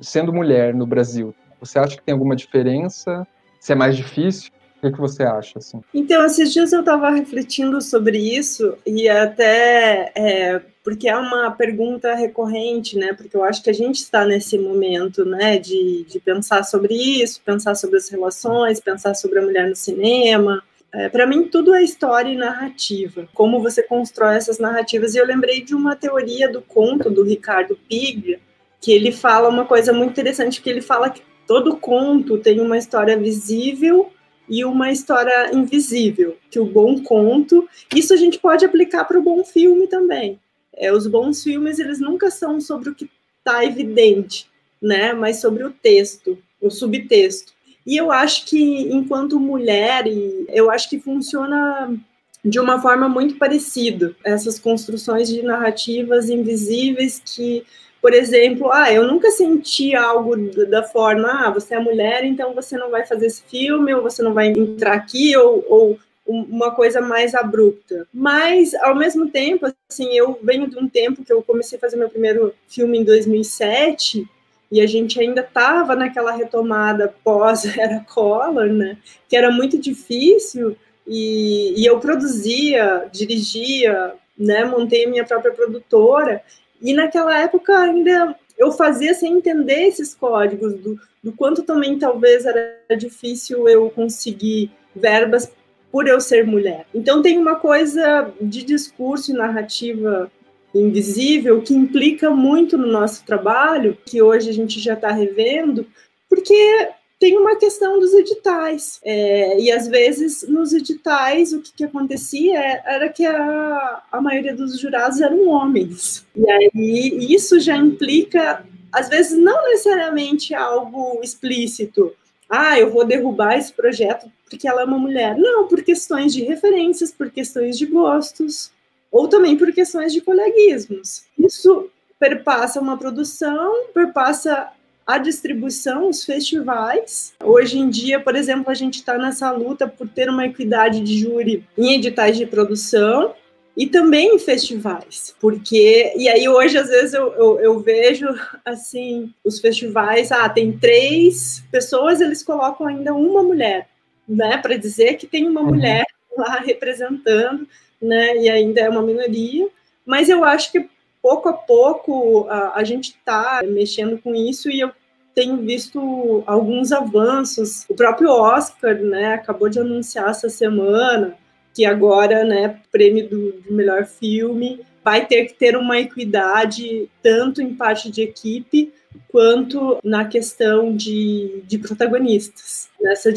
sendo 0.00 0.32
mulher 0.32 0.74
no 0.74 0.86
Brasil? 0.86 1.34
Você 1.60 1.78
acha 1.78 1.96
que 1.96 2.02
tem 2.02 2.12
alguma 2.12 2.34
diferença? 2.34 3.26
Se 3.60 3.72
é 3.72 3.76
mais 3.76 3.96
difícil? 3.96 4.50
O 4.82 4.86
que, 4.86 4.94
que 4.94 5.00
você 5.00 5.22
acha? 5.22 5.60
Assim? 5.60 5.80
Então, 5.94 6.26
esses 6.26 6.52
dias 6.52 6.72
eu 6.72 6.80
estava 6.80 7.08
refletindo 7.10 7.80
sobre 7.80 8.18
isso 8.18 8.76
e 8.84 9.08
até 9.08 10.10
é, 10.12 10.60
porque 10.82 11.08
é 11.08 11.16
uma 11.16 11.52
pergunta 11.52 12.12
recorrente, 12.16 12.98
né? 12.98 13.12
Porque 13.12 13.36
eu 13.36 13.44
acho 13.44 13.62
que 13.62 13.70
a 13.70 13.72
gente 13.72 13.98
está 13.98 14.24
nesse 14.24 14.58
momento, 14.58 15.24
né, 15.24 15.56
de, 15.56 16.04
de 16.08 16.18
pensar 16.18 16.64
sobre 16.64 16.94
isso, 16.94 17.40
pensar 17.44 17.76
sobre 17.76 17.96
as 17.96 18.08
relações, 18.08 18.80
pensar 18.80 19.14
sobre 19.14 19.38
a 19.38 19.42
mulher 19.42 19.68
no 19.68 19.76
cinema. 19.76 20.60
É, 20.92 21.08
para 21.08 21.28
mim, 21.28 21.44
tudo 21.44 21.72
é 21.72 21.82
história 21.84 22.32
e 22.32 22.36
narrativa. 22.36 23.28
Como 23.32 23.62
você 23.62 23.84
constrói 23.84 24.34
essas 24.34 24.58
narrativas. 24.58 25.14
E 25.14 25.18
eu 25.18 25.24
lembrei 25.24 25.62
de 25.62 25.76
uma 25.76 25.94
teoria 25.94 26.50
do 26.50 26.60
conto 26.60 27.08
do 27.08 27.22
Ricardo 27.22 27.78
Piglia, 27.88 28.40
que 28.80 28.90
ele 28.90 29.12
fala 29.12 29.48
uma 29.48 29.64
coisa 29.64 29.92
muito 29.92 30.10
interessante, 30.10 30.60
que 30.60 30.68
ele 30.68 30.80
fala 30.80 31.08
que 31.08 31.22
todo 31.46 31.76
conto 31.76 32.36
tem 32.38 32.60
uma 32.60 32.76
história 32.76 33.16
visível 33.16 34.10
e 34.52 34.66
uma 34.66 34.92
história 34.92 35.50
invisível, 35.54 36.36
que 36.50 36.60
o 36.60 36.66
bom 36.66 37.02
conto, 37.02 37.66
isso 37.96 38.12
a 38.12 38.18
gente 38.18 38.38
pode 38.38 38.66
aplicar 38.66 39.06
para 39.06 39.18
o 39.18 39.22
bom 39.22 39.42
filme 39.42 39.86
também. 39.86 40.38
É, 40.76 40.92
os 40.92 41.06
bons 41.06 41.42
filmes, 41.42 41.78
eles 41.78 41.98
nunca 41.98 42.30
são 42.30 42.60
sobre 42.60 42.90
o 42.90 42.94
que 42.94 43.08
está 43.38 43.64
evidente, 43.64 44.46
né, 44.80 45.14
mas 45.14 45.40
sobre 45.40 45.64
o 45.64 45.70
texto, 45.70 46.36
o 46.60 46.68
subtexto. 46.70 47.54
E 47.86 47.96
eu 47.96 48.12
acho 48.12 48.44
que, 48.44 48.92
enquanto 48.92 49.40
mulher, 49.40 50.04
eu 50.50 50.70
acho 50.70 50.90
que 50.90 51.00
funciona 51.00 51.98
de 52.44 52.60
uma 52.60 52.78
forma 52.78 53.08
muito 53.08 53.36
parecida, 53.36 54.14
essas 54.22 54.58
construções 54.58 55.28
de 55.28 55.40
narrativas 55.40 56.28
invisíveis 56.28 57.22
que 57.24 57.64
por 58.02 58.12
exemplo, 58.12 58.72
ah, 58.72 58.92
eu 58.92 59.06
nunca 59.06 59.30
senti 59.30 59.94
algo 59.94 60.36
da 60.66 60.82
forma, 60.82 61.28
ah, 61.28 61.50
você 61.50 61.76
é 61.76 61.78
mulher, 61.78 62.24
então 62.24 62.52
você 62.52 62.76
não 62.76 62.90
vai 62.90 63.06
fazer 63.06 63.26
esse 63.26 63.44
filme, 63.44 63.94
ou 63.94 64.02
você 64.02 64.20
não 64.24 64.34
vai 64.34 64.48
entrar 64.48 64.94
aqui, 64.94 65.36
ou, 65.36 65.64
ou 65.68 65.98
uma 66.26 66.72
coisa 66.72 67.00
mais 67.00 67.32
abrupta. 67.32 68.08
Mas, 68.12 68.74
ao 68.74 68.96
mesmo 68.96 69.30
tempo, 69.30 69.72
assim, 69.88 70.12
eu 70.16 70.36
venho 70.42 70.68
de 70.68 70.76
um 70.76 70.88
tempo 70.88 71.24
que 71.24 71.32
eu 71.32 71.44
comecei 71.44 71.78
a 71.78 71.80
fazer 71.80 71.96
meu 71.96 72.08
primeiro 72.08 72.52
filme 72.66 72.98
em 72.98 73.04
2007, 73.04 74.28
e 74.72 74.80
a 74.80 74.86
gente 74.86 75.20
ainda 75.20 75.42
estava 75.42 75.94
naquela 75.94 76.32
retomada 76.32 77.14
pós-era 77.22 78.04
Collor, 78.12 78.66
né, 78.66 78.96
que 79.28 79.36
era 79.36 79.52
muito 79.52 79.78
difícil, 79.78 80.76
e, 81.06 81.80
e 81.80 81.86
eu 81.86 82.00
produzia, 82.00 83.08
dirigia, 83.12 84.14
né, 84.36 84.64
montei 84.64 85.06
minha 85.06 85.24
própria 85.24 85.52
produtora, 85.52 86.42
e 86.82 86.92
naquela 86.92 87.38
época 87.38 87.78
ainda 87.78 88.36
eu 88.58 88.72
fazia 88.72 89.14
sem 89.14 89.34
entender 89.34 89.86
esses 89.86 90.14
códigos, 90.14 90.74
do, 90.74 91.00
do 91.22 91.32
quanto 91.32 91.62
também 91.62 91.98
talvez 91.98 92.44
era 92.44 92.76
difícil 92.96 93.68
eu 93.68 93.88
conseguir 93.90 94.70
verbas 94.94 95.50
por 95.90 96.06
eu 96.06 96.20
ser 96.20 96.46
mulher. 96.46 96.86
Então 96.94 97.22
tem 97.22 97.38
uma 97.38 97.56
coisa 97.56 98.32
de 98.40 98.62
discurso 98.62 99.30
e 99.30 99.34
narrativa 99.34 100.30
invisível 100.74 101.60
que 101.60 101.74
implica 101.74 102.30
muito 102.30 102.78
no 102.78 102.86
nosso 102.86 103.24
trabalho, 103.24 103.96
que 104.06 104.22
hoje 104.22 104.48
a 104.48 104.52
gente 104.52 104.80
já 104.80 104.94
está 104.94 105.12
revendo, 105.12 105.86
porque 106.28 106.88
tem 107.22 107.38
uma 107.38 107.54
questão 107.54 108.00
dos 108.00 108.12
editais. 108.14 108.98
É, 109.04 109.56
e 109.60 109.70
às 109.70 109.86
vezes 109.86 110.42
nos 110.42 110.72
editais 110.72 111.52
o 111.52 111.60
que, 111.60 111.72
que 111.72 111.84
acontecia 111.84 112.58
era 112.84 113.08
que 113.08 113.24
a, 113.24 114.02
a 114.10 114.20
maioria 114.20 114.52
dos 114.56 114.76
jurados 114.76 115.20
eram 115.20 115.46
homens. 115.46 116.26
E 116.34 116.50
aí 116.50 117.26
isso 117.32 117.60
já 117.60 117.76
implica, 117.76 118.66
às 118.90 119.08
vezes, 119.08 119.38
não 119.38 119.70
necessariamente 119.70 120.52
algo 120.52 121.20
explícito. 121.22 122.12
Ah, 122.50 122.76
eu 122.76 122.90
vou 122.90 123.04
derrubar 123.04 123.56
esse 123.56 123.72
projeto 123.72 124.28
porque 124.50 124.66
ela 124.66 124.82
é 124.82 124.84
uma 124.84 124.98
mulher. 124.98 125.38
Não, 125.38 125.68
por 125.68 125.80
questões 125.84 126.34
de 126.34 126.42
referências, 126.42 127.12
por 127.12 127.30
questões 127.30 127.78
de 127.78 127.86
gostos, 127.86 128.72
ou 129.12 129.28
também 129.28 129.56
por 129.56 129.72
questões 129.72 130.12
de 130.12 130.20
coleguismos. 130.20 131.22
Isso 131.38 131.88
perpassa 132.18 132.80
uma 132.80 132.98
produção, 132.98 133.86
perpassa 133.94 134.72
a 135.06 135.18
distribuição, 135.18 136.08
os 136.08 136.24
festivais. 136.24 137.34
Hoje 137.42 137.78
em 137.78 137.88
dia, 137.88 138.20
por 138.20 138.36
exemplo, 138.36 138.70
a 138.70 138.74
gente 138.74 138.96
está 138.96 139.18
nessa 139.18 139.50
luta 139.50 139.86
por 139.86 140.08
ter 140.08 140.28
uma 140.28 140.46
equidade 140.46 141.00
de 141.00 141.18
júri 141.18 141.64
em 141.76 141.94
editais 141.94 142.36
de 142.36 142.46
produção 142.46 143.34
e 143.76 143.86
também 143.86 144.34
em 144.34 144.38
festivais, 144.38 145.34
porque 145.40 146.12
e 146.14 146.28
aí 146.28 146.46
hoje 146.46 146.76
às 146.76 146.88
vezes 146.88 147.14
eu, 147.14 147.32
eu, 147.32 147.60
eu, 147.60 147.80
vejo 147.80 148.26
assim 148.64 149.32
os 149.42 149.60
festivais, 149.60 150.30
ah, 150.30 150.46
tem 150.48 150.76
três 150.76 151.64
pessoas, 151.72 152.20
eles 152.20 152.42
colocam 152.42 152.86
ainda 152.86 153.14
uma 153.14 153.42
mulher, 153.42 153.88
né, 154.28 154.58
para 154.58 154.76
dizer 154.76 155.14
que 155.14 155.26
tem 155.26 155.48
uma 155.48 155.62
uhum. 155.62 155.68
mulher 155.68 156.04
lá 156.36 156.56
representando, 156.60 157.66
né, 158.00 158.36
e 158.36 158.50
ainda 158.50 158.82
é 158.82 158.90
uma 158.90 159.02
minoria, 159.02 159.66
mas 160.04 160.28
eu 160.28 160.44
acho 160.44 160.70
que 160.70 160.86
pouco 161.22 161.48
a 161.48 161.52
pouco 161.52 162.46
a, 162.48 162.78
a 162.78 162.84
gente 162.84 163.10
está 163.10 163.60
mexendo 163.64 164.18
com 164.18 164.34
isso 164.34 164.68
e 164.68 164.80
eu 164.80 164.90
tenho 165.34 165.56
visto 165.58 166.42
alguns 166.46 166.92
avanços. 166.92 167.86
O 167.88 167.94
próprio 167.94 168.30
Oscar, 168.30 168.96
né, 168.96 169.34
acabou 169.34 169.68
de 169.68 169.78
anunciar 169.78 170.30
essa 170.30 170.48
semana 170.48 171.36
que 171.74 171.86
agora, 171.86 172.44
né, 172.44 172.80
prêmio 172.90 173.28
do, 173.28 173.52
do 173.52 173.72
melhor 173.72 174.04
filme 174.04 174.80
vai 175.04 175.26
ter 175.26 175.46
que 175.46 175.54
ter 175.54 175.76
uma 175.76 175.98
equidade 175.98 177.08
tanto 177.22 177.62
em 177.62 177.74
parte 177.74 178.10
de 178.10 178.22
equipe 178.22 178.92
quanto 179.28 179.98
na 180.04 180.26
questão 180.26 180.94
de, 180.94 181.62
de 181.66 181.78
protagonistas 181.78 182.88
nessa 183.00 183.30
uhum. 183.30 183.34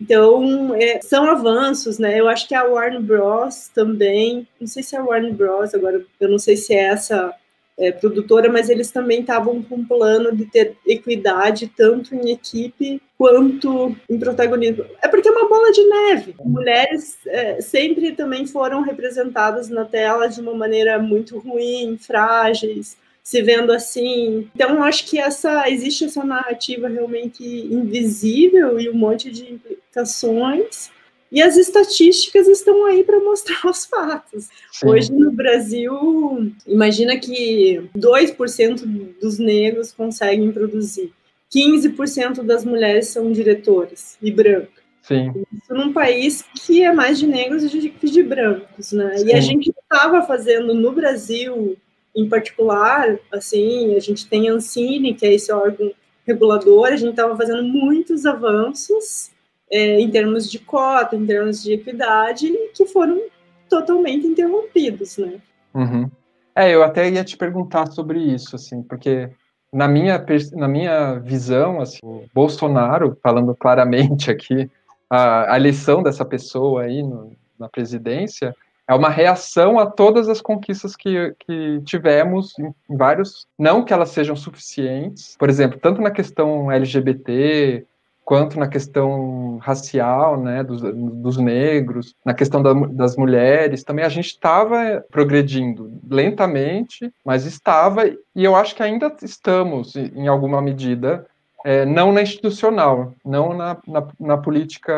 Então, 0.00 0.74
é, 0.74 1.00
são 1.00 1.24
avanços, 1.24 1.98
né? 1.98 2.18
Eu 2.18 2.28
acho 2.28 2.48
que 2.48 2.54
a 2.54 2.64
Warner 2.64 3.00
Bros. 3.00 3.70
também, 3.74 4.46
não 4.60 4.66
sei 4.66 4.82
se 4.82 4.96
é 4.96 4.98
a 4.98 5.04
Warner 5.04 5.32
Bros. 5.32 5.74
agora, 5.74 6.04
eu 6.20 6.28
não 6.28 6.38
sei 6.38 6.56
se 6.56 6.74
é 6.74 6.84
essa 6.84 7.34
é, 7.78 7.90
produtora, 7.90 8.50
mas 8.50 8.68
eles 8.68 8.90
também 8.90 9.20
estavam 9.20 9.62
com 9.62 9.76
um 9.76 9.84
plano 9.84 10.34
de 10.34 10.44
ter 10.46 10.76
equidade 10.86 11.72
tanto 11.76 12.14
em 12.14 12.30
equipe 12.30 13.00
quanto 13.16 13.96
em 14.08 14.18
protagonismo. 14.18 14.84
É 15.00 15.08
porque 15.08 15.28
é 15.28 15.32
uma 15.32 15.48
bola 15.48 15.72
de 15.72 15.84
neve. 15.84 16.34
Mulheres 16.44 17.18
é, 17.26 17.60
sempre 17.60 18.12
também 18.12 18.46
foram 18.46 18.82
representadas 18.82 19.68
na 19.68 19.84
tela 19.84 20.28
de 20.28 20.40
uma 20.40 20.54
maneira 20.54 20.98
muito 20.98 21.38
ruim, 21.38 21.96
frágeis, 21.98 22.96
se 23.22 23.40
vendo 23.42 23.72
assim. 23.72 24.48
Então, 24.54 24.82
acho 24.82 25.06
que 25.06 25.18
essa 25.18 25.70
existe 25.70 26.04
essa 26.04 26.24
narrativa 26.24 26.88
realmente 26.88 27.44
invisível 27.44 28.80
e 28.80 28.88
um 28.88 28.94
monte 28.94 29.30
de 29.30 29.52
implicações. 29.52 30.90
E 31.30 31.40
as 31.40 31.56
estatísticas 31.56 32.46
estão 32.46 32.84
aí 32.84 33.02
para 33.04 33.18
mostrar 33.20 33.64
os 33.70 33.86
fatos. 33.86 34.48
Sim. 34.72 34.88
Hoje 34.88 35.12
no 35.12 35.30
Brasil, 35.30 36.52
imagina 36.66 37.16
que 37.18 37.88
2% 37.96 39.14
dos 39.20 39.38
negros 39.38 39.92
conseguem 39.92 40.52
produzir. 40.52 41.12
15% 41.54 42.42
das 42.42 42.64
mulheres 42.64 43.08
são 43.08 43.30
diretoras 43.30 44.16
e 44.20 44.30
brancas. 44.30 44.82
Sim. 45.02 45.32
Isso 45.52 45.74
num 45.74 45.92
país 45.92 46.44
que 46.64 46.82
é 46.82 46.92
mais 46.92 47.18
de 47.18 47.26
negros 47.26 47.62
do 47.70 47.90
que 47.90 48.10
de 48.10 48.22
brancos, 48.22 48.92
né? 48.92 49.16
Sim. 49.16 49.26
E 49.26 49.32
a 49.32 49.40
gente 49.40 49.70
estava 49.70 50.22
fazendo 50.22 50.74
no 50.74 50.92
Brasil 50.92 51.76
em 52.14 52.28
particular, 52.28 53.18
assim, 53.32 53.94
a 53.96 54.00
gente 54.00 54.28
tem 54.28 54.48
a 54.48 54.52
Ancine, 54.52 55.14
que 55.14 55.26
é 55.26 55.32
esse 55.32 55.52
órgão 55.52 55.90
regulador, 56.26 56.88
a 56.88 56.96
gente 56.96 57.10
estava 57.10 57.36
fazendo 57.36 57.62
muitos 57.64 58.26
avanços 58.26 59.30
é, 59.70 59.98
em 59.98 60.10
termos 60.10 60.50
de 60.50 60.58
cota, 60.58 61.16
em 61.16 61.26
termos 61.26 61.62
de 61.62 61.72
equidade, 61.72 62.50
que 62.74 62.86
foram 62.86 63.20
totalmente 63.68 64.26
interrompidos, 64.26 65.16
né? 65.16 65.40
Uhum. 65.74 66.10
É, 66.54 66.74
eu 66.74 66.82
até 66.82 67.08
ia 67.08 67.24
te 67.24 67.36
perguntar 67.36 67.86
sobre 67.86 68.20
isso, 68.20 68.54
assim, 68.54 68.82
porque 68.82 69.30
na 69.72 69.88
minha, 69.88 70.22
na 70.52 70.68
minha 70.68 71.14
visão, 71.14 71.80
assim, 71.80 71.98
o 72.02 72.24
Bolsonaro, 72.34 73.16
falando 73.22 73.54
claramente 73.54 74.30
aqui, 74.30 74.70
a, 75.08 75.54
a 75.54 75.56
eleição 75.56 76.02
dessa 76.02 76.24
pessoa 76.24 76.82
aí 76.82 77.02
no, 77.02 77.32
na 77.58 77.68
presidência, 77.68 78.54
é 78.92 78.94
uma 78.94 79.08
reação 79.08 79.78
a 79.78 79.86
todas 79.86 80.28
as 80.28 80.40
conquistas 80.40 80.94
que, 80.94 81.34
que 81.40 81.80
tivemos 81.84 82.58
em, 82.58 82.74
em 82.90 82.96
vários. 82.96 83.46
Não 83.58 83.84
que 83.84 83.92
elas 83.92 84.10
sejam 84.10 84.36
suficientes, 84.36 85.36
por 85.38 85.48
exemplo, 85.48 85.78
tanto 85.80 86.00
na 86.00 86.10
questão 86.10 86.70
LGBT, 86.70 87.86
quanto 88.24 88.58
na 88.58 88.68
questão 88.68 89.58
racial, 89.60 90.40
né, 90.40 90.62
dos, 90.62 90.80
dos 90.80 91.36
negros, 91.38 92.14
na 92.24 92.32
questão 92.32 92.62
da, 92.62 92.72
das 92.72 93.16
mulheres, 93.16 93.82
também 93.82 94.04
a 94.04 94.08
gente 94.08 94.26
estava 94.26 95.04
progredindo 95.10 95.92
lentamente, 96.08 97.12
mas 97.24 97.44
estava, 97.44 98.06
e 98.06 98.44
eu 98.44 98.54
acho 98.54 98.76
que 98.76 98.82
ainda 98.82 99.14
estamos, 99.22 99.96
em 99.96 100.28
alguma 100.28 100.62
medida, 100.62 101.26
é, 101.64 101.84
não 101.84 102.12
na 102.12 102.22
institucional, 102.22 103.12
não 103.24 103.54
na, 103.54 103.76
na, 103.86 104.08
na 104.18 104.36
política 104.36 104.92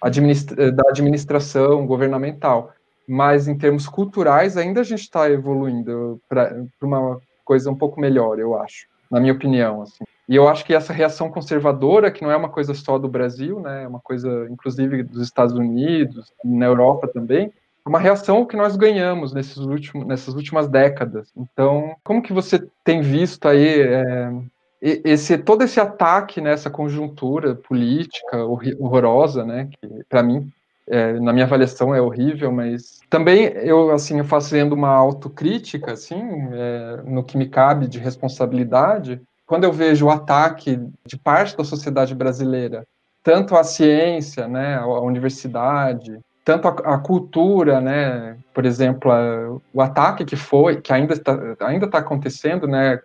administra 0.00 0.72
da 0.72 0.88
administração 0.88 1.86
governamental, 1.86 2.72
mas 3.08 3.48
em 3.48 3.56
termos 3.56 3.88
culturais 3.88 4.56
ainda 4.56 4.80
a 4.80 4.84
gente 4.84 5.00
está 5.00 5.30
evoluindo 5.30 6.20
para 6.28 6.64
uma 6.80 7.20
coisa 7.44 7.70
um 7.70 7.74
pouco 7.74 8.00
melhor, 8.00 8.38
eu 8.38 8.58
acho, 8.58 8.86
na 9.10 9.20
minha 9.20 9.32
opinião. 9.32 9.82
Assim. 9.82 10.04
E 10.28 10.36
eu 10.36 10.48
acho 10.48 10.64
que 10.64 10.74
essa 10.74 10.92
reação 10.92 11.30
conservadora, 11.30 12.10
que 12.10 12.22
não 12.22 12.30
é 12.30 12.36
uma 12.36 12.48
coisa 12.48 12.74
só 12.74 12.98
do 12.98 13.08
Brasil, 13.08 13.60
né, 13.60 13.84
é 13.84 13.88
uma 13.88 14.00
coisa 14.00 14.46
inclusive 14.50 15.02
dos 15.02 15.22
Estados 15.22 15.54
Unidos, 15.54 16.32
na 16.44 16.66
Europa 16.66 17.08
também, 17.08 17.52
é 17.84 17.88
uma 17.88 17.98
reação 17.98 18.46
que 18.46 18.56
nós 18.56 18.76
ganhamos 18.76 19.32
nesses 19.32 19.56
últimos, 19.56 20.06
nessas 20.06 20.34
últimas 20.34 20.68
décadas. 20.68 21.32
Então, 21.36 21.96
como 22.04 22.22
que 22.22 22.32
você 22.32 22.64
tem 22.84 23.02
visto 23.02 23.46
aí 23.48 23.82
é, 23.82 24.32
esse 24.80 25.36
todo 25.38 25.62
esse 25.62 25.80
ataque 25.80 26.40
nessa 26.40 26.70
conjuntura 26.70 27.54
política 27.54 28.44
horrorosa, 28.44 29.44
né, 29.44 29.68
que 29.70 30.04
para 30.08 30.22
mim 30.22 30.50
é, 30.88 31.12
na 31.20 31.32
minha 31.32 31.44
avaliação 31.44 31.94
é 31.94 32.00
horrível, 32.00 32.50
mas 32.50 33.00
também 33.08 33.44
eu 33.44 33.90
assim 33.90 34.22
fazendo 34.24 34.74
uma 34.74 34.90
autocrítica 34.90 35.92
assim 35.92 36.22
é, 36.52 37.02
no 37.04 37.22
que 37.22 37.36
me 37.36 37.48
cabe 37.48 37.86
de 37.86 37.98
responsabilidade 37.98 39.20
quando 39.46 39.64
eu 39.64 39.72
vejo 39.72 40.06
o 40.06 40.10
ataque 40.10 40.80
de 41.06 41.16
parte 41.16 41.56
da 41.56 41.64
sociedade 41.64 42.14
brasileira 42.14 42.86
tanto 43.22 43.56
à 43.56 43.62
ciência, 43.62 44.48
né, 44.48 44.76
à 44.76 45.00
universidade, 45.00 46.18
tanto 46.44 46.66
a, 46.66 46.98
cultura, 46.98 47.80
né, 47.80 48.36
por 48.52 48.66
exemplo, 48.66 49.12
a, 49.12 49.58
o 49.72 49.80
ataque 49.80 50.24
que 50.24 50.34
foi, 50.34 50.80
que 50.80 50.92
ainda 50.92 51.14
está 51.14 51.38
ainda 51.60 51.86
tá 51.86 51.98
acontecendo, 51.98 52.66
né, 52.66 52.98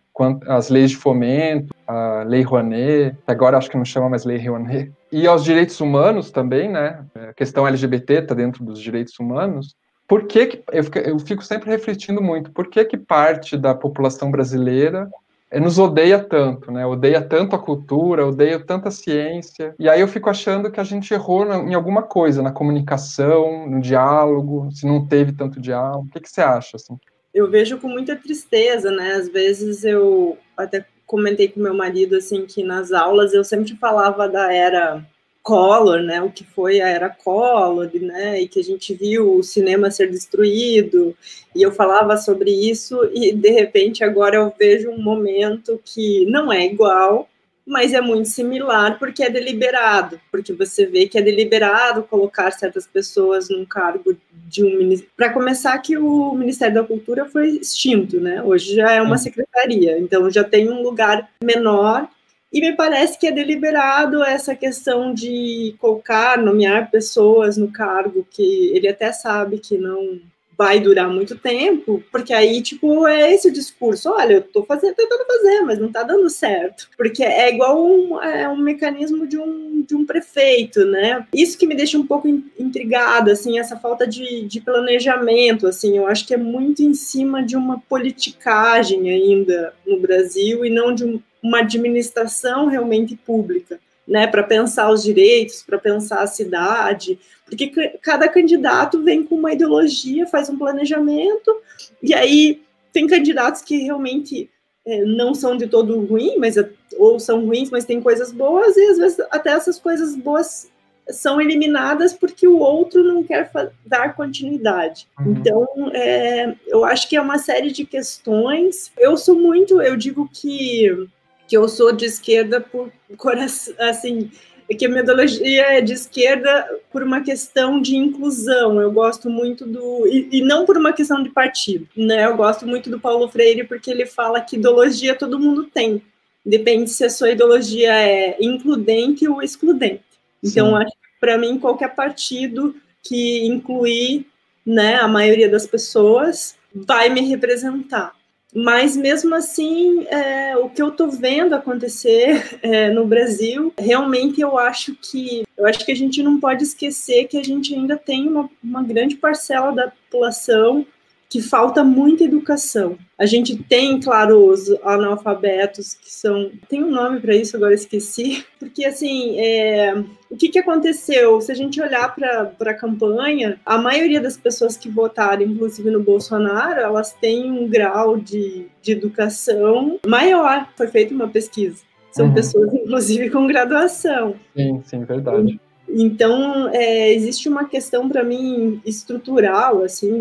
as 0.47 0.69
leis 0.69 0.91
de 0.91 0.97
fomento, 0.97 1.73
a 1.87 2.23
Lei 2.23 2.41
Rouanet, 2.41 3.15
agora 3.27 3.57
acho 3.57 3.69
que 3.69 3.77
não 3.77 3.85
chama 3.85 4.09
mais 4.09 4.25
Lei 4.25 4.43
Rouanet, 4.45 4.91
e 5.11 5.27
aos 5.27 5.43
direitos 5.43 5.79
humanos 5.79 6.31
também, 6.31 6.69
né, 6.69 7.05
a 7.15 7.33
questão 7.33 7.67
LGBT 7.67 8.13
está 8.15 8.35
dentro 8.35 8.63
dos 8.63 8.79
direitos 8.79 9.17
humanos, 9.19 9.75
por 10.07 10.25
que, 10.25 10.45
que 10.47 10.63
eu, 10.71 10.83
fico, 10.83 10.97
eu 10.99 11.19
fico 11.19 11.43
sempre 11.43 11.69
refletindo 11.69 12.21
muito, 12.21 12.51
por 12.51 12.67
que 12.67 12.83
que 12.85 12.97
parte 12.97 13.57
da 13.57 13.75
população 13.75 14.31
brasileira 14.31 15.09
é, 15.49 15.59
nos 15.59 15.79
odeia 15.79 16.19
tanto, 16.19 16.71
né? 16.71 16.85
Odeia 16.85 17.21
tanto 17.21 17.55
a 17.55 17.59
cultura, 17.59 18.27
odeia 18.27 18.59
tanto 18.59 18.87
a 18.87 18.91
ciência. 18.91 19.73
E 19.79 19.87
aí 19.87 20.01
eu 20.01 20.07
fico 20.07 20.29
achando 20.29 20.69
que 20.69 20.79
a 20.79 20.83
gente 20.83 21.13
errou 21.13 21.45
em 21.45 21.73
alguma 21.73 22.03
coisa, 22.03 22.41
na 22.41 22.51
comunicação, 22.51 23.67
no 23.67 23.81
diálogo, 23.81 24.69
se 24.71 24.85
não 24.85 25.07
teve 25.07 25.31
tanto 25.31 25.61
diálogo. 25.61 26.07
O 26.07 26.11
que, 26.11 26.19
que 26.19 26.29
você 26.29 26.41
acha, 26.41 26.75
assim? 26.75 26.97
Eu 27.33 27.49
vejo 27.49 27.79
com 27.79 27.87
muita 27.87 28.15
tristeza, 28.15 28.91
né? 28.91 29.13
Às 29.13 29.29
vezes 29.29 29.85
eu 29.85 30.37
até 30.57 30.85
comentei 31.07 31.47
com 31.47 31.61
meu 31.61 31.73
marido, 31.73 32.17
assim, 32.17 32.45
que 32.45 32.61
nas 32.63 32.91
aulas 32.91 33.33
eu 33.33 33.43
sempre 33.43 33.75
falava 33.77 34.27
da 34.27 34.53
era 34.53 35.03
Collor, 35.41 36.01
né, 36.01 36.21
o 36.21 36.29
que 36.29 36.43
foi 36.43 36.81
a 36.81 36.89
era 36.89 37.09
Collor, 37.09 37.89
né, 37.93 38.41
e 38.41 38.49
que 38.49 38.59
a 38.59 38.63
gente 38.63 38.93
viu 38.93 39.37
o 39.37 39.43
cinema 39.43 39.89
ser 39.89 40.11
destruído, 40.11 41.15
e 41.55 41.61
eu 41.61 41.71
falava 41.71 42.17
sobre 42.17 42.51
isso, 42.51 43.09
e 43.13 43.33
de 43.33 43.49
repente 43.51 44.03
agora 44.03 44.35
eu 44.35 44.53
vejo 44.59 44.89
um 44.89 45.01
momento 45.01 45.79
que 45.85 46.25
não 46.25 46.51
é 46.51 46.65
igual, 46.65 47.29
mas 47.67 47.93
é 47.93 47.99
muito 47.99 48.29
similar 48.29 48.97
porque 48.97 49.21
é 49.21 49.29
deliberado, 49.29 50.21
porque 50.31 50.53
você 50.53 50.85
vê 50.85 51.05
que 51.05 51.17
é 51.17 51.21
deliberado 51.21 52.01
colocar 52.03 52.49
certas 52.51 52.87
pessoas 52.87 53.49
num 53.49 53.65
cargo 53.65 54.15
de 54.31 54.63
um 54.63 54.77
ministério. 54.77 55.11
Para 55.17 55.33
começar, 55.33 55.77
que 55.79 55.97
o 55.97 56.33
Ministério 56.33 56.75
da 56.75 56.83
Cultura 56.83 57.25
foi 57.25 57.57
extinto, 57.57 58.21
né? 58.21 58.41
Hoje 58.41 58.73
já 58.73 58.93
é 58.93 59.01
uma 59.01 59.17
secretaria, 59.17 59.99
então 59.99 60.31
já 60.31 60.45
tem 60.45 60.71
um 60.71 60.81
lugar 60.81 61.29
menor. 61.43 62.07
E 62.53 62.61
me 62.61 62.73
parece 62.73 63.19
que 63.19 63.27
é 63.27 63.31
deliberado 63.33 64.23
essa 64.23 64.55
questão 64.55 65.13
de 65.13 65.75
colocar, 65.79 66.37
nomear 66.37 66.89
pessoas 66.89 67.57
no 67.57 67.69
cargo 67.69 68.25
que 68.31 68.71
ele 68.73 68.87
até 68.87 69.11
sabe 69.11 69.59
que 69.59 69.77
não 69.77 70.21
vai 70.57 70.79
durar 70.79 71.07
muito 71.07 71.37
tempo, 71.37 72.03
porque 72.11 72.33
aí, 72.33 72.61
tipo, 72.61 73.07
é 73.07 73.31
esse 73.31 73.47
o 73.47 73.53
discurso, 73.53 74.09
olha, 74.09 74.33
eu 74.33 74.41
tô 74.41 74.63
fazendo, 74.63 74.95
tentando 74.95 75.25
fazer, 75.25 75.61
mas 75.61 75.77
não 75.77 75.91
tá 75.91 76.01
dando 76.01 76.27
certo, 76.29 76.89
porque 76.97 77.23
é 77.23 77.53
igual 77.53 77.85
um, 77.85 78.19
é 78.21 78.49
um 78.49 78.57
mecanismo 78.57 79.27
de 79.27 79.37
um, 79.37 79.83
de 79.83 79.95
um 79.95 80.05
prefeito, 80.05 80.83
né, 80.85 81.25
isso 81.33 81.57
que 81.57 81.67
me 81.67 81.75
deixa 81.75 81.97
um 81.97 82.07
pouco 82.07 82.27
intrigada, 82.27 83.33
assim, 83.33 83.59
essa 83.59 83.77
falta 83.77 84.07
de, 84.07 84.47
de 84.47 84.59
planejamento, 84.59 85.67
assim, 85.67 85.97
eu 85.97 86.07
acho 86.07 86.25
que 86.25 86.33
é 86.33 86.37
muito 86.37 86.81
em 86.81 86.95
cima 86.95 87.43
de 87.43 87.55
uma 87.55 87.79
politicagem 87.81 89.11
ainda 89.11 89.73
no 89.85 89.99
Brasil 89.99 90.65
e 90.65 90.69
não 90.71 90.93
de 90.93 91.05
um, 91.05 91.19
uma 91.41 91.59
administração 91.59 92.65
realmente 92.65 93.15
pública 93.15 93.79
né, 94.07 94.25
para 94.25 94.43
pensar 94.43 94.89
os 94.89 95.03
direitos, 95.03 95.61
para 95.61 95.77
pensar 95.77 96.21
a 96.21 96.27
cidade, 96.27 97.19
porque 97.45 97.67
cada 98.01 98.27
candidato 98.27 99.03
vem 99.03 99.23
com 99.23 99.35
uma 99.35 99.53
ideologia, 99.53 100.27
faz 100.27 100.49
um 100.49 100.57
planejamento, 100.57 101.55
e 102.01 102.13
aí 102.13 102.61
tem 102.93 103.07
candidatos 103.07 103.61
que 103.61 103.77
realmente 103.77 104.49
é, 104.85 105.03
não 105.03 105.33
são 105.33 105.57
de 105.57 105.67
todo 105.67 105.99
ruim, 106.05 106.37
mas 106.37 106.55
ou 106.97 107.19
são 107.19 107.45
ruins, 107.45 107.69
mas 107.69 107.85
tem 107.85 108.01
coisas 108.01 108.31
boas, 108.31 108.77
e 108.77 108.85
às 108.85 108.97
vezes 108.97 109.19
até 109.29 109.51
essas 109.51 109.77
coisas 109.79 110.15
boas 110.15 110.69
são 111.09 111.39
eliminadas 111.39 112.13
porque 112.13 112.47
o 112.47 112.59
outro 112.59 113.03
não 113.03 113.23
quer 113.23 113.49
dar 113.85 114.15
continuidade. 114.15 115.07
Uhum. 115.19 115.31
Então, 115.31 115.67
é, 115.93 116.53
eu 116.67 116.83
acho 116.83 117.07
que 117.07 117.15
é 117.15 117.21
uma 117.21 117.37
série 117.37 117.71
de 117.71 117.85
questões. 117.85 118.91
Eu 118.97 119.15
sou 119.15 119.35
muito, 119.35 119.81
eu 119.81 119.95
digo 119.95 120.29
que 120.31 121.07
que 121.47 121.55
eu 121.55 121.67
sou 121.69 121.91
de 121.91 122.05
esquerda 122.05 122.59
por 122.59 122.91
coração, 123.15 123.73
assim, 123.79 124.29
que 124.77 124.85
a 124.85 124.89
metodologia 124.89 125.77
é 125.77 125.81
de 125.81 125.93
esquerda 125.93 126.67
por 126.91 127.01
uma 127.01 127.21
questão 127.21 127.81
de 127.81 127.95
inclusão. 127.95 128.81
Eu 128.81 128.91
gosto 128.91 129.29
muito 129.29 129.65
do 129.65 130.05
e, 130.07 130.27
e, 130.31 130.41
não 130.41 130.65
por 130.65 130.77
uma 130.77 130.91
questão 130.91 131.23
de 131.23 131.29
partido, 131.29 131.87
né? 131.95 132.25
Eu 132.25 132.35
gosto 132.35 132.67
muito 132.67 132.89
do 132.89 132.99
Paulo 132.99 133.29
Freire 133.29 133.63
porque 133.63 133.89
ele 133.89 134.05
fala 134.05 134.41
que 134.41 134.57
ideologia 134.57 135.15
todo 135.15 135.39
mundo 135.39 135.65
tem. 135.65 136.01
Depende 136.45 136.89
se 136.89 137.05
a 137.05 137.09
sua 137.09 137.31
ideologia 137.31 137.93
é 137.93 138.37
includente 138.41 139.27
ou 139.27 139.41
excludente. 139.41 140.03
Então, 140.43 140.75
acho 140.75 140.91
que 140.91 141.19
para 141.19 141.37
mim 141.37 141.59
qualquer 141.59 141.93
partido 141.95 142.75
que 143.03 143.45
incluir, 143.45 144.27
né, 144.65 144.95
a 144.95 145.07
maioria 145.07 145.49
das 145.49 145.65
pessoas 145.65 146.55
vai 146.73 147.09
me 147.09 147.21
representar. 147.21 148.16
Mas 148.59 148.97
mesmo 148.97 149.35
assim, 149.35 150.07
é, 150.07 150.57
o 150.57 150.67
que 150.67 150.81
eu 150.81 150.87
estou 150.87 151.11
vendo 151.11 151.53
acontecer 151.53 152.57
é, 152.63 152.89
no 152.89 153.05
Brasil, 153.05 153.71
realmente 153.77 154.41
eu 154.41 154.57
acho 154.57 154.95
que 154.95 155.43
eu 155.55 155.67
acho 155.67 155.85
que 155.85 155.91
a 155.91 155.95
gente 155.95 156.23
não 156.23 156.39
pode 156.39 156.63
esquecer 156.63 157.25
que 157.25 157.37
a 157.37 157.43
gente 157.43 157.75
ainda 157.75 157.95
tem 157.95 158.27
uma, 158.27 158.49
uma 158.63 158.81
grande 158.81 159.15
parcela 159.15 159.71
da 159.71 159.91
população 159.91 160.83
que 161.29 161.41
falta 161.41 161.83
muita 161.83 162.23
educação. 162.23 162.97
A 163.17 163.25
gente 163.25 163.55
tem, 163.63 163.99
claro, 163.99 164.49
os 164.49 164.69
analfabetos 164.83 165.93
que 165.93 166.11
são. 166.11 166.51
Tem 166.69 166.83
um 166.83 166.91
nome 166.91 167.19
para 167.19 167.35
isso, 167.35 167.57
agora 167.57 167.73
esqueci. 167.73 168.45
Porque, 168.59 168.85
assim, 168.85 169.37
é... 169.39 169.93
o 170.29 170.37
que, 170.37 170.49
que 170.49 170.59
aconteceu? 170.59 171.41
Se 171.41 171.51
a 171.51 171.55
gente 171.55 171.81
olhar 171.81 172.15
para 172.15 172.71
a 172.71 172.73
campanha, 172.73 173.59
a 173.65 173.77
maioria 173.77 174.21
das 174.21 174.37
pessoas 174.37 174.77
que 174.77 174.89
votaram, 174.89 175.43
inclusive 175.43 175.89
no 175.89 176.01
Bolsonaro, 176.01 176.79
elas 176.79 177.11
têm 177.13 177.51
um 177.51 177.67
grau 177.67 178.17
de, 178.17 178.67
de 178.81 178.91
educação 178.91 179.99
maior. 180.05 180.69
Foi 180.77 180.87
feita 180.87 181.13
uma 181.13 181.27
pesquisa. 181.27 181.83
São 182.11 182.27
uhum. 182.27 182.33
pessoas, 182.33 182.73
inclusive, 182.73 183.29
com 183.29 183.45
graduação. 183.47 184.35
Sim, 184.55 184.81
sim, 184.85 185.03
verdade. 185.03 185.59
Então, 185.89 186.69
é, 186.73 187.13
existe 187.13 187.47
uma 187.47 187.65
questão 187.65 188.09
para 188.09 188.23
mim 188.23 188.81
estrutural 188.85 189.83
assim 189.83 190.11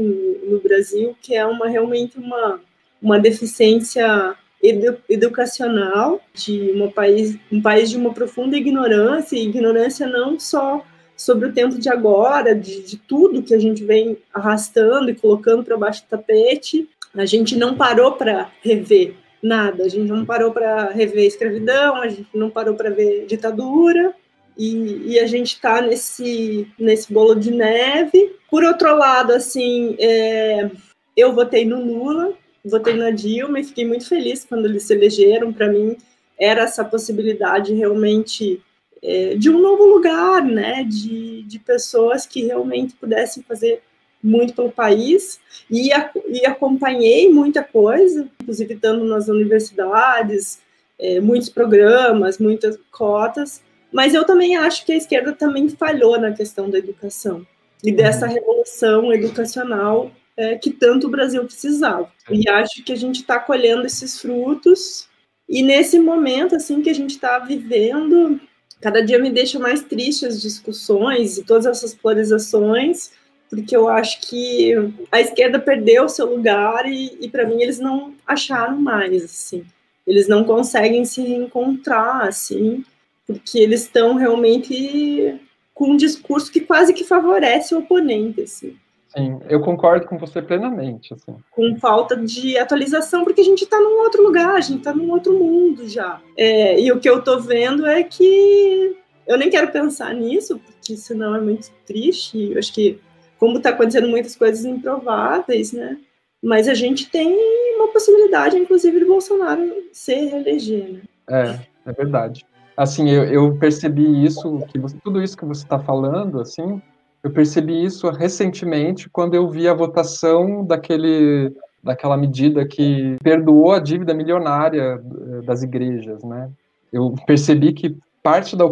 no 0.48 0.60
Brasil 0.60 1.16
que 1.20 1.34
é 1.34 1.44
uma 1.44 1.68
realmente 1.68 2.18
uma, 2.18 2.60
uma 3.02 3.18
deficiência 3.18 4.36
edu, 4.62 4.96
educacional 5.08 6.20
de 6.34 6.70
uma 6.72 6.90
país, 6.90 7.36
um 7.50 7.60
país 7.60 7.90
de 7.90 7.96
uma 7.96 8.12
profunda 8.12 8.56
ignorância, 8.56 9.36
e 9.36 9.46
ignorância 9.46 10.06
não 10.06 10.38
só 10.38 10.84
sobre 11.16 11.48
o 11.48 11.52
tempo 11.52 11.78
de 11.78 11.88
agora, 11.88 12.54
de, 12.54 12.82
de 12.82 12.96
tudo 12.98 13.42
que 13.42 13.54
a 13.54 13.58
gente 13.58 13.82
vem 13.84 14.18
arrastando 14.32 15.10
e 15.10 15.14
colocando 15.14 15.64
para 15.64 15.76
baixo 15.76 16.02
do 16.02 16.08
tapete, 16.08 16.88
a 17.14 17.24
gente 17.24 17.56
não 17.56 17.74
parou 17.74 18.12
para 18.12 18.50
rever 18.62 19.14
nada, 19.42 19.84
a 19.84 19.88
gente 19.88 20.08
não 20.08 20.26
parou 20.26 20.52
para 20.52 20.90
rever 20.90 21.24
escravidão, 21.24 21.96
a 21.96 22.08
gente 22.08 22.28
não 22.34 22.50
parou 22.50 22.74
para 22.74 22.90
ver 22.90 23.24
ditadura, 23.26 24.14
e, 24.56 25.12
e 25.12 25.18
a 25.18 25.26
gente 25.26 25.54
está 25.54 25.82
nesse, 25.82 26.66
nesse 26.78 27.12
bolo 27.12 27.34
de 27.34 27.50
neve. 27.50 28.36
Por 28.50 28.64
outro 28.64 28.96
lado, 28.96 29.32
assim, 29.32 29.96
é, 29.98 30.70
eu 31.16 31.34
votei 31.34 31.64
no 31.64 31.84
Lula, 31.84 32.32
votei 32.64 32.94
na 32.94 33.10
Dilma 33.10 33.60
e 33.60 33.64
fiquei 33.64 33.86
muito 33.86 34.08
feliz 34.08 34.44
quando 34.44 34.66
eles 34.66 34.84
se 34.84 34.94
elegeram. 34.94 35.52
Para 35.52 35.68
mim, 35.68 35.96
era 36.38 36.62
essa 36.62 36.84
possibilidade 36.84 37.74
realmente 37.74 38.62
é, 39.02 39.34
de 39.34 39.50
um 39.50 39.60
novo 39.60 39.84
lugar, 39.84 40.44
né? 40.44 40.84
De, 40.84 41.42
de 41.42 41.58
pessoas 41.58 42.26
que 42.26 42.44
realmente 42.44 42.94
pudessem 42.94 43.42
fazer 43.42 43.82
muito 44.22 44.54
pelo 44.54 44.72
país 44.72 45.38
e, 45.70 45.90
e 46.28 46.46
acompanhei 46.46 47.30
muita 47.30 47.62
coisa, 47.62 48.28
inclusive 48.40 48.74
estando 48.74 49.04
nas 49.04 49.28
universidades, 49.28 50.58
é, 50.98 51.20
muitos 51.20 51.48
programas, 51.48 52.38
muitas 52.38 52.78
cotas, 52.90 53.62
mas 53.92 54.14
eu 54.14 54.24
também 54.24 54.56
acho 54.56 54.84
que 54.84 54.92
a 54.92 54.96
esquerda 54.96 55.32
também 55.32 55.68
falhou 55.68 56.18
na 56.20 56.32
questão 56.32 56.68
da 56.68 56.78
educação 56.78 57.46
e 57.82 57.92
dessa 57.92 58.26
uhum. 58.26 58.32
revolução 58.32 59.12
educacional 59.12 60.10
é, 60.36 60.56
que 60.56 60.70
tanto 60.70 61.06
o 61.06 61.10
Brasil 61.10 61.44
precisava. 61.44 62.10
E 62.30 62.48
acho 62.48 62.82
que 62.82 62.92
a 62.92 62.96
gente 62.96 63.20
está 63.20 63.38
colhendo 63.38 63.86
esses 63.86 64.20
frutos. 64.20 65.08
E 65.48 65.62
nesse 65.62 65.98
momento 65.98 66.56
assim 66.56 66.82
que 66.82 66.90
a 66.90 66.94
gente 66.94 67.12
está 67.12 67.38
vivendo, 67.38 68.40
cada 68.80 69.00
dia 69.00 69.18
me 69.18 69.30
deixa 69.30 69.58
mais 69.58 69.82
triste 69.82 70.26
as 70.26 70.40
discussões 70.40 71.38
e 71.38 71.44
todas 71.44 71.66
essas 71.66 71.94
polarizações, 71.94 73.12
porque 73.48 73.76
eu 73.76 73.88
acho 73.88 74.20
que 74.22 74.74
a 75.10 75.20
esquerda 75.20 75.58
perdeu 75.58 76.04
o 76.04 76.08
seu 76.08 76.26
lugar 76.26 76.84
e, 76.86 77.16
e 77.20 77.28
para 77.28 77.46
mim 77.46 77.62
eles 77.62 77.78
não 77.78 78.14
acharam 78.26 78.76
mais 78.76 79.24
assim. 79.24 79.64
Eles 80.06 80.28
não 80.28 80.44
conseguem 80.44 81.04
se 81.04 81.22
reencontrar 81.22 82.26
assim 82.26 82.84
porque 83.26 83.58
eles 83.58 83.82
estão 83.82 84.14
realmente 84.14 85.40
com 85.74 85.90
um 85.90 85.96
discurso 85.96 86.50
que 86.50 86.60
quase 86.60 86.94
que 86.94 87.04
favorece 87.04 87.74
o 87.74 87.80
oponente, 87.80 88.40
assim. 88.40 88.76
Sim, 89.08 89.40
eu 89.48 89.60
concordo 89.60 90.06
com 90.06 90.18
você 90.18 90.40
plenamente, 90.40 91.12
assim. 91.12 91.36
Com 91.50 91.76
falta 91.76 92.16
de 92.16 92.56
atualização, 92.56 93.24
porque 93.24 93.40
a 93.40 93.44
gente 93.44 93.64
está 93.64 93.78
num 93.80 94.00
outro 94.00 94.22
lugar, 94.22 94.54
a 94.54 94.60
gente 94.60 94.78
está 94.78 94.94
num 94.94 95.10
outro 95.10 95.32
mundo 95.32 95.88
já. 95.88 96.20
É, 96.36 96.80
e 96.80 96.92
o 96.92 97.00
que 97.00 97.08
eu 97.08 97.18
estou 97.18 97.40
vendo 97.40 97.86
é 97.86 98.02
que 98.02 98.96
eu 99.26 99.36
nem 99.36 99.50
quero 99.50 99.70
pensar 99.72 100.14
nisso, 100.14 100.58
porque 100.58 100.96
senão 100.96 101.34
é 101.34 101.40
muito 101.40 101.70
triste. 101.84 102.52
Eu 102.52 102.58
acho 102.58 102.72
que, 102.72 103.00
como 103.38 103.56
está 103.56 103.70
acontecendo 103.70 104.08
muitas 104.08 104.36
coisas 104.36 104.64
improváveis, 104.64 105.72
né? 105.72 105.98
Mas 106.42 106.68
a 106.68 106.74
gente 106.74 107.10
tem 107.10 107.34
uma 107.76 107.88
possibilidade, 107.88 108.56
inclusive, 108.56 108.98
de 108.98 109.04
Bolsonaro 109.04 109.62
se 109.92 110.14
reeleger, 110.14 110.92
né? 110.92 111.00
É, 111.28 111.90
é 111.90 111.92
verdade 111.92 112.46
assim, 112.76 113.08
eu, 113.08 113.24
eu 113.24 113.56
percebi 113.56 114.24
isso, 114.24 114.58
que 114.68 114.78
você, 114.78 114.96
tudo 115.02 115.22
isso 115.22 115.36
que 115.36 115.44
você 115.44 115.64
está 115.64 115.78
falando, 115.78 116.40
assim, 116.40 116.80
eu 117.22 117.30
percebi 117.30 117.84
isso 117.84 118.08
recentemente 118.10 119.08
quando 119.08 119.34
eu 119.34 119.48
vi 119.48 119.66
a 119.66 119.74
votação 119.74 120.64
daquele, 120.64 121.52
daquela 121.82 122.16
medida 122.16 122.66
que 122.66 123.16
perdoou 123.22 123.72
a 123.72 123.80
dívida 123.80 124.14
milionária 124.14 125.02
eh, 125.02 125.42
das 125.42 125.62
igrejas, 125.62 126.22
né? 126.22 126.50
Eu 126.92 127.14
percebi 127.26 127.72
que 127.72 127.96
parte 128.22 128.56
da 128.56 128.64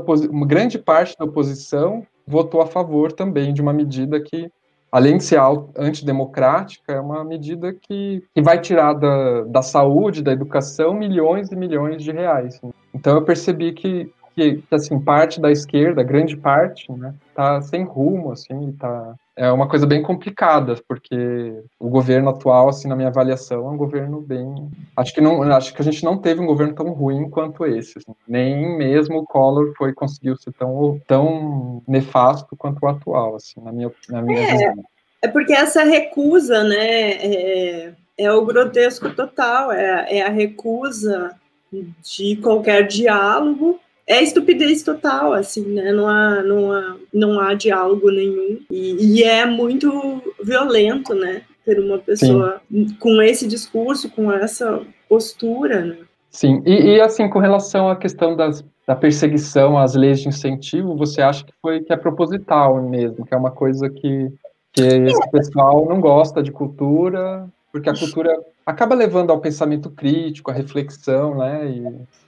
grande 0.47 0.79
parte 0.79 1.17
da 1.19 1.25
oposição 1.25 2.07
votou 2.27 2.61
a 2.61 2.67
favor 2.67 3.13
também 3.13 3.53
de 3.53 3.61
uma 3.61 3.73
medida 3.73 4.21
que 4.21 4.51
além 4.95 5.17
de 5.17 5.25
ser 5.25 5.41
antidemocrática, 5.77 6.93
é 6.93 7.01
uma 7.01 7.25
medida 7.25 7.73
que, 7.73 8.23
que 8.33 8.41
vai 8.41 8.61
tirar 8.61 8.93
da, 8.93 9.43
da 9.43 9.61
saúde, 9.61 10.23
da 10.23 10.31
educação, 10.31 10.95
milhões 10.95 11.51
e 11.51 11.57
milhões 11.57 12.01
de 12.01 12.13
reais. 12.13 12.61
Então 12.95 13.17
eu 13.17 13.25
percebi 13.25 13.73
que 13.73 14.09
que, 14.37 14.65
assim, 14.73 14.99
parte 14.99 15.41
da 15.41 15.53
esquerda, 15.53 16.03
grande 16.03 16.37
parte, 16.37 16.91
né, 16.91 17.15
tá 17.37 17.61
sem 17.61 17.85
rumo, 17.85 18.33
assim, 18.33 18.73
tá 18.73 19.15
é 19.37 19.51
uma 19.51 19.69
coisa 19.69 19.87
bem 19.87 20.01
complicada, 20.03 20.77
porque 20.87 21.55
o 21.79 21.89
governo 21.89 22.31
atual, 22.31 22.69
assim, 22.69 22.87
na 22.87 22.95
minha 22.95 23.09
avaliação, 23.09 23.67
é 23.67 23.71
um 23.71 23.77
governo 23.77 24.21
bem. 24.21 24.71
Acho 24.97 25.13
que 25.13 25.21
não, 25.21 25.43
acho 25.43 25.75
que 25.75 25.83
a 25.83 25.85
gente 25.85 26.05
não 26.05 26.17
teve 26.19 26.41
um 26.41 26.47
governo 26.47 26.75
tão 26.75 26.93
ruim 26.93 27.29
quanto 27.29 27.67
esse. 27.67 27.99
Assim. 27.99 28.15
Nem 28.29 28.77
mesmo 28.77 29.19
o 29.19 29.27
Collor 29.27 29.73
foi 29.77 29.93
conseguiu 29.93 30.37
ser 30.37 30.53
tão, 30.53 31.01
tão 31.07 31.83
nefasto 31.87 32.57
quanto 32.57 32.85
o 32.85 32.89
atual, 32.89 33.35
assim, 33.35 33.61
na 33.61 33.73
minha, 33.73 33.91
na 34.09 34.23
minha 34.23 34.41
é, 34.41 34.53
visão. 34.53 34.85
É 35.21 35.29
porque 35.29 35.53
essa 35.53 35.83
recusa, 35.83 36.63
né, 36.63 37.13
é, 37.13 37.93
é 38.17 38.33
o 38.33 38.45
grotesco 38.45 39.11
total, 39.11 39.73
é, 39.73 40.19
é 40.19 40.23
a 40.23 40.31
recusa 40.31 41.35
de 41.73 42.37
qualquer 42.37 42.87
diálogo 42.87 43.81
é 44.07 44.23
estupidez 44.23 44.83
total, 44.83 45.33
assim, 45.33 45.65
né? 45.67 45.93
Não 45.93 46.07
há, 46.07 46.43
não 46.43 46.73
há, 46.73 46.97
não 47.13 47.41
há 47.41 47.55
diálogo 47.55 48.11
nenhum. 48.11 48.61
E, 48.71 49.19
e 49.19 49.23
é 49.23 49.47
muito 49.47 50.23
violento, 50.43 51.15
né? 51.15 51.43
Ter 51.65 51.81
uma 51.81 51.99
pessoa 51.99 52.61
Sim. 52.71 52.95
com 53.01 53.23
esse 53.23 53.47
discurso, 53.47 54.11
com 54.11 54.31
essa 54.31 54.83
postura, 55.09 55.85
né? 55.85 55.97
Sim, 56.31 56.63
e, 56.67 56.97
e, 56.97 57.01
assim, 57.01 57.29
com 57.29 57.39
relação 57.39 57.89
à 57.89 57.97
questão 57.97 58.37
das, 58.37 58.65
da 58.87 58.95
perseguição 58.95 59.79
às 59.79 59.95
leis 59.95 60.21
de 60.21 60.29
incentivo, 60.29 60.97
você 60.97 61.23
acha 61.23 61.45
que 61.45 61.53
foi 61.63 61.81
que 61.81 61.93
é 61.93 61.97
proposital 61.97 62.83
mesmo, 62.83 63.25
que 63.25 63.33
é 63.33 63.37
uma 63.37 63.53
coisa 63.53 63.89
que, 63.89 64.31
que 64.73 64.83
esse 64.83 65.31
pessoal 65.31 65.87
não 65.89 66.01
gosta 66.01 66.43
de 66.43 66.51
cultura, 66.51 67.49
porque 67.73 67.89
a 67.89 67.97
cultura 67.97 68.37
acaba 68.67 68.95
levando 68.95 69.31
ao 69.31 69.41
pensamento 69.41 69.89
crítico, 69.89 70.51
à 70.51 70.55
reflexão, 70.55 71.39
né? 71.39 71.71
E 71.71 71.81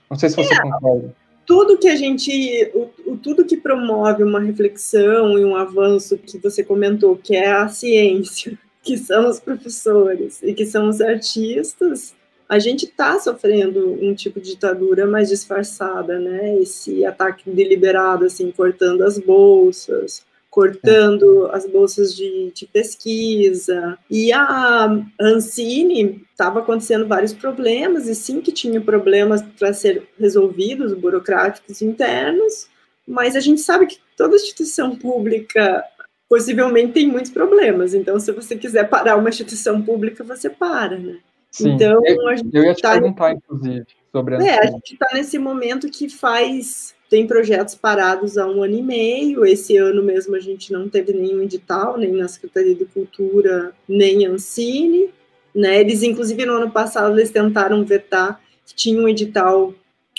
não 0.09 0.17
sei 0.17 0.29
se 0.29 0.37
você 0.37 0.53
é. 0.53 0.61
concorda 0.61 1.13
tudo 1.47 1.77
que 1.77 1.87
a 1.87 1.95
gente, 1.95 2.69
o, 2.75 2.89
o, 3.13 3.17
tudo 3.17 3.45
que 3.45 3.55
promove 3.55 4.21
uma 4.21 4.41
reflexão 4.41 5.39
e 5.39 5.45
um 5.45 5.55
avanço 5.55 6.17
que 6.17 6.37
você 6.37 6.61
comentou, 6.61 7.15
que 7.15 7.37
é 7.37 7.49
a 7.49 7.69
ciência, 7.69 8.59
que 8.83 8.97
são 8.97 9.29
os 9.29 9.39
professores 9.39 10.43
e 10.43 10.53
que 10.53 10.65
são 10.65 10.89
os 10.89 10.99
artistas, 10.99 12.13
a 12.49 12.59
gente 12.59 12.85
está 12.85 13.17
sofrendo 13.17 13.93
um 13.93 14.13
tipo 14.13 14.41
de 14.41 14.51
ditadura 14.51 15.07
mais 15.07 15.29
disfarçada, 15.29 16.19
né? 16.19 16.59
Esse 16.59 17.05
ataque 17.05 17.49
deliberado, 17.49 18.25
assim, 18.25 18.51
cortando 18.51 19.03
as 19.03 19.17
bolsas, 19.17 20.25
cortando 20.57 21.47
as 21.53 21.67
bolsas 21.67 22.15
de, 22.15 22.51
de 22.51 22.65
pesquisa. 22.65 23.95
E 24.09 24.33
a 24.33 24.89
Ancine 25.21 26.25
estava 26.31 26.61
acontecendo 26.61 27.07
vários 27.07 27.31
problemas, 27.31 28.07
e 28.07 28.15
sim 28.15 28.41
que 28.41 28.51
tinha 28.51 28.81
problemas 28.81 29.43
para 29.43 29.71
ser 29.71 30.07
resolvidos, 30.19 30.95
burocráticos 30.95 31.83
internos, 31.83 32.67
mas 33.07 33.35
a 33.35 33.39
gente 33.39 33.61
sabe 33.61 33.85
que 33.85 33.99
toda 34.17 34.35
instituição 34.35 34.95
pública 34.95 35.83
possivelmente 36.27 36.93
tem 36.93 37.07
muitos 37.07 37.29
problemas. 37.29 37.93
Então, 37.93 38.19
se 38.19 38.31
você 38.31 38.55
quiser 38.55 38.89
parar 38.89 39.15
uma 39.15 39.29
instituição 39.29 39.79
pública, 39.79 40.23
você 40.23 40.49
para, 40.49 40.97
né? 40.97 41.19
Sim, 41.51 41.73
então, 41.73 42.01
eu, 42.03 42.27
a 42.29 42.35
gente 42.35 42.49
eu 42.51 42.63
ia 42.63 42.73
te 42.73 42.81
tá 42.81 42.93
perguntar, 42.93 43.31
inclusive, 43.33 43.85
sobre 44.11 44.37
a... 44.37 44.39
É, 44.39 44.59
a 44.59 44.65
gente 44.65 44.93
está 44.93 45.05
nesse 45.13 45.37
momento 45.37 45.87
que 45.87 46.09
faz 46.09 46.95
tem 47.09 47.25
projetos 47.25 47.75
parados 47.75 48.37
há 48.37 48.47
um 48.47 48.63
ano 48.63 48.77
e 48.77 48.81
meio. 48.81 49.45
Esse 49.45 49.77
ano 49.77 50.03
mesmo 50.03 50.35
a 50.35 50.39
gente 50.39 50.71
não 50.71 50.89
teve 50.89 51.13
nenhum 51.13 51.41
edital, 51.41 51.97
nem 51.97 52.11
na 52.11 52.27
Secretaria 52.27 52.75
de 52.75 52.85
Cultura, 52.85 53.73
nem 53.87 54.25
Ancine. 54.25 55.09
Né? 55.55 55.79
Eles, 55.79 56.03
inclusive, 56.03 56.45
no 56.45 56.53
ano 56.53 56.71
passado, 56.71 57.17
eles 57.17 57.31
tentaram 57.31 57.83
vetar 57.83 58.41
que 58.65 58.75
tinha 58.75 59.01
um 59.01 59.07
edital 59.07 59.73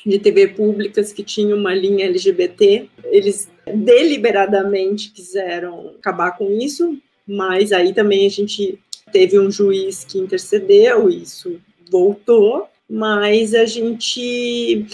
de 0.04 0.18
TV 0.18 0.48
públicas 0.48 1.12
que 1.12 1.22
tinha 1.22 1.54
uma 1.54 1.74
linha 1.74 2.06
LGBT. 2.06 2.88
Eles 3.04 3.50
deliberadamente 3.66 5.10
quiseram 5.10 5.94
acabar 5.98 6.36
com 6.36 6.50
isso, 6.50 6.96
mas 7.26 7.72
aí 7.72 7.92
também 7.92 8.26
a 8.26 8.30
gente 8.30 8.78
teve 9.12 9.38
um 9.38 9.50
juiz 9.50 10.04
que 10.04 10.18
intercedeu, 10.18 11.08
isso 11.08 11.60
voltou, 11.90 12.68
mas 12.88 13.54
a 13.54 13.64
gente 13.64 14.86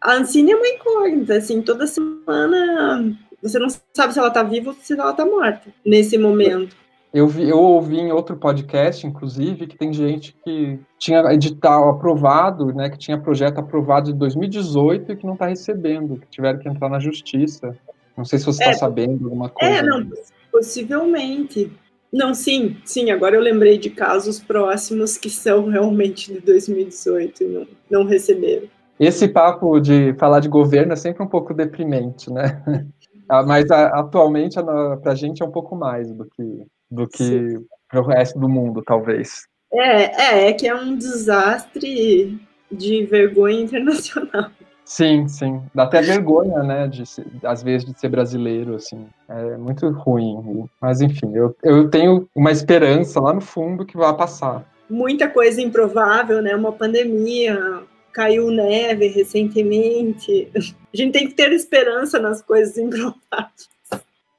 a 0.00 0.14
Ancine 0.14 0.52
é 0.52 0.56
uma 0.56 0.68
incógnita, 0.68 1.36
assim, 1.36 1.62
toda 1.62 1.86
semana 1.86 3.16
você 3.42 3.58
não 3.58 3.68
sabe 3.94 4.12
se 4.12 4.18
ela 4.18 4.28
está 4.28 4.42
viva 4.42 4.70
ou 4.70 4.76
se 4.80 4.92
ela 4.92 5.10
está 5.10 5.24
morta 5.24 5.70
nesse 5.84 6.18
momento. 6.18 6.76
Eu, 7.12 7.26
vi, 7.26 7.48
eu 7.48 7.58
ouvi 7.58 7.98
em 7.98 8.12
outro 8.12 8.36
podcast, 8.36 9.06
inclusive, 9.06 9.66
que 9.66 9.78
tem 9.78 9.92
gente 9.92 10.36
que 10.44 10.78
tinha 10.98 11.20
edital 11.32 11.88
aprovado, 11.88 12.66
né, 12.74 12.90
que 12.90 12.98
tinha 12.98 13.18
projeto 13.18 13.58
aprovado 13.58 14.12
de 14.12 14.18
2018 14.18 15.12
e 15.12 15.16
que 15.16 15.26
não 15.26 15.32
está 15.32 15.46
recebendo, 15.46 16.18
que 16.18 16.26
tiveram 16.28 16.58
que 16.58 16.68
entrar 16.68 16.88
na 16.88 17.00
justiça. 17.00 17.74
Não 18.16 18.24
sei 18.24 18.38
se 18.38 18.44
você 18.44 18.62
está 18.62 18.72
é, 18.72 18.74
sabendo 18.74 19.24
alguma 19.24 19.48
coisa. 19.48 19.76
É, 19.76 19.82
não, 19.82 20.06
possivelmente. 20.52 21.72
Não, 22.12 22.34
sim, 22.34 22.76
sim, 22.84 23.10
agora 23.10 23.36
eu 23.36 23.40
lembrei 23.40 23.78
de 23.78 23.90
casos 23.90 24.38
próximos 24.38 25.16
que 25.16 25.30
são 25.30 25.68
realmente 25.68 26.32
de 26.32 26.40
2018 26.40 27.42
e 27.42 27.46
não, 27.46 27.66
não 27.90 28.04
receberam. 28.04 28.68
Esse 28.98 29.28
papo 29.28 29.78
de 29.80 30.12
falar 30.14 30.40
de 30.40 30.48
governo 30.48 30.92
é 30.92 30.96
sempre 30.96 31.22
um 31.22 31.28
pouco 31.28 31.54
deprimente, 31.54 32.32
né? 32.32 32.62
Ah, 33.30 33.42
mas 33.42 33.70
a, 33.70 33.88
atualmente 33.88 34.54
para 35.02 35.12
a 35.12 35.14
gente 35.14 35.42
é 35.42 35.44
um 35.44 35.50
pouco 35.50 35.76
mais 35.76 36.10
do 36.10 36.24
que 36.24 36.66
do 36.90 37.06
que 37.06 37.60
para 37.86 38.00
o 38.00 38.06
resto 38.06 38.38
do 38.38 38.48
mundo, 38.48 38.82
talvez. 38.82 39.46
É, 39.70 40.22
é, 40.22 40.48
é 40.48 40.52
que 40.54 40.66
é 40.66 40.74
um 40.74 40.96
desastre 40.96 42.40
de 42.70 43.04
vergonha 43.04 43.60
internacional. 43.60 44.50
Sim, 44.84 45.28
sim. 45.28 45.60
Dá 45.74 45.82
até 45.82 46.00
vergonha, 46.00 46.62
né, 46.62 46.88
de 46.88 47.04
ser, 47.04 47.26
às 47.44 47.62
vezes, 47.62 47.86
de 47.86 47.98
ser 48.00 48.08
brasileiro, 48.08 48.74
assim. 48.74 49.06
É 49.28 49.58
muito 49.58 49.86
ruim. 49.90 50.66
Mas, 50.80 51.02
enfim, 51.02 51.30
eu, 51.34 51.54
eu 51.62 51.90
tenho 51.90 52.26
uma 52.34 52.50
esperança 52.50 53.20
lá 53.20 53.34
no 53.34 53.42
fundo 53.42 53.84
que 53.84 53.98
vai 53.98 54.16
passar. 54.16 54.64
Muita 54.88 55.28
coisa 55.28 55.60
improvável, 55.60 56.40
né? 56.40 56.56
Uma 56.56 56.72
pandemia, 56.72 57.82
caiu 58.12 58.50
neve 58.50 59.08
recentemente. 59.08 60.50
A 60.54 60.96
gente 60.96 61.12
tem 61.12 61.28
que 61.28 61.34
ter 61.34 61.52
esperança 61.52 62.18
nas 62.18 62.42
coisas 62.42 62.76
improváveis. 62.78 63.68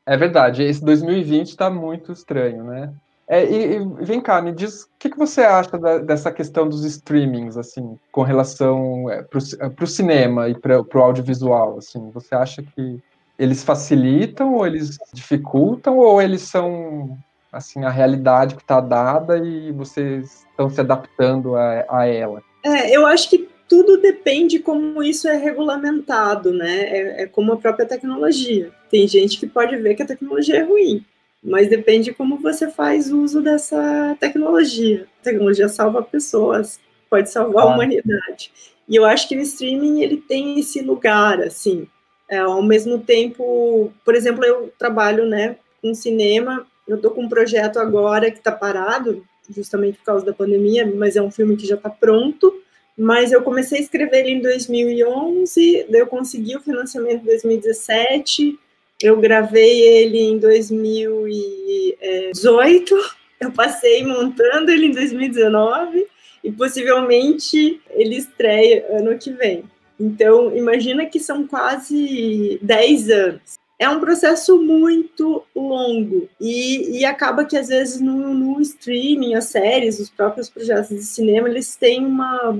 É 0.05 0.17
verdade, 0.17 0.63
esse 0.63 0.83
2020 0.83 1.49
está 1.49 1.69
muito 1.69 2.11
estranho, 2.11 2.63
né? 2.63 2.91
É, 3.27 3.45
e, 3.45 3.75
e, 3.75 3.79
vem 4.03 4.19
cá, 4.19 4.41
me 4.41 4.51
diz 4.51 4.81
o 4.81 4.89
que, 4.97 5.07
que 5.07 5.17
você 5.17 5.41
acha 5.41 5.77
da, 5.77 5.99
dessa 5.99 6.31
questão 6.31 6.67
dos 6.67 6.83
streamings, 6.83 7.57
assim, 7.57 7.95
com 8.11 8.23
relação 8.23 9.07
é, 9.07 9.21
para 9.21 9.83
o 9.83 9.87
cinema 9.87 10.49
e 10.49 10.55
para 10.55 10.81
o 10.81 10.99
audiovisual, 10.99 11.77
assim, 11.77 12.09
você 12.09 12.33
acha 12.33 12.63
que 12.63 12.99
eles 13.37 13.63
facilitam 13.63 14.55
ou 14.55 14.65
eles 14.65 14.97
dificultam 15.13 15.99
ou 15.99 16.19
eles 16.19 16.41
são, 16.41 17.15
assim, 17.53 17.85
a 17.85 17.91
realidade 17.91 18.55
que 18.55 18.63
está 18.63 18.81
dada 18.81 19.37
e 19.37 19.71
vocês 19.73 20.43
estão 20.49 20.67
se 20.67 20.81
adaptando 20.81 21.55
a, 21.55 21.85
a 21.87 22.07
ela? 22.07 22.41
É, 22.65 22.89
eu 22.89 23.05
acho 23.05 23.29
que 23.29 23.47
tudo 23.69 24.01
depende 24.01 24.57
como 24.57 25.03
isso 25.03 25.27
é 25.27 25.37
regulamentado, 25.37 26.51
né? 26.51 26.81
É, 26.81 27.21
é, 27.21 27.25
como 27.27 27.53
a 27.53 27.57
própria 27.57 27.85
tecnologia. 27.85 28.71
Tem 28.89 29.07
gente 29.07 29.39
que 29.39 29.45
pode 29.45 29.77
ver 29.77 29.93
que 29.93 30.01
a 30.01 30.07
tecnologia 30.07 30.57
é 30.57 30.63
ruim, 30.63 31.05
mas 31.41 31.69
depende 31.69 32.11
como 32.11 32.39
você 32.39 32.69
faz 32.69 33.11
uso 33.11 33.41
dessa 33.41 34.17
tecnologia. 34.19 35.05
A 35.21 35.23
tecnologia 35.23 35.69
salva 35.69 36.01
pessoas, 36.01 36.79
pode 37.07 37.29
salvar 37.29 37.67
ah. 37.67 37.69
a 37.69 37.73
humanidade. 37.75 38.51
E 38.87 38.95
eu 38.95 39.05
acho 39.05 39.27
que 39.27 39.37
o 39.37 39.41
streaming 39.41 40.01
ele 40.01 40.17
tem 40.17 40.59
esse 40.59 40.81
lugar, 40.81 41.39
assim. 41.39 41.87
É, 42.27 42.39
ao 42.39 42.63
mesmo 42.63 42.97
tempo, 42.97 43.93
por 44.03 44.15
exemplo, 44.15 44.43
eu 44.43 44.73
trabalho, 44.79 45.27
né, 45.27 45.57
com 45.79 45.93
cinema. 45.93 46.65
Eu 46.87 46.95
estou 46.95 47.11
com 47.11 47.25
um 47.25 47.29
projeto 47.29 47.77
agora 47.77 48.31
que 48.31 48.39
está 48.39 48.51
parado, 48.51 49.23
justamente 49.47 49.99
por 49.99 50.05
causa 50.05 50.25
da 50.25 50.33
pandemia, 50.33 50.91
mas 50.95 51.15
é 51.15 51.21
um 51.21 51.29
filme 51.29 51.55
que 51.55 51.67
já 51.67 51.75
está 51.75 51.89
pronto 51.89 52.51
mas 52.99 53.31
eu 53.31 53.41
comecei 53.41 53.79
a 53.79 53.81
escrever 53.81 54.25
ele 54.25 54.31
em 54.31 54.41
2011, 54.41 55.85
daí 55.89 56.01
eu 56.01 56.07
consegui 56.07 56.57
o 56.57 56.61
financiamento 56.61 57.21
em 57.21 57.27
2017, 57.27 58.59
eu 59.01 59.17
gravei 59.21 59.81
ele 59.81 60.19
em 60.19 60.37
2018, 60.37 62.93
eu 63.39 63.53
passei 63.53 64.05
montando 64.05 64.69
ele 64.69 64.87
em 64.87 64.91
2019 64.91 66.07
e 66.43 66.51
possivelmente 66.51 67.79
ele 67.91 68.17
estreia 68.17 68.85
ano 68.89 69.17
que 69.17 69.31
vem. 69.31 69.63
Então, 69.97 70.53
imagina 70.53 71.05
que 71.05 71.21
são 71.21 71.47
quase 71.47 72.59
10 72.61 73.09
anos. 73.09 73.57
É 73.79 73.87
um 73.87 74.01
processo 74.01 74.61
muito 74.61 75.41
longo 75.55 76.27
e, 76.39 76.99
e 76.99 77.05
acaba 77.05 77.45
que, 77.45 77.55
às 77.55 77.69
vezes, 77.69 78.01
no, 78.01 78.33
no 78.33 78.59
streaming, 78.59 79.35
as 79.35 79.45
séries, 79.45 79.99
os 79.99 80.09
próprios 80.09 80.49
projetos 80.49 80.89
de 80.89 81.03
cinema, 81.03 81.47
eles 81.47 81.77
têm 81.77 82.05
uma, 82.05 82.59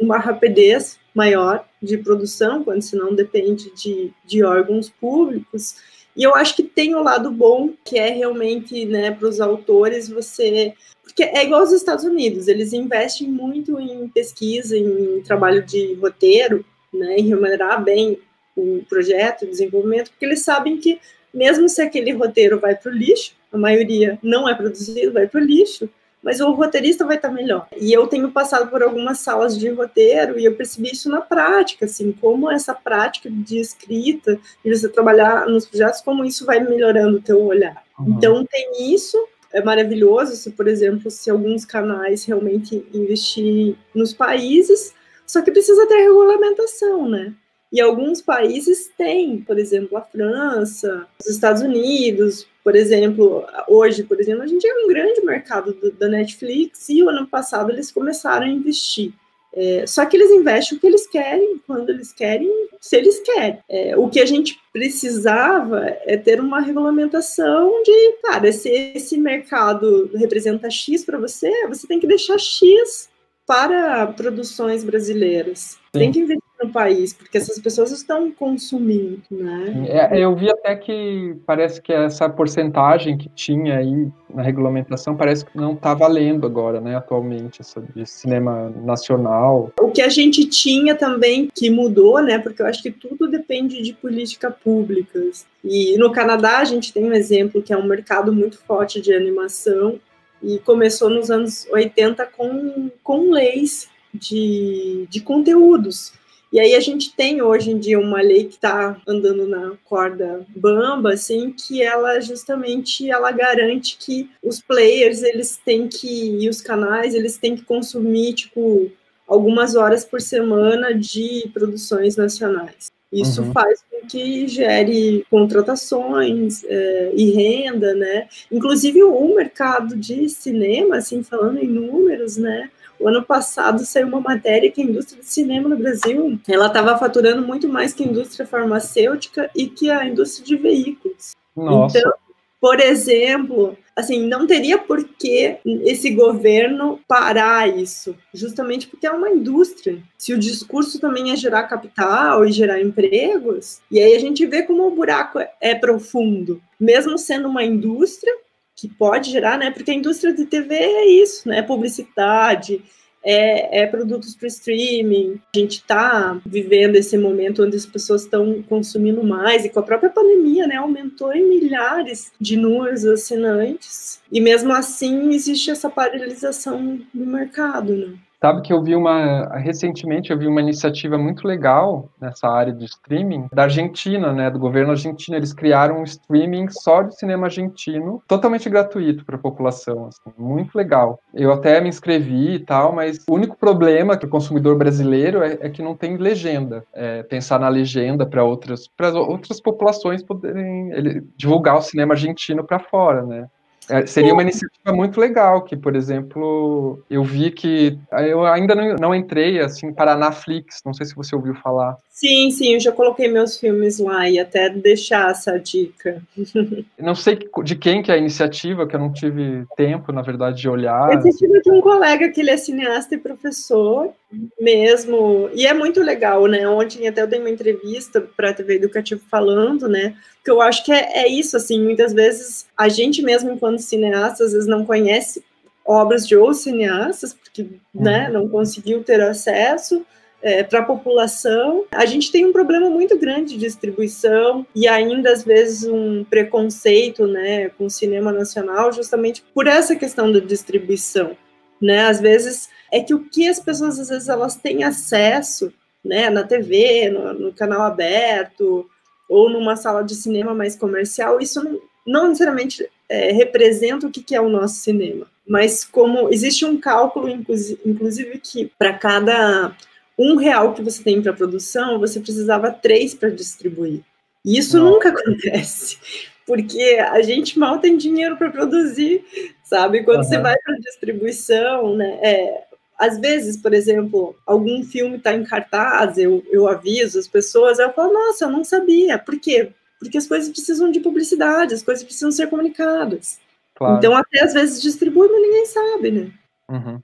uma 0.00 0.18
rapidez 0.18 0.98
maior 1.14 1.64
de 1.82 1.98
produção, 1.98 2.64
quando 2.64 2.82
se 2.82 2.96
não 2.96 3.14
depende 3.14 3.70
de, 3.74 4.12
de 4.24 4.42
órgãos 4.42 4.88
públicos. 4.88 5.76
E 6.16 6.22
eu 6.22 6.34
acho 6.34 6.56
que 6.56 6.62
tem 6.62 6.94
o 6.94 7.02
lado 7.02 7.30
bom, 7.30 7.72
que 7.84 7.98
é 7.98 8.10
realmente, 8.10 8.84
né, 8.84 9.10
para 9.10 9.28
os 9.28 9.40
autores, 9.40 10.08
você. 10.08 10.74
Porque 11.02 11.22
é 11.22 11.44
igual 11.44 11.60
aos 11.60 11.72
Estados 11.72 12.04
Unidos, 12.04 12.48
eles 12.48 12.72
investem 12.72 13.28
muito 13.28 13.78
em 13.78 14.08
pesquisa, 14.08 14.76
em 14.76 15.20
trabalho 15.22 15.64
de 15.64 15.94
roteiro, 15.94 16.64
né, 16.92 17.16
em 17.16 17.28
remunerar 17.28 17.82
bem 17.82 18.18
o 18.56 18.84
projeto, 18.88 19.42
o 19.42 19.48
desenvolvimento, 19.48 20.10
porque 20.10 20.24
eles 20.24 20.42
sabem 20.42 20.76
que 20.76 21.00
mesmo 21.32 21.68
se 21.68 21.80
aquele 21.80 22.12
roteiro 22.12 22.58
vai 22.58 22.74
para 22.74 22.90
o 22.90 22.94
lixo, 22.94 23.34
a 23.52 23.58
maioria 23.58 24.18
não 24.22 24.48
é 24.48 24.54
produzido, 24.54 25.12
vai 25.12 25.26
para 25.26 25.40
o 25.40 25.44
lixo, 25.44 25.88
mas 26.22 26.40
o 26.40 26.52
roteirista 26.52 27.04
vai 27.04 27.16
estar 27.16 27.30
melhor. 27.30 27.66
E 27.76 27.92
eu 27.92 28.06
tenho 28.06 28.30
passado 28.30 28.68
por 28.70 28.82
algumas 28.82 29.18
salas 29.20 29.58
de 29.58 29.68
roteiro 29.70 30.38
e 30.38 30.44
eu 30.44 30.54
percebi 30.54 30.90
isso 30.92 31.08
na 31.08 31.20
prática, 31.20 31.86
assim, 31.86 32.12
como 32.12 32.50
essa 32.50 32.74
prática 32.74 33.30
de 33.30 33.58
escrita, 33.58 34.38
de 34.64 34.76
você 34.76 34.88
trabalhar 34.88 35.46
nos 35.46 35.66
projetos, 35.66 36.02
como 36.02 36.24
isso 36.24 36.44
vai 36.44 36.60
melhorando 36.60 37.18
o 37.18 37.22
teu 37.22 37.42
olhar. 37.42 37.82
Uhum. 37.98 38.14
Então 38.16 38.44
tem 38.44 38.94
isso, 38.94 39.16
é 39.52 39.62
maravilhoso 39.62 40.36
se, 40.36 40.50
por 40.50 40.68
exemplo, 40.68 41.10
se 41.10 41.30
alguns 41.30 41.64
canais 41.64 42.24
realmente 42.24 42.86
investir 42.92 43.76
nos 43.94 44.12
países, 44.12 44.94
só 45.26 45.40
que 45.42 45.50
precisa 45.50 45.86
ter 45.86 45.96
regulamentação, 45.96 47.08
né? 47.08 47.32
E 47.72 47.80
alguns 47.80 48.20
países 48.20 48.90
têm, 48.98 49.42
por 49.42 49.58
exemplo, 49.58 49.96
a 49.96 50.02
França, 50.02 51.06
os 51.20 51.28
Estados 51.28 51.62
Unidos, 51.62 52.46
por 52.64 52.74
exemplo, 52.74 53.46
hoje, 53.68 54.02
por 54.02 54.20
exemplo, 54.20 54.42
a 54.42 54.46
gente 54.46 54.66
é 54.66 54.74
um 54.84 54.88
grande 54.88 55.20
mercado 55.22 55.72
do, 55.72 55.92
da 55.92 56.08
Netflix 56.08 56.88
e 56.88 57.02
o 57.02 57.08
ano 57.08 57.26
passado 57.26 57.70
eles 57.70 57.90
começaram 57.90 58.46
a 58.46 58.50
investir. 58.50 59.12
É, 59.52 59.84
só 59.86 60.06
que 60.06 60.16
eles 60.16 60.30
investem 60.30 60.78
o 60.78 60.80
que 60.80 60.86
eles 60.86 61.06
querem, 61.08 61.60
quando 61.66 61.90
eles 61.90 62.12
querem, 62.12 62.48
se 62.80 62.96
eles 62.96 63.20
querem. 63.20 63.58
É, 63.68 63.96
o 63.96 64.08
que 64.08 64.20
a 64.20 64.26
gente 64.26 64.60
precisava 64.72 65.84
é 66.04 66.16
ter 66.16 66.40
uma 66.40 66.60
regulamentação 66.60 67.82
de, 67.82 68.12
cara, 68.22 68.52
se 68.52 68.68
esse 68.68 69.18
mercado 69.18 70.10
representa 70.14 70.70
X 70.70 71.04
para 71.04 71.18
você, 71.18 71.50
você 71.66 71.86
tem 71.86 71.98
que 71.98 72.06
deixar 72.06 72.38
X 72.38 73.08
para 73.44 74.06
produções 74.06 74.84
brasileiras. 74.84 75.58
Sim. 75.92 75.98
Tem 75.98 76.12
que 76.12 76.20
investir 76.20 76.49
no 76.62 76.70
país, 76.70 77.12
porque 77.12 77.38
essas 77.38 77.58
pessoas 77.58 77.90
estão 77.90 78.30
consumindo, 78.30 79.22
né? 79.30 79.86
É, 79.88 80.18
eu 80.18 80.34
vi 80.34 80.50
até 80.50 80.76
que 80.76 81.36
parece 81.46 81.80
que 81.80 81.92
essa 81.92 82.28
porcentagem 82.28 83.16
que 83.16 83.28
tinha 83.30 83.78
aí 83.78 84.08
na 84.32 84.42
regulamentação 84.42 85.16
parece 85.16 85.44
que 85.44 85.56
não 85.56 85.72
está 85.72 85.94
valendo 85.94 86.46
agora, 86.46 86.80
né, 86.80 86.96
atualmente, 86.96 87.60
essa 87.60 87.80
de 87.80 88.06
cinema 88.06 88.70
nacional. 88.84 89.72
O 89.80 89.90
que 89.90 90.02
a 90.02 90.08
gente 90.08 90.46
tinha 90.46 90.94
também 90.94 91.50
que 91.54 91.70
mudou, 91.70 92.22
né, 92.22 92.38
porque 92.38 92.62
eu 92.62 92.66
acho 92.66 92.82
que 92.82 92.90
tudo 92.90 93.28
depende 93.28 93.82
de 93.82 93.92
políticas 93.92 94.54
públicas. 94.62 95.46
E 95.64 95.96
no 95.98 96.12
Canadá 96.12 96.58
a 96.58 96.64
gente 96.64 96.92
tem 96.92 97.04
um 97.04 97.12
exemplo 97.12 97.62
que 97.62 97.72
é 97.72 97.76
um 97.76 97.86
mercado 97.86 98.32
muito 98.32 98.58
forte 98.58 99.00
de 99.00 99.12
animação 99.12 99.98
e 100.42 100.58
começou 100.58 101.10
nos 101.10 101.30
anos 101.30 101.66
80 101.70 102.24
com, 102.26 102.90
com 103.02 103.30
leis 103.30 103.88
de, 104.12 105.06
de 105.08 105.20
conteúdos. 105.20 106.12
E 106.52 106.58
aí 106.58 106.74
a 106.74 106.80
gente 106.80 107.14
tem 107.14 107.40
hoje 107.40 107.70
em 107.70 107.78
dia 107.78 107.98
uma 107.98 108.20
lei 108.20 108.44
que 108.44 108.54
está 108.54 109.00
andando 109.06 109.46
na 109.46 109.76
corda 109.84 110.44
bamba, 110.48 111.12
assim, 111.12 111.52
que 111.52 111.80
ela 111.80 112.20
justamente 112.20 113.08
ela 113.08 113.30
garante 113.30 113.96
que 113.96 114.28
os 114.42 114.60
players 114.60 115.22
eles 115.22 115.60
têm 115.64 115.86
que 115.86 116.42
e 116.42 116.48
os 116.48 116.60
canais 116.60 117.14
eles 117.14 117.38
têm 117.38 117.54
que 117.54 117.62
consumir 117.62 118.34
tipo 118.34 118.90
algumas 119.28 119.76
horas 119.76 120.04
por 120.04 120.20
semana 120.20 120.92
de 120.92 121.48
produções 121.54 122.16
nacionais. 122.16 122.90
Isso 123.12 123.42
uhum. 123.42 123.52
faz 123.52 123.82
com 123.90 124.06
que 124.06 124.46
gere 124.46 125.24
contratações 125.30 126.62
é, 126.64 127.12
e 127.14 127.30
renda, 127.30 127.94
né? 127.94 128.28
Inclusive 128.50 129.02
o 129.02 129.34
mercado 129.34 129.96
de 129.96 130.28
cinema, 130.28 130.96
assim, 130.96 131.22
falando 131.22 131.58
em 131.58 131.66
números, 131.66 132.36
né? 132.36 132.70
O 133.00 133.08
ano 133.08 133.24
passado 133.24 133.84
saiu 133.86 134.06
uma 134.06 134.20
matéria 134.20 134.70
que 134.70 134.82
a 134.82 134.84
indústria 134.84 135.22
de 135.22 135.26
cinema 135.26 135.70
no 135.70 135.76
Brasil, 135.76 136.38
ela 136.46 136.66
estava 136.66 136.98
faturando 136.98 137.40
muito 137.40 137.66
mais 137.66 137.94
que 137.94 138.04
a 138.04 138.06
indústria 138.06 138.46
farmacêutica 138.46 139.50
e 139.56 139.66
que 139.66 139.90
a 139.90 140.06
indústria 140.06 140.44
de 140.44 140.56
veículos. 140.56 141.30
Nossa. 141.56 141.98
Então, 141.98 142.12
por 142.60 142.78
exemplo, 142.78 143.74
assim, 143.96 144.26
não 144.28 144.46
teria 144.46 144.76
por 144.76 145.02
que 145.02 145.56
esse 145.64 146.10
governo 146.10 147.00
parar 147.08 147.74
isso, 147.74 148.14
justamente 148.34 148.86
porque 148.86 149.06
é 149.06 149.10
uma 149.10 149.30
indústria. 149.30 150.02
Se 150.18 150.34
o 150.34 150.38
discurso 150.38 151.00
também 151.00 151.32
é 151.32 151.36
gerar 151.36 151.62
capital 151.64 152.44
e 152.44 152.52
gerar 152.52 152.82
empregos, 152.82 153.80
e 153.90 153.98
aí 153.98 154.14
a 154.14 154.18
gente 154.18 154.44
vê 154.44 154.62
como 154.62 154.86
o 154.86 154.94
buraco 154.94 155.38
é 155.58 155.74
profundo. 155.74 156.60
Mesmo 156.78 157.16
sendo 157.16 157.48
uma 157.48 157.64
indústria, 157.64 158.34
que 158.80 158.88
pode 158.88 159.30
gerar, 159.30 159.58
né? 159.58 159.70
Porque 159.70 159.90
a 159.90 159.94
indústria 159.94 160.32
de 160.32 160.46
TV 160.46 160.74
é 160.74 161.06
isso, 161.06 161.46
né? 161.46 161.60
Publicidade, 161.60 162.82
é, 163.22 163.82
é 163.82 163.86
produtos 163.86 164.34
para 164.34 164.48
streaming. 164.48 165.38
A 165.54 165.58
gente 165.58 165.72
está 165.72 166.40
vivendo 166.46 166.96
esse 166.96 167.18
momento 167.18 167.62
onde 167.62 167.76
as 167.76 167.84
pessoas 167.84 168.22
estão 168.22 168.62
consumindo 168.62 169.22
mais 169.22 169.66
e 169.66 169.68
com 169.68 169.80
a 169.80 169.82
própria 169.82 170.08
pandemia, 170.08 170.66
né? 170.66 170.76
Aumentou 170.76 171.30
em 171.34 171.46
milhares 171.46 172.32
de 172.40 172.56
números 172.56 173.04
assinantes 173.04 174.22
e 174.32 174.40
mesmo 174.40 174.72
assim 174.72 175.34
existe 175.34 175.70
essa 175.70 175.90
paralisação 175.90 177.00
do 177.12 177.26
mercado, 177.26 177.94
né? 177.94 178.14
Sabe 178.40 178.62
que 178.62 178.72
eu 178.72 178.82
vi 178.82 178.96
uma 178.96 179.58
recentemente 179.58 180.30
eu 180.30 180.38
vi 180.38 180.46
uma 180.46 180.62
iniciativa 180.62 181.18
muito 181.18 181.46
legal 181.46 182.08
nessa 182.18 182.48
área 182.48 182.72
de 182.72 182.86
streaming 182.86 183.48
da 183.52 183.64
Argentina, 183.64 184.32
né, 184.32 184.50
do 184.50 184.58
governo 184.58 184.92
argentino. 184.92 185.36
Eles 185.36 185.52
criaram 185.52 186.00
um 186.00 186.04
streaming 186.04 186.68
só 186.70 187.02
de 187.02 187.18
cinema 187.18 187.46
argentino, 187.46 188.22
totalmente 188.26 188.68
gratuito 188.70 189.24
para 189.26 189.36
a 189.36 189.38
população, 189.38 190.06
assim, 190.06 190.32
muito 190.38 190.74
legal. 190.74 191.20
Eu 191.34 191.52
até 191.52 191.80
me 191.80 191.88
inscrevi 191.88 192.54
e 192.54 192.58
tal, 192.60 192.94
mas 192.94 193.18
o 193.28 193.34
único 193.34 193.56
problema 193.56 194.16
que 194.16 194.24
o 194.24 194.30
consumidor 194.30 194.76
brasileiro 194.78 195.42
é, 195.42 195.58
é 195.60 195.68
que 195.68 195.82
não 195.82 195.94
tem 195.94 196.16
legenda. 196.16 196.82
É, 196.94 197.22
pensar 197.22 197.58
na 197.60 197.68
legenda 197.68 198.24
para 198.24 198.42
outras 198.42 198.88
para 198.88 199.12
outras 199.12 199.60
populações 199.60 200.22
poderem 200.22 200.90
ele, 200.92 201.26
divulgar 201.36 201.76
o 201.76 201.82
cinema 201.82 202.14
argentino 202.14 202.64
para 202.64 202.78
fora, 202.78 203.22
né? 203.22 203.48
É, 203.90 204.06
seria 204.06 204.32
uma 204.32 204.42
iniciativa 204.42 204.92
muito 204.92 205.20
legal, 205.20 205.62
que, 205.62 205.76
por 205.76 205.96
exemplo, 205.96 207.02
eu 207.10 207.24
vi 207.24 207.50
que 207.50 207.98
eu 208.12 208.44
ainda 208.46 208.74
não, 208.74 208.96
não 208.96 209.14
entrei 209.14 209.60
assim 209.60 209.92
para 209.92 210.12
a 210.12 210.16
Netflix, 210.16 210.80
não 210.84 210.94
sei 210.94 211.06
se 211.06 211.14
você 211.14 211.34
ouviu 211.34 211.54
falar. 211.54 211.96
Sim, 212.08 212.50
sim, 212.50 212.74
eu 212.74 212.80
já 212.80 212.92
coloquei 212.92 213.28
meus 213.28 213.58
filmes 213.58 213.98
lá 213.98 214.28
e 214.28 214.38
até 214.38 214.68
deixar 214.68 215.30
essa 215.30 215.58
dica. 215.58 216.22
não 216.98 217.14
sei 217.14 217.38
de 217.64 217.76
quem 217.76 218.02
que 218.02 218.10
é 218.10 218.14
a 218.14 218.18
iniciativa, 218.18 218.86
que 218.86 218.94
eu 218.94 219.00
não 219.00 219.12
tive 219.12 219.64
tempo, 219.76 220.12
na 220.12 220.22
verdade, 220.22 220.60
de 220.60 220.68
olhar. 220.68 221.12
Iniciativa 221.12 221.60
de 221.60 221.70
um 221.70 221.80
colega 221.80 222.28
que 222.28 222.40
ele 222.40 222.50
é 222.50 222.56
cineasta 222.56 223.14
e 223.14 223.18
professor 223.18 224.12
mesmo, 224.60 225.50
e 225.52 225.66
é 225.66 225.74
muito 225.74 226.00
legal, 226.00 226.46
né? 226.46 226.68
Ontem 226.68 227.08
até 227.08 227.22
eu 227.22 227.26
dei 227.26 227.40
uma 227.40 227.50
entrevista 227.50 228.20
para 228.20 228.50
a 228.50 228.54
TV 228.54 228.76
Educativo 228.76 229.20
falando, 229.30 229.88
né? 229.88 230.16
Que 230.44 230.50
eu 230.50 230.60
acho 230.60 230.84
que 230.84 230.92
é, 230.92 231.24
é 231.24 231.28
isso, 231.28 231.56
assim, 231.56 231.82
muitas 231.82 232.12
vezes 232.12 232.66
a 232.76 232.88
gente 232.88 233.22
mesmo, 233.22 233.50
enquanto 233.50 233.80
cineasta, 233.80 234.44
às 234.44 234.52
vezes 234.52 234.68
não 234.68 234.84
conhece 234.84 235.44
obras 235.84 236.26
de 236.26 236.36
outros 236.36 236.62
cineastas, 236.62 237.34
porque, 237.34 237.66
né, 237.92 238.26
uhum. 238.26 238.32
não 238.34 238.48
conseguiu 238.48 239.02
ter 239.02 239.20
acesso, 239.20 240.06
é, 240.42 240.62
para 240.62 240.80
a 240.80 240.84
população. 240.84 241.84
A 241.90 242.06
gente 242.06 242.32
tem 242.32 242.46
um 242.46 242.52
problema 242.52 242.88
muito 242.88 243.18
grande 243.18 243.54
de 243.54 243.60
distribuição 243.60 244.66
e 244.74 244.88
ainda 244.88 245.32
às 245.32 245.44
vezes 245.44 245.88
um 245.88 246.24
preconceito, 246.24 247.26
né, 247.26 247.68
com 247.70 247.86
o 247.86 247.90
cinema 247.90 248.32
nacional, 248.32 248.92
justamente 248.92 249.44
por 249.54 249.66
essa 249.66 249.94
questão 249.94 250.30
da 250.32 250.40
distribuição, 250.40 251.36
né? 251.80 252.06
Às 252.06 252.20
vezes 252.20 252.68
é 252.92 253.00
que 253.00 253.14
o 253.14 253.24
que 253.24 253.48
as 253.48 253.60
pessoas 253.60 253.98
às 253.98 254.08
vezes 254.08 254.28
elas 254.28 254.56
têm 254.56 254.84
acesso, 254.84 255.72
né, 256.04 256.30
na 256.30 256.42
TV, 256.42 257.10
no, 257.10 257.32
no 257.34 257.52
canal 257.52 257.82
aberto 257.82 258.88
ou 259.28 259.50
numa 259.50 259.76
sala 259.76 260.02
de 260.02 260.14
cinema 260.14 260.54
mais 260.54 260.74
comercial, 260.76 261.40
isso 261.40 261.62
não, 261.62 261.80
não 262.06 262.28
necessariamente 262.28 262.88
é, 263.08 263.32
representa 263.32 264.06
o 264.06 264.10
que, 264.10 264.22
que 264.22 264.34
é 264.34 264.40
o 264.40 264.48
nosso 264.48 264.76
cinema 264.76 265.26
mas 265.50 265.84
como 265.84 266.32
existe 266.32 266.64
um 266.64 266.78
cálculo, 266.78 267.28
inclusive, 267.28 268.38
que 268.38 268.70
para 268.78 268.92
cada 268.92 269.76
um 270.16 270.36
real 270.36 270.72
que 270.74 270.80
você 270.80 271.02
tem 271.02 271.20
para 271.20 271.32
produção, 271.32 271.98
você 271.98 272.20
precisava 272.20 272.70
três 272.70 273.14
para 273.14 273.30
distribuir. 273.30 274.00
E 274.44 274.56
isso 274.56 274.78
Nossa. 274.78 274.90
nunca 274.92 275.08
acontece, 275.10 275.98
porque 276.46 276.98
a 277.00 277.20
gente 277.22 277.58
mal 277.58 277.80
tem 277.80 277.96
dinheiro 277.96 278.36
para 278.36 278.48
produzir, 278.48 279.24
sabe? 279.64 280.04
Quando 280.04 280.18
uhum. 280.18 280.22
você 280.22 280.38
vai 280.38 280.56
para 280.56 280.76
distribuição, 280.76 281.96
né? 281.96 282.20
É, 282.22 282.64
às 283.00 283.18
vezes, 283.18 283.56
por 283.56 283.72
exemplo, 283.72 284.36
algum 284.46 284.84
filme 284.84 285.16
está 285.16 285.34
em 285.34 285.42
cartaz, 285.42 286.18
eu, 286.18 286.44
eu 286.50 286.68
aviso 286.68 287.18
as 287.18 287.26
pessoas, 287.26 287.78
eu 287.78 287.90
falo, 287.94 288.12
nossa, 288.12 288.44
eu 288.44 288.50
não 288.50 288.62
sabia. 288.62 289.18
Por 289.18 289.40
quê? 289.40 289.72
Porque 289.98 290.18
as 290.18 290.26
coisas 290.26 290.50
precisam 290.50 290.90
de 290.90 291.00
publicidade, 291.00 291.72
as 291.72 291.82
coisas 291.82 292.04
precisam 292.04 292.30
ser 292.30 292.48
comunicadas. 292.48 293.40
Claro. 293.74 293.96
Então, 293.96 294.14
até 294.14 294.44
às 294.44 294.52
vezes 294.52 294.82
distribui, 294.82 295.28
mas 295.28 295.40
ninguém 295.40 295.64
sabe, 295.64 296.10
né? 296.10 296.32
Uhum. 296.68 297.00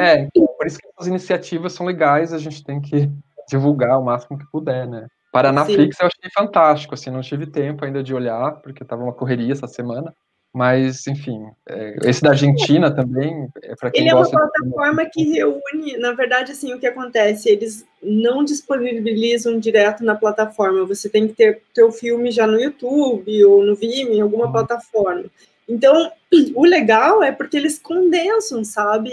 É, 0.00 0.18
então, 0.22 0.48
por 0.48 0.66
isso 0.66 0.78
que 0.78 0.88
as 0.98 1.06
iniciativas 1.06 1.74
são 1.74 1.86
legais, 1.86 2.32
a 2.32 2.38
gente 2.38 2.64
tem 2.64 2.80
que 2.80 3.08
divulgar 3.48 4.00
o 4.00 4.04
máximo 4.04 4.36
que 4.36 4.50
puder, 4.50 4.88
né? 4.88 5.06
Para 5.32 5.50
a 5.50 5.52
Netflix 5.52 5.96
eu 6.00 6.08
achei 6.08 6.30
fantástico, 6.34 6.94
assim, 6.94 7.08
não 7.08 7.20
tive 7.20 7.46
tempo 7.46 7.84
ainda 7.84 8.02
de 8.02 8.12
olhar, 8.12 8.56
porque 8.62 8.82
estava 8.82 9.04
uma 9.04 9.12
correria 9.12 9.52
essa 9.52 9.68
semana, 9.68 10.12
Mas, 10.52 11.06
enfim, 11.06 11.46
é, 11.68 11.96
esse 12.04 12.20
da 12.20 12.30
Argentina 12.30 12.90
também, 12.90 13.48
é 13.62 13.76
para 13.76 13.90
quem 13.90 14.00
Ele 14.00 14.10
gosta... 14.10 14.34
é 14.34 14.40
uma 14.40 14.48
plataforma 14.48 15.04
de... 15.04 15.10
que 15.10 15.22
reúne, 15.32 15.96
na 15.98 16.12
verdade, 16.12 16.50
assim, 16.50 16.74
o 16.74 16.80
que 16.80 16.88
acontece, 16.88 17.48
eles 17.48 17.86
não 18.02 18.42
disponibilizam 18.42 19.60
direto 19.60 20.04
na 20.04 20.16
plataforma, 20.16 20.84
você 20.84 21.08
tem 21.08 21.28
que 21.28 21.34
ter 21.34 21.62
teu 21.72 21.92
filme 21.92 22.32
já 22.32 22.48
no 22.48 22.60
YouTube 22.60 23.44
ou 23.44 23.64
no 23.64 23.76
Vimeo, 23.76 24.12
em 24.12 24.20
alguma 24.20 24.46
uhum. 24.46 24.52
plataforma. 24.52 25.26
Então, 25.68 26.10
o 26.56 26.64
legal 26.64 27.22
é 27.22 27.30
porque 27.30 27.56
eles 27.56 27.78
condensam, 27.78 28.64
sabe? 28.64 29.12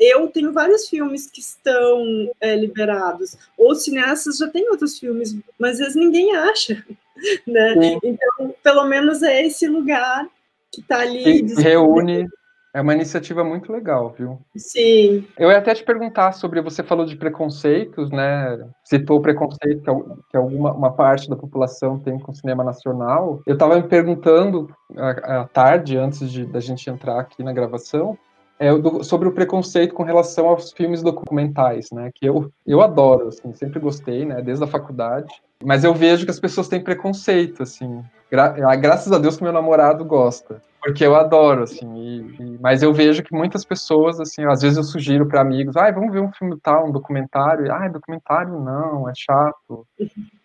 Eu 0.00 0.26
tenho 0.26 0.52
vários 0.52 0.88
filmes 0.88 1.30
que 1.30 1.40
estão 1.40 2.28
é, 2.40 2.56
liberados, 2.56 3.36
ou 3.56 3.72
cineastas 3.76 4.38
já 4.38 4.48
têm 4.48 4.68
outros 4.68 4.98
filmes, 4.98 5.36
mas 5.56 5.74
às 5.74 5.78
vezes 5.78 5.94
ninguém 5.94 6.34
acha, 6.34 6.84
né? 7.46 7.74
Sim. 7.74 7.98
Então, 8.02 8.52
pelo 8.64 8.84
menos 8.86 9.22
é 9.22 9.46
esse 9.46 9.68
lugar 9.68 10.28
que 10.72 10.80
está 10.80 11.00
ali. 11.00 11.42
Reúne. 11.54 12.26
É 12.74 12.80
uma 12.80 12.94
iniciativa 12.94 13.44
muito 13.44 13.70
legal, 13.70 14.14
viu? 14.16 14.38
Sim. 14.56 15.26
Eu 15.38 15.50
ia 15.50 15.58
até 15.58 15.74
te 15.74 15.84
perguntar 15.84 16.32
sobre, 16.32 16.62
você 16.62 16.82
falou 16.82 17.04
de 17.04 17.16
preconceitos, 17.16 18.10
né? 18.10 18.66
Citou 18.82 19.18
o 19.18 19.22
preconceito 19.22 19.82
que, 20.30 20.36
alguma 20.36 20.72
uma 20.72 20.90
parte 20.90 21.28
da 21.28 21.36
população 21.36 21.98
tem 21.98 22.18
com 22.18 22.32
o 22.32 22.34
cinema 22.34 22.64
nacional. 22.64 23.42
Eu 23.46 23.54
estava 23.54 23.76
me 23.76 23.86
perguntando 23.86 24.74
à 24.96 25.44
tarde, 25.44 25.98
antes 25.98 26.30
de, 26.30 26.46
da 26.46 26.60
gente 26.60 26.88
entrar 26.88 27.20
aqui 27.20 27.42
na 27.42 27.52
gravação, 27.52 28.16
é, 28.58 28.72
do, 28.74 29.04
sobre 29.04 29.28
o 29.28 29.32
preconceito 29.32 29.92
com 29.92 30.02
relação 30.02 30.48
aos 30.48 30.72
filmes 30.72 31.02
documentais, 31.02 31.90
né? 31.90 32.10
Que 32.14 32.24
eu, 32.24 32.50
eu 32.66 32.80
adoro, 32.80 33.28
assim, 33.28 33.52
sempre 33.52 33.80
gostei, 33.80 34.24
né? 34.24 34.40
Desde 34.40 34.64
a 34.64 34.68
faculdade. 34.68 35.30
Mas 35.62 35.84
eu 35.84 35.92
vejo 35.92 36.24
que 36.24 36.30
as 36.30 36.40
pessoas 36.40 36.68
têm 36.68 36.82
preconceito, 36.82 37.62
assim. 37.62 38.02
Gra 38.32 38.54
ah, 38.66 38.76
graças 38.76 39.12
a 39.12 39.18
Deus 39.18 39.36
que 39.36 39.42
meu 39.42 39.52
namorado 39.52 40.06
gosta, 40.06 40.62
porque 40.80 41.04
eu 41.04 41.14
adoro, 41.14 41.64
assim. 41.64 41.94
E, 41.94 42.42
e, 42.42 42.58
mas 42.58 42.82
eu 42.82 42.90
vejo 42.90 43.22
que 43.22 43.34
muitas 43.34 43.62
pessoas, 43.62 44.18
assim, 44.18 44.42
às 44.46 44.62
vezes 44.62 44.78
eu 44.78 44.84
sugiro 44.84 45.28
para 45.28 45.42
amigos, 45.42 45.76
ah, 45.76 45.90
vamos 45.90 46.10
ver 46.10 46.20
um 46.20 46.32
filme 46.32 46.58
tal, 46.62 46.88
um 46.88 46.92
documentário. 46.92 47.70
Ah, 47.70 47.86
documentário 47.88 48.58
não, 48.58 49.06
é 49.06 49.12
chato. 49.14 49.54
O 49.68 49.86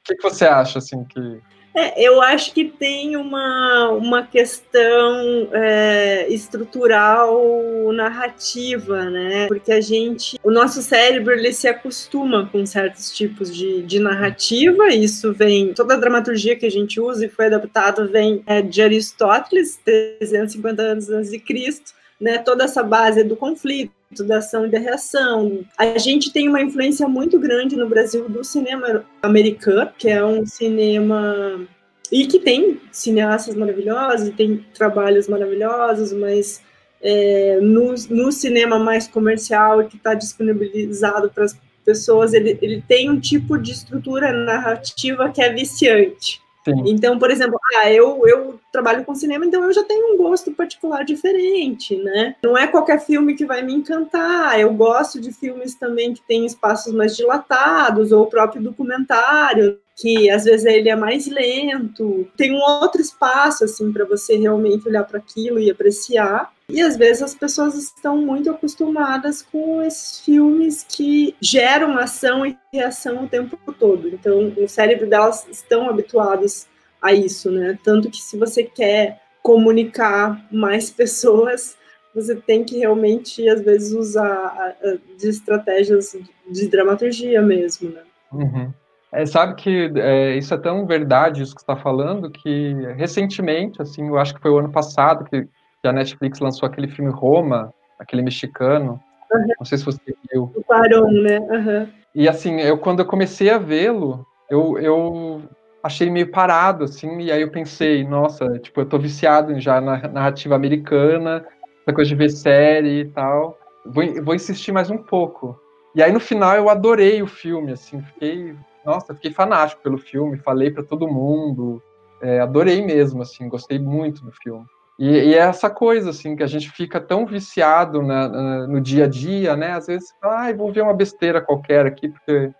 que, 0.03 0.15
que 0.15 0.21
você 0.21 0.43
acha, 0.45 0.79
assim, 0.79 1.05
que 1.05 1.41
é, 1.77 1.93
eu 2.01 2.23
acho 2.23 2.53
que 2.55 2.65
tem 2.65 3.15
uma, 3.15 3.91
uma 3.91 4.23
questão 4.23 5.47
é, 5.53 6.25
estrutural 6.27 7.93
narrativa, 7.93 9.05
né? 9.11 9.47
Porque 9.47 9.71
a 9.71 9.79
gente, 9.79 10.39
o 10.43 10.49
nosso 10.49 10.81
cérebro, 10.81 11.33
ele 11.33 11.53
se 11.53 11.67
acostuma 11.67 12.49
com 12.51 12.65
certos 12.65 13.11
tipos 13.11 13.55
de, 13.55 13.83
de 13.83 13.99
narrativa, 13.99 14.87
isso 14.87 15.33
vem, 15.33 15.71
toda 15.73 15.93
a 15.93 15.97
dramaturgia 15.97 16.55
que 16.55 16.65
a 16.65 16.71
gente 16.71 16.99
usa 16.99 17.25
e 17.25 17.29
foi 17.29 17.45
adaptada 17.45 18.07
vem 18.07 18.41
é, 18.47 18.59
de 18.61 18.81
Aristóteles, 18.81 19.79
350 19.85 20.81
anos 20.81 21.09
antes 21.09 21.29
de 21.29 21.37
Cristo, 21.37 21.93
né, 22.19 22.39
toda 22.39 22.63
essa 22.63 22.81
base 22.81 23.23
do 23.23 23.35
conflito, 23.35 23.91
da 24.25 24.37
ação 24.37 24.65
e 24.65 24.69
da 24.69 24.79
reação. 24.79 25.65
A 25.77 25.97
gente 25.97 26.31
tem 26.31 26.47
uma 26.47 26.61
influência 26.61 27.07
muito 27.07 27.39
grande 27.39 27.75
no 27.75 27.89
Brasil 27.89 28.27
do 28.29 28.43
cinema 28.43 29.05
americano, 29.21 29.91
que 29.97 30.09
é 30.09 30.23
um 30.23 30.45
cinema 30.45 31.67
e 32.11 32.25
que 32.25 32.39
tem 32.39 32.79
cineastas 32.91 33.55
maravilhosos, 33.55 34.33
tem 34.35 34.65
trabalhos 34.73 35.27
maravilhosos, 35.27 36.13
mas 36.13 36.61
é, 37.01 37.59
no, 37.61 37.93
no, 38.09 38.31
cinema 38.31 38.79
mais 38.79 39.07
comercial 39.07 39.85
que 39.85 39.97
está 39.97 40.13
disponibilizado 40.13 41.29
para 41.29 41.43
as 41.43 41.57
pessoas, 41.85 42.33
ele, 42.33 42.57
ele 42.61 42.83
tem 42.87 43.09
um 43.09 43.19
tipo 43.19 43.57
de 43.57 43.71
estrutura 43.71 44.31
narrativa 44.31 45.29
que 45.29 45.41
é 45.41 45.51
viciante. 45.51 46.41
Sim. 46.65 46.83
Então, 46.85 47.17
por 47.17 47.31
exemplo, 47.31 47.57
ah, 47.75 47.91
eu, 47.91 48.21
eu 48.25 48.59
trabalho 48.71 49.05
com 49.05 49.15
cinema, 49.15 49.45
então 49.45 49.63
eu 49.63 49.73
já 49.73 49.83
tenho 49.83 50.13
um 50.13 50.17
gosto 50.17 50.51
particular 50.51 51.03
diferente, 51.03 51.95
né? 51.95 52.35
Não 52.43 52.57
é 52.57 52.67
qualquer 52.67 52.99
filme 52.99 53.35
que 53.35 53.45
vai 53.45 53.61
me 53.61 53.73
encantar. 53.73 54.59
Eu 54.59 54.73
gosto 54.73 55.19
de 55.19 55.31
filmes 55.31 55.75
também 55.75 56.13
que 56.13 56.21
têm 56.21 56.45
espaços 56.45 56.93
mais 56.93 57.15
dilatados, 57.15 58.11
ou 58.11 58.23
o 58.23 58.29
próprio 58.29 58.61
documentário, 58.61 59.79
que 59.95 60.29
às 60.29 60.43
vezes 60.43 60.65
ele 60.65 60.89
é 60.89 60.95
mais 60.95 61.27
lento. 61.27 62.27
Tem 62.37 62.51
um 62.51 62.61
outro 62.61 63.01
espaço, 63.01 63.63
assim, 63.63 63.91
para 63.91 64.05
você 64.05 64.35
realmente 64.35 64.87
olhar 64.87 65.03
para 65.03 65.17
aquilo 65.17 65.59
e 65.59 65.71
apreciar. 65.71 66.53
E 66.69 66.81
às 66.81 66.97
vezes 66.97 67.23
as 67.23 67.33
pessoas 67.33 67.75
estão 67.75 68.17
muito 68.17 68.49
acostumadas 68.51 69.41
com 69.41 69.81
esses 69.81 70.19
filmes 70.19 70.85
que 70.87 71.33
geram 71.41 71.97
ação 71.97 72.45
e 72.45 72.57
reação 72.71 73.23
o 73.23 73.27
tempo 73.27 73.57
todo. 73.79 74.09
Então, 74.09 74.53
o 74.57 74.67
cérebro 74.67 75.07
delas 75.07 75.47
estão 75.49 75.89
habituados 75.89 76.67
a 77.01 77.13
isso, 77.13 77.51
né? 77.51 77.77
Tanto 77.83 78.09
que 78.09 78.17
se 78.17 78.37
você 78.37 78.63
quer 78.63 79.21
comunicar 79.43 80.45
mais 80.51 80.89
pessoas, 80.91 81.77
você 82.13 82.35
tem 82.35 82.63
que 82.63 82.79
realmente, 82.79 83.47
às 83.47 83.61
vezes, 83.61 83.93
usar 83.93 84.75
de 85.17 85.29
estratégias 85.29 86.15
de 86.49 86.67
dramaturgia 86.67 87.41
mesmo, 87.41 87.89
né? 87.91 88.01
Uhum. 88.31 88.73
É, 89.11 89.25
sabe 89.25 89.55
que 89.55 89.91
é, 89.95 90.35
isso 90.35 90.53
é 90.53 90.57
tão 90.57 90.85
verdade, 90.85 91.41
isso 91.41 91.55
que 91.55 91.61
está 91.61 91.75
falando, 91.75 92.29
que 92.29 92.73
recentemente, 92.97 93.81
assim, 93.81 94.07
eu 94.07 94.17
acho 94.17 94.35
que 94.35 94.41
foi 94.41 94.51
o 94.51 94.57
ano 94.57 94.71
passado 94.71 95.23
que 95.23 95.47
que 95.81 95.87
a 95.87 95.93
Netflix 95.93 96.39
lançou 96.39 96.67
aquele 96.67 96.87
filme 96.87 97.11
Roma, 97.11 97.73
aquele 97.99 98.21
mexicano. 98.21 98.99
Uhum. 99.31 99.47
Não 99.59 99.65
sei 99.65 99.77
se 99.77 99.85
você 99.85 99.99
viu. 100.31 100.51
O 100.55 100.63
Quaron, 100.63 101.09
né? 101.11 101.39
Uhum. 101.39 101.87
E 102.15 102.27
assim, 102.27 102.59
eu 102.59 102.77
quando 102.77 102.99
eu 102.99 103.05
comecei 103.05 103.49
a 103.49 103.57
vê-lo, 103.57 104.25
eu, 104.49 104.77
eu 104.79 105.43
achei 105.87 106.09
meio 106.09 106.29
parado, 106.29 106.83
assim, 106.83 107.19
e 107.19 107.31
aí 107.31 107.41
eu 107.41 107.49
pensei, 107.49 108.03
nossa, 108.03 108.59
tipo, 108.59 108.81
eu 108.81 108.85
tô 108.85 108.99
viciado 108.99 109.59
já 109.59 109.81
na 109.81 109.97
narrativa 110.07 110.55
americana, 110.55 111.45
essa 111.81 111.93
coisa 111.93 112.09
de 112.09 112.15
ver 112.15 112.29
série 112.29 112.99
e 113.01 113.05
tal. 113.05 113.57
Vou, 113.85 114.03
vou 114.23 114.35
insistir 114.35 114.71
mais 114.71 114.89
um 114.91 114.97
pouco. 114.97 115.59
E 115.95 116.03
aí 116.03 116.11
no 116.11 116.19
final 116.19 116.55
eu 116.55 116.69
adorei 116.69 117.21
o 117.23 117.27
filme, 117.27 117.71
assim, 117.71 118.01
fiquei, 118.01 118.53
nossa, 118.85 119.15
fiquei 119.15 119.31
fanático 119.31 119.81
pelo 119.81 119.97
filme, 119.97 120.37
falei 120.37 120.69
para 120.69 120.83
todo 120.83 121.07
mundo, 121.07 121.81
é, 122.21 122.39
adorei 122.39 122.85
mesmo, 122.85 123.21
assim, 123.21 123.49
gostei 123.49 123.79
muito 123.79 124.23
do 124.23 124.31
filme. 124.43 124.65
E, 124.99 125.07
e, 125.07 125.33
é 125.35 125.39
essa 125.39 125.69
coisa, 125.69 126.09
assim, 126.09 126.35
que 126.35 126.43
a 126.43 126.47
gente 126.47 126.71
fica 126.71 126.99
tão 126.99 127.25
viciado 127.25 128.01
na, 128.01 128.27
na, 128.27 128.67
no 128.67 128.81
dia 128.81 129.05
a 129.05 129.07
dia, 129.07 129.55
né? 129.55 129.73
Às 129.73 129.85
vezes, 129.85 130.09
ai, 130.23 130.51
ah, 130.51 130.55
vou 130.55 130.73
ver 130.73 130.81
uma 130.81 130.93
besteira 130.93 131.39
qualquer 131.39 131.85
aqui, 131.85 132.09
porque. 132.09 132.51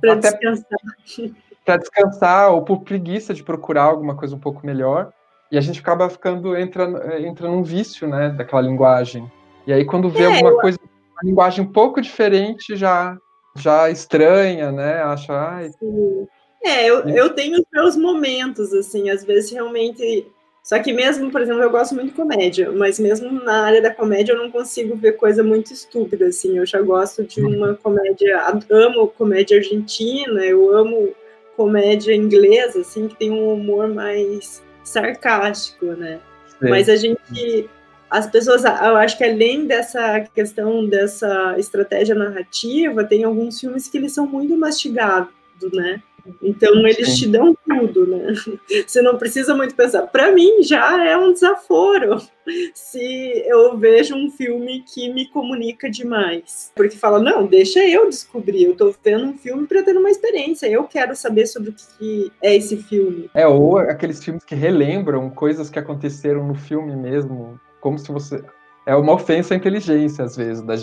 Para 0.00 0.14
descansar. 0.14 0.78
Para 1.64 1.76
descansar, 1.76 2.52
ou 2.52 2.62
por 2.62 2.80
preguiça 2.80 3.32
de 3.32 3.42
procurar 3.42 3.84
alguma 3.84 4.16
coisa 4.16 4.34
um 4.34 4.40
pouco 4.40 4.64
melhor. 4.66 5.12
E 5.50 5.58
a 5.58 5.60
gente 5.60 5.80
acaba 5.80 6.08
ficando, 6.08 6.56
entra, 6.56 7.20
entra 7.20 7.48
num 7.48 7.62
vício, 7.62 8.08
né, 8.08 8.30
daquela 8.30 8.62
linguagem. 8.62 9.30
E 9.66 9.72
aí, 9.72 9.84
quando 9.84 10.10
vê 10.10 10.22
é, 10.22 10.26
alguma 10.26 10.50
eu... 10.50 10.56
coisa, 10.58 10.78
uma 11.12 11.22
linguagem 11.22 11.64
um 11.64 11.72
pouco 11.72 12.00
diferente, 12.00 12.74
já, 12.74 13.16
já 13.56 13.90
estranha, 13.90 14.72
né? 14.72 15.02
Acha, 15.02 15.32
ai. 15.32 15.70
Sim. 15.78 16.26
É, 16.64 16.88
eu, 16.88 17.08
eu 17.08 17.34
tenho 17.34 17.58
os 17.58 17.64
meus 17.72 17.96
momentos, 17.96 18.72
assim, 18.72 19.10
às 19.10 19.24
vezes 19.24 19.50
realmente 19.50 20.26
só 20.62 20.78
que 20.78 20.92
mesmo, 20.92 21.30
por 21.30 21.40
exemplo, 21.40 21.60
eu 21.60 21.70
gosto 21.70 21.94
muito 21.94 22.10
de 22.10 22.14
comédia, 22.14 22.70
mas 22.70 22.98
mesmo 23.00 23.32
na 23.32 23.64
área 23.64 23.82
da 23.82 23.92
comédia 23.92 24.32
eu 24.32 24.38
não 24.38 24.50
consigo 24.50 24.94
ver 24.94 25.12
coisa 25.12 25.42
muito 25.42 25.72
estúpida, 25.72 26.26
assim. 26.26 26.56
Eu 26.56 26.64
já 26.64 26.80
gosto 26.80 27.24
de 27.24 27.42
uma 27.42 27.74
comédia, 27.74 28.46
amo 28.70 29.08
comédia 29.08 29.56
argentina, 29.56 30.40
eu 30.44 30.72
amo 30.76 31.12
comédia 31.56 32.14
inglesa, 32.14 32.80
assim, 32.80 33.08
que 33.08 33.16
tem 33.16 33.30
um 33.30 33.52
humor 33.52 33.88
mais 33.88 34.62
sarcástico, 34.84 35.86
né? 35.86 36.20
Sim. 36.48 36.68
Mas 36.68 36.88
a 36.88 36.96
gente, 36.96 37.70
as 38.10 38.26
pessoas, 38.26 38.64
eu 38.64 38.96
acho 38.96 39.16
que 39.16 39.24
além 39.24 39.66
dessa 39.66 40.20
questão 40.34 40.86
dessa 40.86 41.54
estratégia 41.58 42.14
narrativa, 42.14 43.04
tem 43.04 43.24
alguns 43.24 43.58
filmes 43.60 43.88
que 43.88 43.96
eles 43.98 44.12
são 44.12 44.26
muito 44.26 44.56
mastigados, 44.56 45.32
né? 45.72 46.02
Então 46.42 46.86
eles 46.86 47.10
Sim. 47.10 47.16
te 47.16 47.28
dão 47.28 47.56
tudo, 47.66 48.06
né? 48.06 48.34
Você 48.86 49.02
não 49.02 49.18
precisa 49.18 49.54
muito 49.54 49.74
pensar. 49.74 50.02
Para 50.02 50.32
mim 50.32 50.62
já 50.62 51.04
é 51.04 51.16
um 51.16 51.32
desaforo 51.32 52.20
se 52.74 53.44
eu 53.46 53.76
vejo 53.76 54.14
um 54.14 54.30
filme 54.30 54.84
que 54.86 55.12
me 55.12 55.26
comunica 55.28 55.90
demais, 55.90 56.72
porque 56.74 56.96
fala 56.96 57.18
não, 57.18 57.46
deixa 57.46 57.84
eu 57.84 58.08
descobrir. 58.08 58.64
Eu 58.64 58.72
estou 58.72 58.94
vendo 59.02 59.26
um 59.26 59.38
filme 59.38 59.66
para 59.66 59.82
ter 59.82 59.96
uma 59.96 60.10
experiência. 60.10 60.66
Eu 60.66 60.84
quero 60.84 61.14
saber 61.14 61.46
sobre 61.46 61.70
o 61.70 61.74
que 61.74 62.30
é 62.42 62.54
esse 62.54 62.76
filme. 62.76 63.30
É 63.34 63.46
ou 63.46 63.78
aqueles 63.78 64.22
filmes 64.22 64.44
que 64.44 64.54
relembram 64.54 65.30
coisas 65.30 65.70
que 65.70 65.78
aconteceram 65.78 66.46
no 66.46 66.54
filme 66.54 66.94
mesmo, 66.96 67.60
como 67.80 67.98
se 67.98 68.10
você 68.10 68.42
é 68.84 68.96
uma 68.96 69.12
ofensa 69.12 69.54
à 69.54 69.56
inteligência, 69.56 70.24
às 70.24 70.36
vezes, 70.36 70.62
da, 70.62 70.74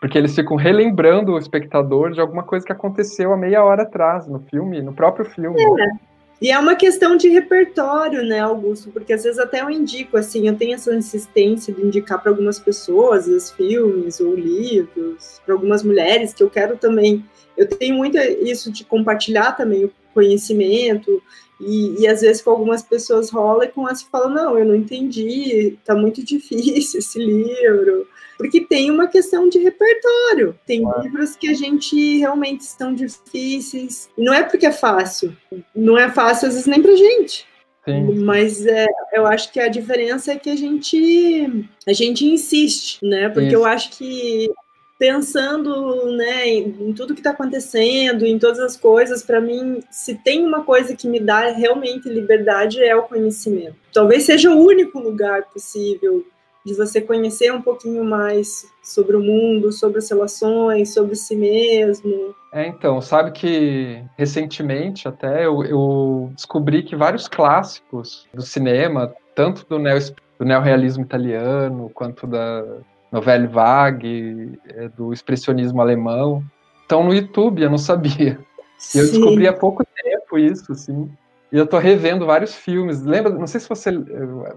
porque 0.00 0.18
eles 0.18 0.34
ficam 0.34 0.56
relembrando 0.56 1.32
o 1.32 1.38
espectador 1.38 2.12
de 2.12 2.20
alguma 2.20 2.42
coisa 2.42 2.66
que 2.66 2.72
aconteceu 2.72 3.32
há 3.32 3.36
meia 3.36 3.62
hora 3.62 3.82
atrás 3.82 4.26
no 4.26 4.40
filme, 4.40 4.82
no 4.82 4.92
próprio 4.92 5.24
filme. 5.24 5.60
É. 5.60 6.06
E 6.40 6.50
é 6.50 6.58
uma 6.58 6.74
questão 6.74 7.16
de 7.16 7.28
repertório, 7.28 8.22
né, 8.22 8.40
Augusto? 8.40 8.90
Porque 8.90 9.12
às 9.12 9.24
vezes 9.24 9.38
até 9.38 9.62
eu 9.62 9.70
indico, 9.70 10.18
assim, 10.18 10.46
eu 10.46 10.54
tenho 10.54 10.74
essa 10.74 10.94
insistência 10.94 11.72
de 11.72 11.80
indicar 11.80 12.20
para 12.20 12.30
algumas 12.30 12.58
pessoas 12.58 13.26
os 13.26 13.50
filmes 13.50 14.20
ou 14.20 14.34
livros, 14.34 15.40
para 15.44 15.54
algumas 15.54 15.82
mulheres, 15.82 16.34
que 16.34 16.42
eu 16.42 16.50
quero 16.50 16.76
também. 16.76 17.24
Eu 17.56 17.66
tenho 17.66 17.94
muito 17.96 18.18
isso 18.18 18.70
de 18.70 18.84
compartilhar 18.84 19.52
também 19.52 19.86
o 19.86 19.92
conhecimento. 20.12 21.22
E, 21.60 22.02
e, 22.02 22.06
às 22.06 22.20
vezes 22.20 22.42
com 22.42 22.50
algumas 22.50 22.82
pessoas 22.82 23.30
rola 23.30 23.64
e 23.64 23.68
com 23.68 23.86
as 23.86 24.02
que 24.02 24.10
falam, 24.10 24.28
não, 24.28 24.58
eu 24.58 24.64
não 24.64 24.74
entendi, 24.74 25.78
tá 25.84 25.94
muito 25.94 26.22
difícil 26.24 27.00
esse 27.00 27.18
livro. 27.18 28.06
Porque 28.36 28.60
tem 28.60 28.90
uma 28.90 29.08
questão 29.08 29.48
de 29.48 29.58
repertório. 29.58 30.58
Tem 30.66 30.84
livros 31.02 31.36
que 31.36 31.48
a 31.48 31.54
gente 31.54 32.18
realmente 32.18 32.60
estão 32.60 32.94
difíceis. 32.94 34.10
Não 34.16 34.34
é 34.34 34.42
porque 34.42 34.66
é 34.66 34.72
fácil. 34.72 35.34
Não 35.74 35.96
é 35.96 36.10
fácil, 36.10 36.48
às 36.48 36.54
vezes, 36.54 36.66
nem 36.66 36.82
pra 36.82 36.94
gente. 36.94 37.46
Sim. 37.86 38.16
Mas 38.24 38.66
é, 38.66 38.84
eu 39.12 39.26
acho 39.26 39.52
que 39.52 39.60
a 39.60 39.68
diferença 39.68 40.32
é 40.32 40.36
que 40.36 40.50
a 40.50 40.56
gente 40.56 41.68
a 41.86 41.92
gente 41.92 42.26
insiste, 42.26 42.98
né? 43.02 43.28
Porque 43.28 43.46
Isso. 43.46 43.56
eu 43.56 43.64
acho 43.64 43.90
que 43.96 44.50
pensando 44.98 46.06
né, 46.16 46.48
em, 46.48 46.92
tudo 46.92 47.14
que 47.14 47.20
está 47.20 47.30
acontecendo, 47.30 48.24
em 48.24 48.38
todas 48.38 48.58
as 48.60 48.76
coisas, 48.76 49.22
para 49.22 49.40
mim, 49.40 49.82
se 49.90 50.14
tem 50.14 50.44
uma 50.46 50.64
coisa 50.64 50.96
que 50.96 51.06
me 51.06 51.20
dá 51.20 51.50
realmente 51.50 52.08
liberdade 52.08 52.82
é 52.82 52.96
o 52.96 53.02
conhecimento. 53.02 53.76
Talvez 53.92 54.24
seja 54.24 54.50
o 54.50 54.58
único 54.58 54.98
lugar 54.98 55.44
possível 55.44 56.24
de 56.64 56.74
você 56.74 57.00
conhecer 57.00 57.52
um 57.52 57.62
pouquinho 57.62 58.04
mais 58.04 58.66
sobre 58.82 59.14
o 59.14 59.20
mundo, 59.20 59.70
sobre 59.70 59.98
as 59.98 60.10
relações, 60.10 60.92
sobre 60.92 61.14
si 61.14 61.36
mesmo. 61.36 62.34
É, 62.52 62.66
então, 62.66 63.00
sabe 63.00 63.30
que 63.30 64.02
recentemente 64.18 65.06
até 65.06 65.46
eu, 65.46 65.62
eu 65.62 66.30
descobri 66.34 66.82
que 66.82 66.96
vários 66.96 67.28
clássicos 67.28 68.26
do 68.34 68.42
cinema, 68.42 69.14
tanto 69.34 69.64
do, 69.68 69.78
neo, 69.78 69.98
do 70.38 70.44
neorrealismo 70.44 71.04
italiano 71.04 71.88
quanto 71.94 72.26
da 72.26 72.64
novela 73.10 73.46
vague, 73.46 74.58
é, 74.68 74.88
do 74.88 75.12
expressionismo 75.12 75.80
alemão, 75.80 76.42
estão 76.82 77.04
no 77.04 77.14
YouTube, 77.14 77.62
eu 77.62 77.70
não 77.70 77.78
sabia. 77.78 78.38
Sim. 78.78 79.00
Eu 79.00 79.06
descobri 79.06 79.48
há 79.48 79.52
pouco 79.52 79.84
tempo 80.02 80.38
isso, 80.38 80.72
assim. 80.72 81.10
E 81.52 81.56
eu 81.56 81.66
tô 81.66 81.78
revendo 81.78 82.26
vários 82.26 82.54
filmes. 82.54 83.02
Lembra, 83.02 83.32
não 83.32 83.46
sei 83.46 83.60
se 83.60 83.68
você 83.68 83.90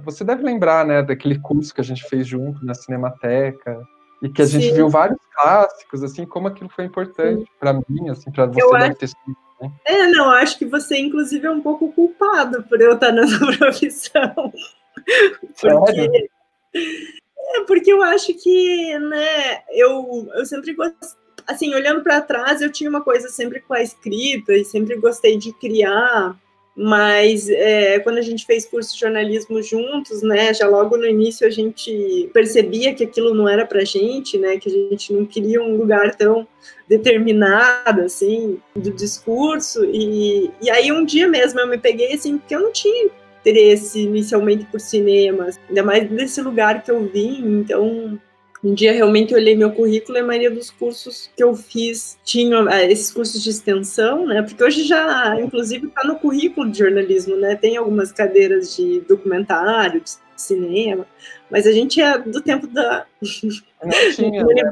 você 0.03 0.23
deve 0.23 0.43
lembrar, 0.43 0.85
né, 0.85 1.01
daquele 1.01 1.39
curso 1.39 1.73
que 1.73 1.81
a 1.81 1.83
gente 1.83 2.03
fez 2.03 2.27
junto 2.27 2.63
na 2.65 2.73
Cinemateca 2.73 3.81
e 4.21 4.29
que 4.29 4.41
a 4.41 4.45
Sim. 4.45 4.59
gente 4.59 4.73
viu 4.73 4.89
vários 4.89 5.19
clássicos, 5.33 6.03
assim, 6.03 6.25
como 6.25 6.47
aquilo 6.47 6.69
foi 6.69 6.85
importante 6.85 7.45
para 7.59 7.73
mim, 7.73 8.09
assim, 8.09 8.31
para 8.31 8.47
você 8.47 8.61
eu 8.61 8.71
deve 8.71 8.85
acho... 8.85 8.95
ter 8.95 9.07
sido. 9.07 9.37
Né? 9.61 9.71
É, 9.85 10.07
não, 10.07 10.29
acho 10.31 10.57
que 10.57 10.65
você 10.65 10.97
inclusive 10.97 11.45
é 11.45 11.51
um 11.51 11.61
pouco 11.61 11.91
culpado 11.91 12.63
por 12.63 12.81
eu 12.81 12.93
estar 12.93 13.11
nessa 13.11 13.39
profissão. 13.57 14.51
Porque 15.39 15.53
Sério? 15.55 16.29
É 17.51 17.61
porque 17.61 17.91
eu 17.91 18.01
acho 18.01 18.33
que, 18.35 18.99
né, 18.99 19.59
eu, 19.71 20.29
eu 20.35 20.45
sempre 20.45 20.73
gostei, 20.73 21.09
assim, 21.47 21.73
olhando 21.73 22.01
para 22.01 22.21
trás, 22.21 22.61
eu 22.61 22.71
tinha 22.71 22.89
uma 22.89 23.01
coisa 23.01 23.27
sempre 23.29 23.59
com 23.59 23.73
a 23.73 23.81
escrita 23.81 24.53
e 24.53 24.63
sempre 24.63 24.95
gostei 24.97 25.35
de 25.35 25.51
criar, 25.53 26.37
mas 26.75 27.49
é, 27.49 27.99
quando 27.99 28.19
a 28.19 28.21
gente 28.21 28.45
fez 28.45 28.65
curso 28.65 28.93
de 28.93 28.99
jornalismo 28.99 29.61
juntos, 29.63 30.21
né, 30.21 30.53
já 30.53 30.67
logo 30.67 30.95
no 30.95 31.05
início 31.05 31.45
a 31.45 31.49
gente 31.49 32.29
percebia 32.31 32.93
que 32.93 33.03
aquilo 33.03 33.33
não 33.33 33.49
era 33.49 33.65
para 33.65 33.83
gente, 33.83 34.37
né, 34.37 34.57
que 34.57 34.69
a 34.69 34.71
gente 34.71 35.11
não 35.11 35.25
queria 35.25 35.61
um 35.61 35.75
lugar 35.75 36.15
tão 36.15 36.47
determinado, 36.87 38.01
assim, 38.01 38.61
do 38.75 38.91
discurso, 38.91 39.83
e, 39.85 40.51
e 40.61 40.69
aí 40.69 40.91
um 40.91 41.03
dia 41.03 41.27
mesmo 41.27 41.59
eu 41.59 41.67
me 41.67 41.77
peguei, 41.77 42.13
assim, 42.13 42.37
porque 42.37 42.55
eu 42.55 42.61
não 42.61 42.71
tinha 42.71 43.09
interesse 43.41 44.01
inicialmente 44.01 44.65
por 44.65 44.79
cinemas, 44.79 45.59
ainda 45.67 45.83
mais 45.83 46.09
desse 46.09 46.41
lugar 46.41 46.83
que 46.83 46.91
eu 46.91 47.05
vim, 47.07 47.61
então 47.61 48.19
um 48.63 48.73
dia 48.73 48.91
realmente 48.91 49.31
eu 49.31 49.39
olhei 49.39 49.55
meu 49.55 49.71
currículo 49.71 50.17
e 50.17 50.21
a 50.21 50.25
maioria 50.25 50.51
dos 50.51 50.69
cursos 50.69 51.31
que 51.35 51.41
eu 51.41 51.55
fiz 51.55 52.17
tinham 52.25 52.69
é, 52.69 52.91
esses 52.91 53.09
cursos 53.11 53.41
de 53.41 53.49
extensão, 53.49 54.25
né? 54.25 54.41
Porque 54.41 54.61
hoje 54.61 54.83
já, 54.83 55.39
inclusive, 55.39 55.87
está 55.87 56.03
no 56.03 56.17
currículo 56.17 56.69
de 56.69 56.79
jornalismo, 56.79 57.37
né? 57.37 57.55
Tem 57.55 57.77
algumas 57.77 58.11
cadeiras 58.11 58.75
de 58.75 58.99
documentário, 59.01 60.01
de 60.01 60.11
cinema, 60.35 61.05
mas 61.49 61.65
a 61.65 61.71
gente 61.71 62.01
é 62.01 62.17
do 62.17 62.41
tempo 62.41 62.67
da 62.67 63.05
Não 63.21 64.11
tinha, 64.13 64.43
né? 64.43 64.71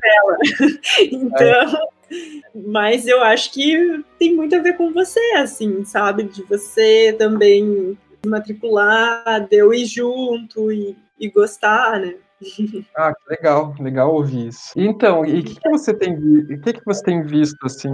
então, 0.99 1.89
é. 2.11 2.21
mas 2.53 3.07
eu 3.07 3.21
acho 3.21 3.53
que 3.53 4.03
tem 4.19 4.35
muito 4.35 4.55
a 4.55 4.59
ver 4.59 4.75
com 4.75 4.91
você, 4.91 5.19
assim, 5.37 5.85
sabe? 5.85 6.23
De 6.23 6.43
você 6.43 7.15
também 7.17 7.97
matricular, 8.27 9.47
de 9.47 9.55
eu 9.55 9.73
ir 9.73 9.85
junto 9.85 10.71
e, 10.71 10.97
e 11.19 11.29
gostar, 11.29 11.99
né? 11.99 12.15
Ah, 12.95 13.13
que 13.13 13.29
legal, 13.29 13.75
legal 13.79 14.13
ouvir 14.13 14.47
isso. 14.47 14.71
Então, 14.75 15.25
e 15.25 15.39
o 15.39 15.43
que, 15.43 15.59
que, 15.59 15.69
você 15.69 15.93
tem, 15.93 16.15
que, 16.61 16.73
que 16.73 16.85
você 16.85 17.03
tem 17.03 17.23
visto 17.23 17.57
assim 17.65 17.89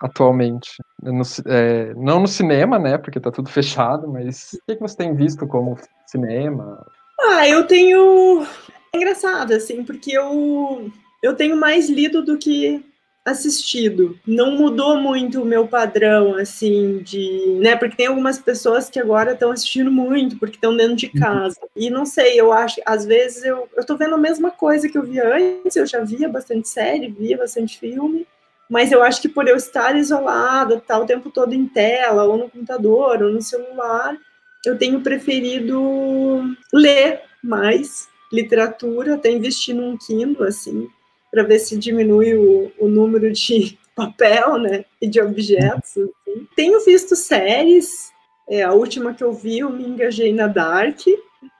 atualmente? 0.00 0.70
No, 1.02 1.22
é, 1.46 1.94
não 1.94 2.20
no 2.20 2.26
cinema, 2.26 2.78
né? 2.78 2.98
Porque 2.98 3.20
tá 3.20 3.30
tudo 3.30 3.48
fechado, 3.48 4.08
mas 4.08 4.52
o 4.54 4.58
que, 4.66 4.76
que 4.76 4.80
você 4.80 4.96
tem 4.96 5.14
visto 5.14 5.46
como 5.46 5.78
cinema? 6.06 6.84
Ah, 7.20 7.48
eu 7.48 7.66
tenho. 7.66 8.46
É 8.92 8.96
engraçado, 8.96 9.52
assim, 9.52 9.84
porque 9.84 10.10
eu, 10.10 10.90
eu 11.22 11.36
tenho 11.36 11.56
mais 11.56 11.88
lido 11.88 12.24
do 12.24 12.38
que 12.38 12.84
assistido. 13.30 14.18
Não 14.26 14.52
mudou 14.52 14.98
muito 14.98 15.42
o 15.42 15.44
meu 15.44 15.66
padrão, 15.66 16.34
assim, 16.34 16.98
de. 16.98 17.58
né? 17.60 17.76
Porque 17.76 17.96
tem 17.96 18.06
algumas 18.06 18.38
pessoas 18.38 18.88
que 18.90 18.98
agora 18.98 19.32
estão 19.32 19.50
assistindo 19.50 19.90
muito, 19.90 20.38
porque 20.38 20.56
estão 20.56 20.76
dentro 20.76 20.96
de 20.96 21.06
uhum. 21.06 21.20
casa. 21.20 21.58
E 21.76 21.90
não 21.90 22.04
sei, 22.04 22.40
eu 22.40 22.52
acho, 22.52 22.80
às 22.84 23.04
vezes 23.04 23.44
eu, 23.44 23.68
eu 23.76 23.84
tô 23.84 23.96
vendo 23.96 24.14
a 24.14 24.18
mesma 24.18 24.50
coisa 24.50 24.88
que 24.88 24.98
eu 24.98 25.02
via 25.02 25.34
antes, 25.34 25.76
eu 25.76 25.86
já 25.86 26.00
via 26.00 26.28
bastante 26.28 26.68
série, 26.68 27.08
via 27.08 27.36
bastante 27.36 27.78
filme. 27.78 28.26
Mas 28.68 28.92
eu 28.92 29.02
acho 29.02 29.22
que 29.22 29.28
por 29.28 29.48
eu 29.48 29.56
estar 29.56 29.96
isolada, 29.96 30.74
estar 30.74 30.96
tá, 30.96 31.00
o 31.00 31.06
tempo 31.06 31.30
todo 31.30 31.54
em 31.54 31.66
tela, 31.66 32.24
ou 32.24 32.36
no 32.36 32.50
computador, 32.50 33.22
ou 33.22 33.32
no 33.32 33.40
celular, 33.40 34.16
eu 34.64 34.76
tenho 34.76 35.00
preferido 35.00 36.42
ler 36.72 37.22
mais 37.42 38.08
literatura, 38.32 39.14
até 39.14 39.30
investir 39.30 39.74
num 39.74 39.96
Kindle, 39.96 40.46
assim, 40.46 40.88
para 41.30 41.42
ver 41.42 41.58
se 41.58 41.76
diminui 41.76 42.34
o, 42.34 42.72
o, 42.78 42.88
número 42.88 43.32
de 43.32 43.78
papel, 43.94 44.58
né, 44.58 44.84
e 45.00 45.08
de 45.08 45.20
objetos. 45.20 45.90
Assim. 45.90 46.46
Tenho 46.54 46.84
visto 46.84 47.16
séries, 47.16 48.10
é, 48.48 48.62
a 48.62 48.72
última 48.72 49.12
que 49.12 49.22
eu 49.22 49.32
vi, 49.32 49.58
eu 49.58 49.70
me 49.70 49.84
engajei 49.84 50.32
na 50.32 50.46
Dark. 50.46 51.00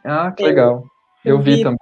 Ah, 0.05 0.33
que 0.33 0.43
é, 0.43 0.47
legal. 0.47 0.85
Eu, 1.25 1.37
eu 1.37 1.43
vi, 1.43 1.57
vi 1.57 1.63
também. 1.63 1.79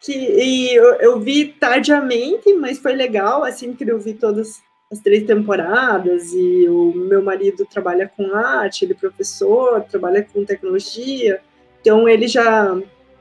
Que, 0.00 0.12
e 0.12 0.74
eu, 0.74 0.94
eu, 0.96 1.20
vi 1.20 1.46
tardiamente, 1.46 2.52
mas 2.54 2.78
foi 2.78 2.92
legal, 2.92 3.42
assim, 3.42 3.72
que 3.72 3.90
eu 3.90 3.98
vi 3.98 4.12
todas 4.12 4.62
as 4.92 4.98
três 5.00 5.24
temporadas, 5.24 6.32
e 6.32 6.68
o 6.68 6.92
meu 6.94 7.22
marido 7.22 7.64
trabalha 7.64 8.10
com 8.14 8.34
arte, 8.34 8.84
ele 8.84 8.92
é 8.92 8.96
professor, 8.96 9.82
trabalha 9.82 10.22
com 10.22 10.44
tecnologia, 10.44 11.40
então 11.80 12.06
ele 12.08 12.28
já 12.28 12.76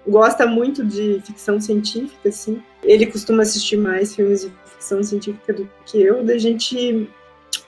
gosta 0.08 0.46
muito 0.46 0.84
de 0.84 1.22
ficção 1.22 1.60
científica, 1.60 2.30
assim. 2.30 2.62
Ele 2.84 3.06
costuma 3.06 3.44
assistir 3.44 3.78
mais 3.78 4.16
filmes 4.16 4.42
de 4.42 4.52
ficção 4.66 5.02
científica 5.04 5.54
do 5.54 5.70
que 5.86 6.02
eu. 6.02 6.24
Da 6.24 6.38
gente 6.38 7.10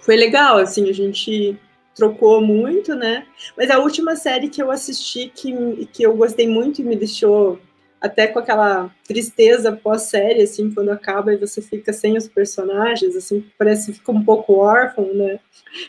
foi 0.01 0.15
legal, 0.15 0.57
assim, 0.57 0.89
a 0.89 0.93
gente 0.93 1.57
trocou 1.95 2.41
muito, 2.41 2.93
né? 2.93 3.25
Mas 3.57 3.69
a 3.69 3.79
última 3.79 4.15
série 4.15 4.49
que 4.49 4.61
eu 4.61 4.69
assisti 4.69 5.31
que, 5.33 5.87
que 5.93 6.03
eu 6.03 6.15
gostei 6.15 6.47
muito 6.47 6.81
e 6.81 6.83
me 6.83 6.95
deixou 6.95 7.59
até 8.01 8.27
com 8.27 8.37
aquela 8.37 8.91
tristeza 9.07 9.71
pós-série, 9.71 10.43
assim, 10.43 10.69
quando 10.71 10.89
acaba 10.89 11.33
e 11.33 11.37
você 11.37 11.61
fica 11.61 11.93
sem 11.93 12.17
os 12.17 12.27
personagens, 12.27 13.15
assim, 13.15 13.43
parece 13.57 13.91
que 13.91 13.99
fica 13.99 14.11
um 14.11 14.23
pouco 14.23 14.53
órfão, 14.55 15.11
né? 15.13 15.39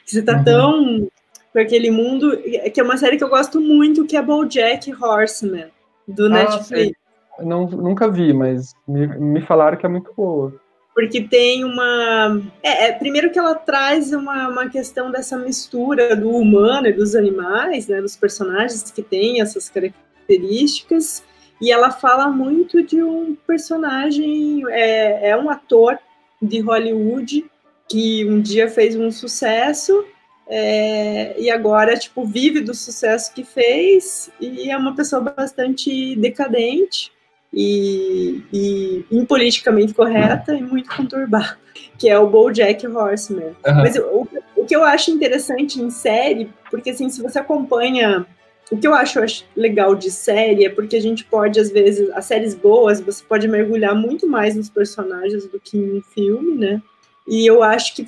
Você 0.05 0.23
tá 0.23 0.39
uhum. 0.39 0.45
tão 0.45 1.09
com 1.53 1.59
aquele 1.59 1.91
mundo, 1.91 2.39
que 2.73 2.81
é 2.81 2.83
uma 2.83 2.97
série 2.97 3.17
que 3.17 3.25
eu 3.25 3.29
gosto 3.29 3.61
muito, 3.61 4.07
que 4.07 4.17
é 4.17 4.23
BoJack 4.23 4.93
Horseman 4.95 5.71
do 6.07 6.27
ah, 6.27 6.31
Netflix. 6.31 6.99
Não, 7.41 7.67
nunca 7.67 8.11
vi, 8.11 8.33
mas 8.33 8.73
me, 8.87 9.07
me 9.07 9.43
falaram 9.43 9.77
que 9.77 9.87
é 9.87 9.89
muito 9.89 10.13
boa. 10.17 10.55
Porque 10.95 11.21
tem 11.21 11.63
uma. 11.63 12.41
É, 12.63 12.87
é, 12.87 12.93
primeiro 12.93 13.31
que 13.31 13.39
ela 13.39 13.55
traz 13.55 14.13
uma, 14.13 14.49
uma 14.49 14.71
questão 14.71 15.11
dessa 15.11 15.37
mistura 15.37 16.17
do 16.17 16.31
humano 16.31 16.87
e 16.87 16.93
dos 16.93 17.15
animais, 17.15 17.87
né, 17.87 18.01
dos 18.01 18.17
personagens 18.17 18.91
que 18.91 19.03
têm 19.03 19.43
essas 19.43 19.69
características, 19.69 21.23
e 21.61 21.71
ela 21.71 21.91
fala 21.91 22.29
muito 22.29 22.83
de 22.83 23.03
um 23.03 23.37
personagem, 23.47 24.63
é, 24.71 25.31
é 25.31 25.37
um 25.37 25.51
ator 25.51 25.99
de 26.41 26.61
Hollywood 26.61 27.45
que 27.89 28.25
um 28.25 28.41
dia 28.41 28.69
fez 28.69 28.97
um 28.97 29.11
sucesso 29.11 30.05
é, 30.49 31.35
e 31.41 31.51
agora, 31.51 31.97
tipo, 31.97 32.25
vive 32.25 32.61
do 32.61 32.75
sucesso 32.75 33.33
que 33.35 33.45
fez 33.45 34.31
e 34.41 34.71
é 34.71 34.77
uma 34.77 34.95
pessoa 34.95 35.21
bastante 35.21 36.15
decadente 36.17 37.11
e, 37.53 38.43
e 38.53 39.05
impoliticamente 39.11 39.93
correta 39.93 40.55
e 40.55 40.63
muito 40.63 40.95
conturbada, 40.95 41.59
que 41.99 42.09
é 42.09 42.19
o 42.19 42.29
BoJack 42.29 42.87
Horseman. 42.87 43.57
Uhum. 43.67 43.75
Mas 43.77 43.97
o, 43.97 44.29
o 44.57 44.65
que 44.65 44.77
eu 44.77 44.85
acho 44.85 45.11
interessante 45.11 45.81
em 45.81 45.91
série, 45.91 46.51
porque 46.71 46.91
assim, 46.91 47.09
se 47.09 47.21
você 47.23 47.39
acompanha 47.39 48.27
o 48.71 48.77
que 48.77 48.87
eu 48.87 48.95
acho, 48.95 49.19
eu 49.19 49.25
acho, 49.25 49.45
legal 49.55 49.95
de 49.95 50.11
série 50.11 50.65
é 50.65 50.69
porque 50.69 50.97
a 50.97 51.01
gente 51.01 51.25
pode, 51.25 51.59
às 51.61 51.71
vezes, 51.71 52.11
as 52.11 52.25
séries 52.25 52.55
boas, 52.55 53.01
você 53.01 53.23
pode 53.25 53.47
mergulhar 53.47 53.95
muito 53.95 54.27
mais 54.27 54.57
nos 54.57 54.69
personagens 54.69 55.47
do 55.47 55.61
que 55.61 55.79
em 55.79 55.99
um 55.99 56.03
filme, 56.03 56.57
né? 56.57 56.83
E 57.29 57.47
eu 57.47 57.63
acho 57.63 57.95
que 57.95 58.05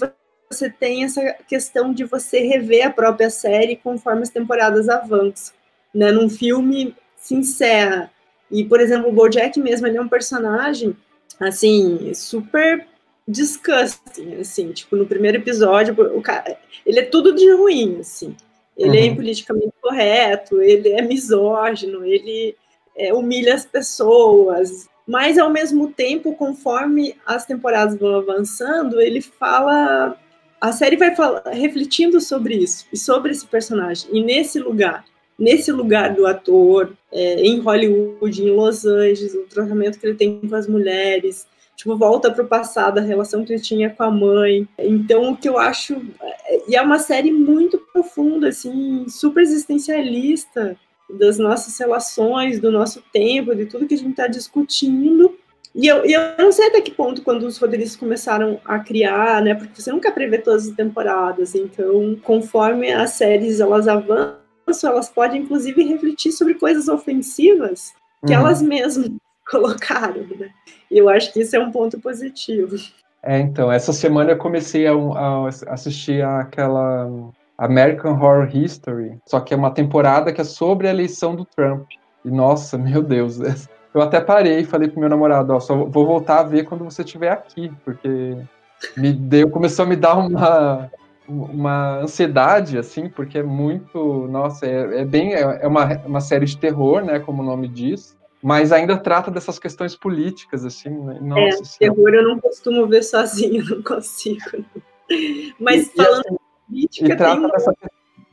você 0.51 0.71
tem 0.71 1.05
essa 1.05 1.21
questão 1.47 1.93
de 1.93 2.05
você 2.05 2.41
rever 2.41 2.87
a 2.87 2.91
própria 2.91 3.31
série 3.31 3.77
conforme 3.77 4.23
as 4.23 4.31
temporadas 4.31 4.89
avançam. 4.89 5.55
Né? 5.95 6.11
Num 6.11 6.29
filme 6.29 6.95
se 7.17 7.35
encerra. 7.35 8.11
E, 8.51 8.65
por 8.65 8.81
exemplo, 8.81 9.09
o 9.09 9.13
Bojack 9.13 9.59
mesmo, 9.61 9.87
ele 9.87 9.99
é 9.99 10.01
um 10.01 10.09
personagem, 10.09 10.97
assim, 11.39 12.13
super 12.15 12.87
disgusting, 13.27 14.37
assim, 14.41 14.73
tipo, 14.73 14.97
no 14.97 15.07
primeiro 15.07 15.37
episódio, 15.37 15.95
o 16.17 16.23
cara, 16.23 16.59
ele 16.87 17.01
é 17.01 17.05
tudo 17.05 17.35
de 17.35 17.53
ruim, 17.53 17.99
assim. 18.01 18.35
Ele 18.75 18.97
é 18.97 19.03
uhum. 19.03 19.13
é 19.13 19.15
politicamente 19.15 19.73
correto, 19.83 20.63
ele 20.63 20.89
é 20.91 21.03
misógino, 21.03 22.07
ele 22.07 22.57
é, 22.97 23.13
humilha 23.13 23.55
as 23.55 23.67
pessoas, 23.67 24.89
mas 25.07 25.37
ao 25.37 25.51
mesmo 25.51 25.91
tempo, 25.91 26.35
conforme 26.35 27.17
as 27.27 27.45
temporadas 27.45 27.99
vão 27.99 28.17
avançando, 28.17 29.01
ele 29.01 29.21
fala 29.21 30.17
a 30.61 30.73
série 30.73 30.97
vai 30.97 31.15
refletindo 31.53 32.21
sobre 32.21 32.57
isso 32.57 32.87
e 32.93 32.97
sobre 32.97 33.31
esse 33.31 33.47
personagem. 33.47 34.09
E 34.13 34.23
nesse 34.23 34.59
lugar 34.59 35.05
nesse 35.39 35.71
lugar 35.71 36.15
do 36.15 36.27
ator 36.27 36.93
é, 37.13 37.41
em 37.41 37.61
Hollywood 37.61 38.43
em 38.43 38.51
Los 38.51 38.85
Angeles 38.85 39.35
o 39.35 39.45
tratamento 39.45 39.99
que 39.99 40.07
ele 40.07 40.17
tem 40.17 40.41
com 40.41 40.55
as 40.55 40.67
mulheres 40.67 41.47
tipo 41.77 41.97
volta 41.97 42.29
para 42.29 42.43
o 42.43 42.49
passado 42.49 42.99
a 42.99 43.03
relação 43.03 43.45
que 43.45 43.53
ele 43.53 43.63
tinha 43.63 43.89
com 43.89 44.03
a 44.03 44.11
mãe. 44.11 44.67
Então 44.77 45.31
o 45.31 45.37
que 45.37 45.49
eu 45.49 45.57
acho 45.57 46.03
e 46.67 46.75
é 46.75 46.83
uma 46.83 46.99
série 46.99 47.31
muito 47.31 47.79
profunda 47.93 48.49
assim 48.49 49.07
super 49.09 49.43
existencialista 49.43 50.77
das 51.09 51.39
nossas 51.39 51.79
relações 51.79 52.61
do 52.61 52.73
nosso 52.73 53.03
tempo 53.13 53.55
de 53.55 53.67
tudo 53.67 53.87
que 53.87 53.95
a 53.95 53.99
gente 53.99 54.11
está 54.11 54.27
discutindo 54.27 55.39
e 55.75 55.87
eu, 55.87 56.05
e 56.05 56.13
eu 56.13 56.21
não 56.39 56.51
sei 56.51 56.69
até 56.69 56.81
que 56.81 56.91
ponto, 56.91 57.23
quando 57.23 57.45
os 57.45 57.59
roteiristas 57.59 57.97
começaram 57.97 58.61
a 58.65 58.79
criar, 58.79 59.43
né, 59.43 59.55
porque 59.55 59.81
você 59.81 59.93
nunca 59.93 60.11
prevê 60.11 60.39
todas 60.39 60.69
as 60.69 60.75
temporadas, 60.75 61.55
então, 61.55 62.17
conforme 62.23 62.93
as 62.93 63.11
séries 63.11 63.61
elas 63.61 63.87
avançam, 63.87 64.39
elas 64.91 65.09
podem, 65.09 65.43
inclusive, 65.43 65.83
refletir 65.83 66.33
sobre 66.33 66.55
coisas 66.55 66.89
ofensivas 66.89 67.93
que 68.27 68.33
uhum. 68.33 68.41
elas 68.41 68.63
mesmas 68.63 69.11
colocaram, 69.51 70.27
né? 70.39 70.51
E 70.91 70.99
eu 70.99 71.09
acho 71.09 71.33
que 71.33 71.41
isso 71.41 71.57
é 71.57 71.59
um 71.59 71.71
ponto 71.71 71.99
positivo. 72.01 72.77
É, 73.23 73.39
então, 73.39 73.71
essa 73.71 73.93
semana 73.93 74.33
eu 74.33 74.39
comecei 74.39 74.87
a, 74.87 74.93
a 74.93 75.49
assistir 75.69 76.25
aquela 76.25 77.11
American 77.57 78.13
Horror 78.13 78.49
History, 78.55 79.19
só 79.27 79.41
que 79.41 79.53
é 79.53 79.57
uma 79.57 79.73
temporada 79.73 80.33
que 80.33 80.41
é 80.41 80.45
sobre 80.45 80.87
a 80.87 80.91
eleição 80.91 81.35
do 81.35 81.45
Trump. 81.45 81.87
E, 82.25 82.31
nossa, 82.31 82.79
meu 82.79 83.03
Deus, 83.03 83.39
eu 83.95 84.03
até 84.03 84.21
parei 84.21 84.61
e 84.61 84.65
falei 84.65 84.89
pro 84.89 85.01
meu 85.01 85.09
namorado, 85.09 85.53
ó, 85.53 85.61
só 85.61 85.75
vou 85.85 86.07
voltar 86.07 86.41
a 86.41 86.45
ver 86.45 86.65
quando 86.65 86.85
você 86.85 87.03
estiver 87.03 87.31
aqui, 87.31 87.73
porque 87.85 88.37
me 88.97 89.13
deu, 89.13 89.51
começou 89.51 89.85
a 89.85 89.89
me 89.89 89.97
dar 89.97 90.17
uma, 90.17 90.91
uma 91.27 91.99
ansiedade, 92.01 92.79
assim, 92.79 93.09
porque 93.09 93.39
é 93.39 93.43
muito, 93.43 94.29
nossa, 94.29 94.67
é, 94.67 95.01
é 95.01 95.05
bem, 95.05 95.35
é, 95.35 95.61
é 95.63 95.67
uma, 95.67 95.87
uma 96.07 96.21
série 96.21 96.47
de 96.47 96.57
terror, 96.57 97.03
né, 97.03 97.19
como 97.19 97.43
o 97.43 97.47
nome 97.47 97.69
diz, 97.69 98.17
mas 98.43 98.73
ainda 98.73 98.97
trata 98.97 99.31
dessas 99.31 99.59
questões 99.59 99.97
políticas, 99.97 100.65
assim, 100.65 100.91
né? 100.91 101.19
Nossa, 101.21 101.41
é, 101.41 101.61
assim, 101.61 101.79
terror 101.81 102.15
eu 102.15 102.23
não 102.23 102.39
costumo 102.39 102.87
ver 102.87 103.03
sozinho, 103.03 103.65
não 103.69 103.83
consigo. 103.83 104.65
Mas 105.59 105.89
e, 105.89 105.97
falando 105.97 106.25
e, 106.25 106.29
assim, 106.29 106.37
política, 106.69 107.13
e 107.13 107.17
trata 107.17 107.41
tem... 107.41 107.51
dessa 107.51 107.75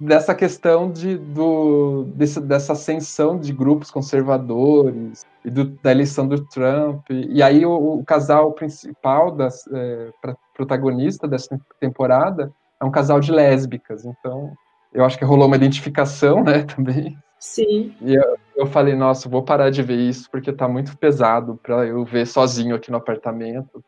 dessa 0.05 0.35
questão 0.35 0.91
de, 0.91 1.17
do, 1.17 2.05
desse, 2.15 2.39
dessa 2.39 2.73
ascensão 2.73 3.37
de 3.37 3.51
grupos 3.51 3.91
conservadores 3.91 5.25
e 5.43 5.49
do, 5.49 5.65
da 5.65 5.91
eleição 5.91 6.27
do 6.27 6.45
Trump. 6.45 7.05
E 7.09 7.41
aí 7.41 7.65
o, 7.65 7.99
o 7.99 8.05
casal 8.05 8.51
principal, 8.53 9.31
das, 9.31 9.67
é, 9.73 10.09
protagonista 10.53 11.27
dessa 11.27 11.59
temporada, 11.79 12.51
é 12.81 12.85
um 12.85 12.91
casal 12.91 13.19
de 13.19 13.31
lésbicas. 13.31 14.05
Então, 14.05 14.53
eu 14.93 15.03
acho 15.03 15.17
que 15.17 15.25
rolou 15.25 15.47
uma 15.47 15.55
identificação, 15.55 16.43
né, 16.43 16.63
também. 16.75 17.17
Sim. 17.39 17.93
E 18.01 18.15
eu, 18.15 18.37
eu 18.55 18.65
falei, 18.65 18.95
nossa, 18.95 19.29
vou 19.29 19.43
parar 19.43 19.69
de 19.69 19.83
ver 19.83 19.97
isso 19.97 20.29
porque 20.31 20.53
tá 20.53 20.67
muito 20.67 20.97
pesado 20.97 21.59
para 21.61 21.85
eu 21.85 22.03
ver 22.05 22.25
sozinho 22.25 22.75
aqui 22.75 22.89
no 22.89 22.97
apartamento. 22.97 23.83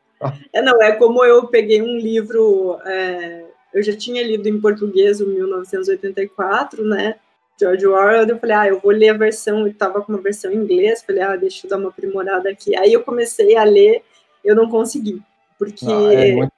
É, 0.51 0.61
não, 0.61 0.81
é 0.81 0.93
como 0.93 1.23
eu 1.23 1.47
peguei 1.47 1.81
um 1.81 1.97
livro 1.97 2.77
é, 2.85 3.45
eu 3.73 3.83
já 3.83 3.95
tinha 3.95 4.23
lido 4.23 4.47
em 4.47 4.59
português 4.59 5.21
o 5.21 5.27
1984, 5.27 6.83
né? 6.83 7.15
George 7.59 7.87
Orwell, 7.87 8.27
eu 8.27 8.37
falei, 8.37 8.55
ah, 8.55 8.67
eu 8.67 8.79
vou 8.79 8.91
ler 8.91 9.09
a 9.09 9.17
versão, 9.17 9.61
eu 9.61 9.67
estava 9.67 10.01
com 10.01 10.13
uma 10.13 10.21
versão 10.21 10.51
em 10.51 10.57
inglês, 10.57 11.01
falei, 11.01 11.23
ah, 11.23 11.35
deixa 11.35 11.65
eu 11.65 11.69
dar 11.69 11.77
uma 11.77 11.89
aprimorada 11.89 12.49
aqui. 12.49 12.75
Aí 12.77 12.93
eu 12.93 13.01
comecei 13.01 13.55
a 13.57 13.63
ler, 13.63 14.03
eu 14.45 14.55
não 14.55 14.69
consegui, 14.69 15.21
porque 15.57 15.85
ah, 15.85 16.13
é 16.13 16.31
muito... 16.33 16.51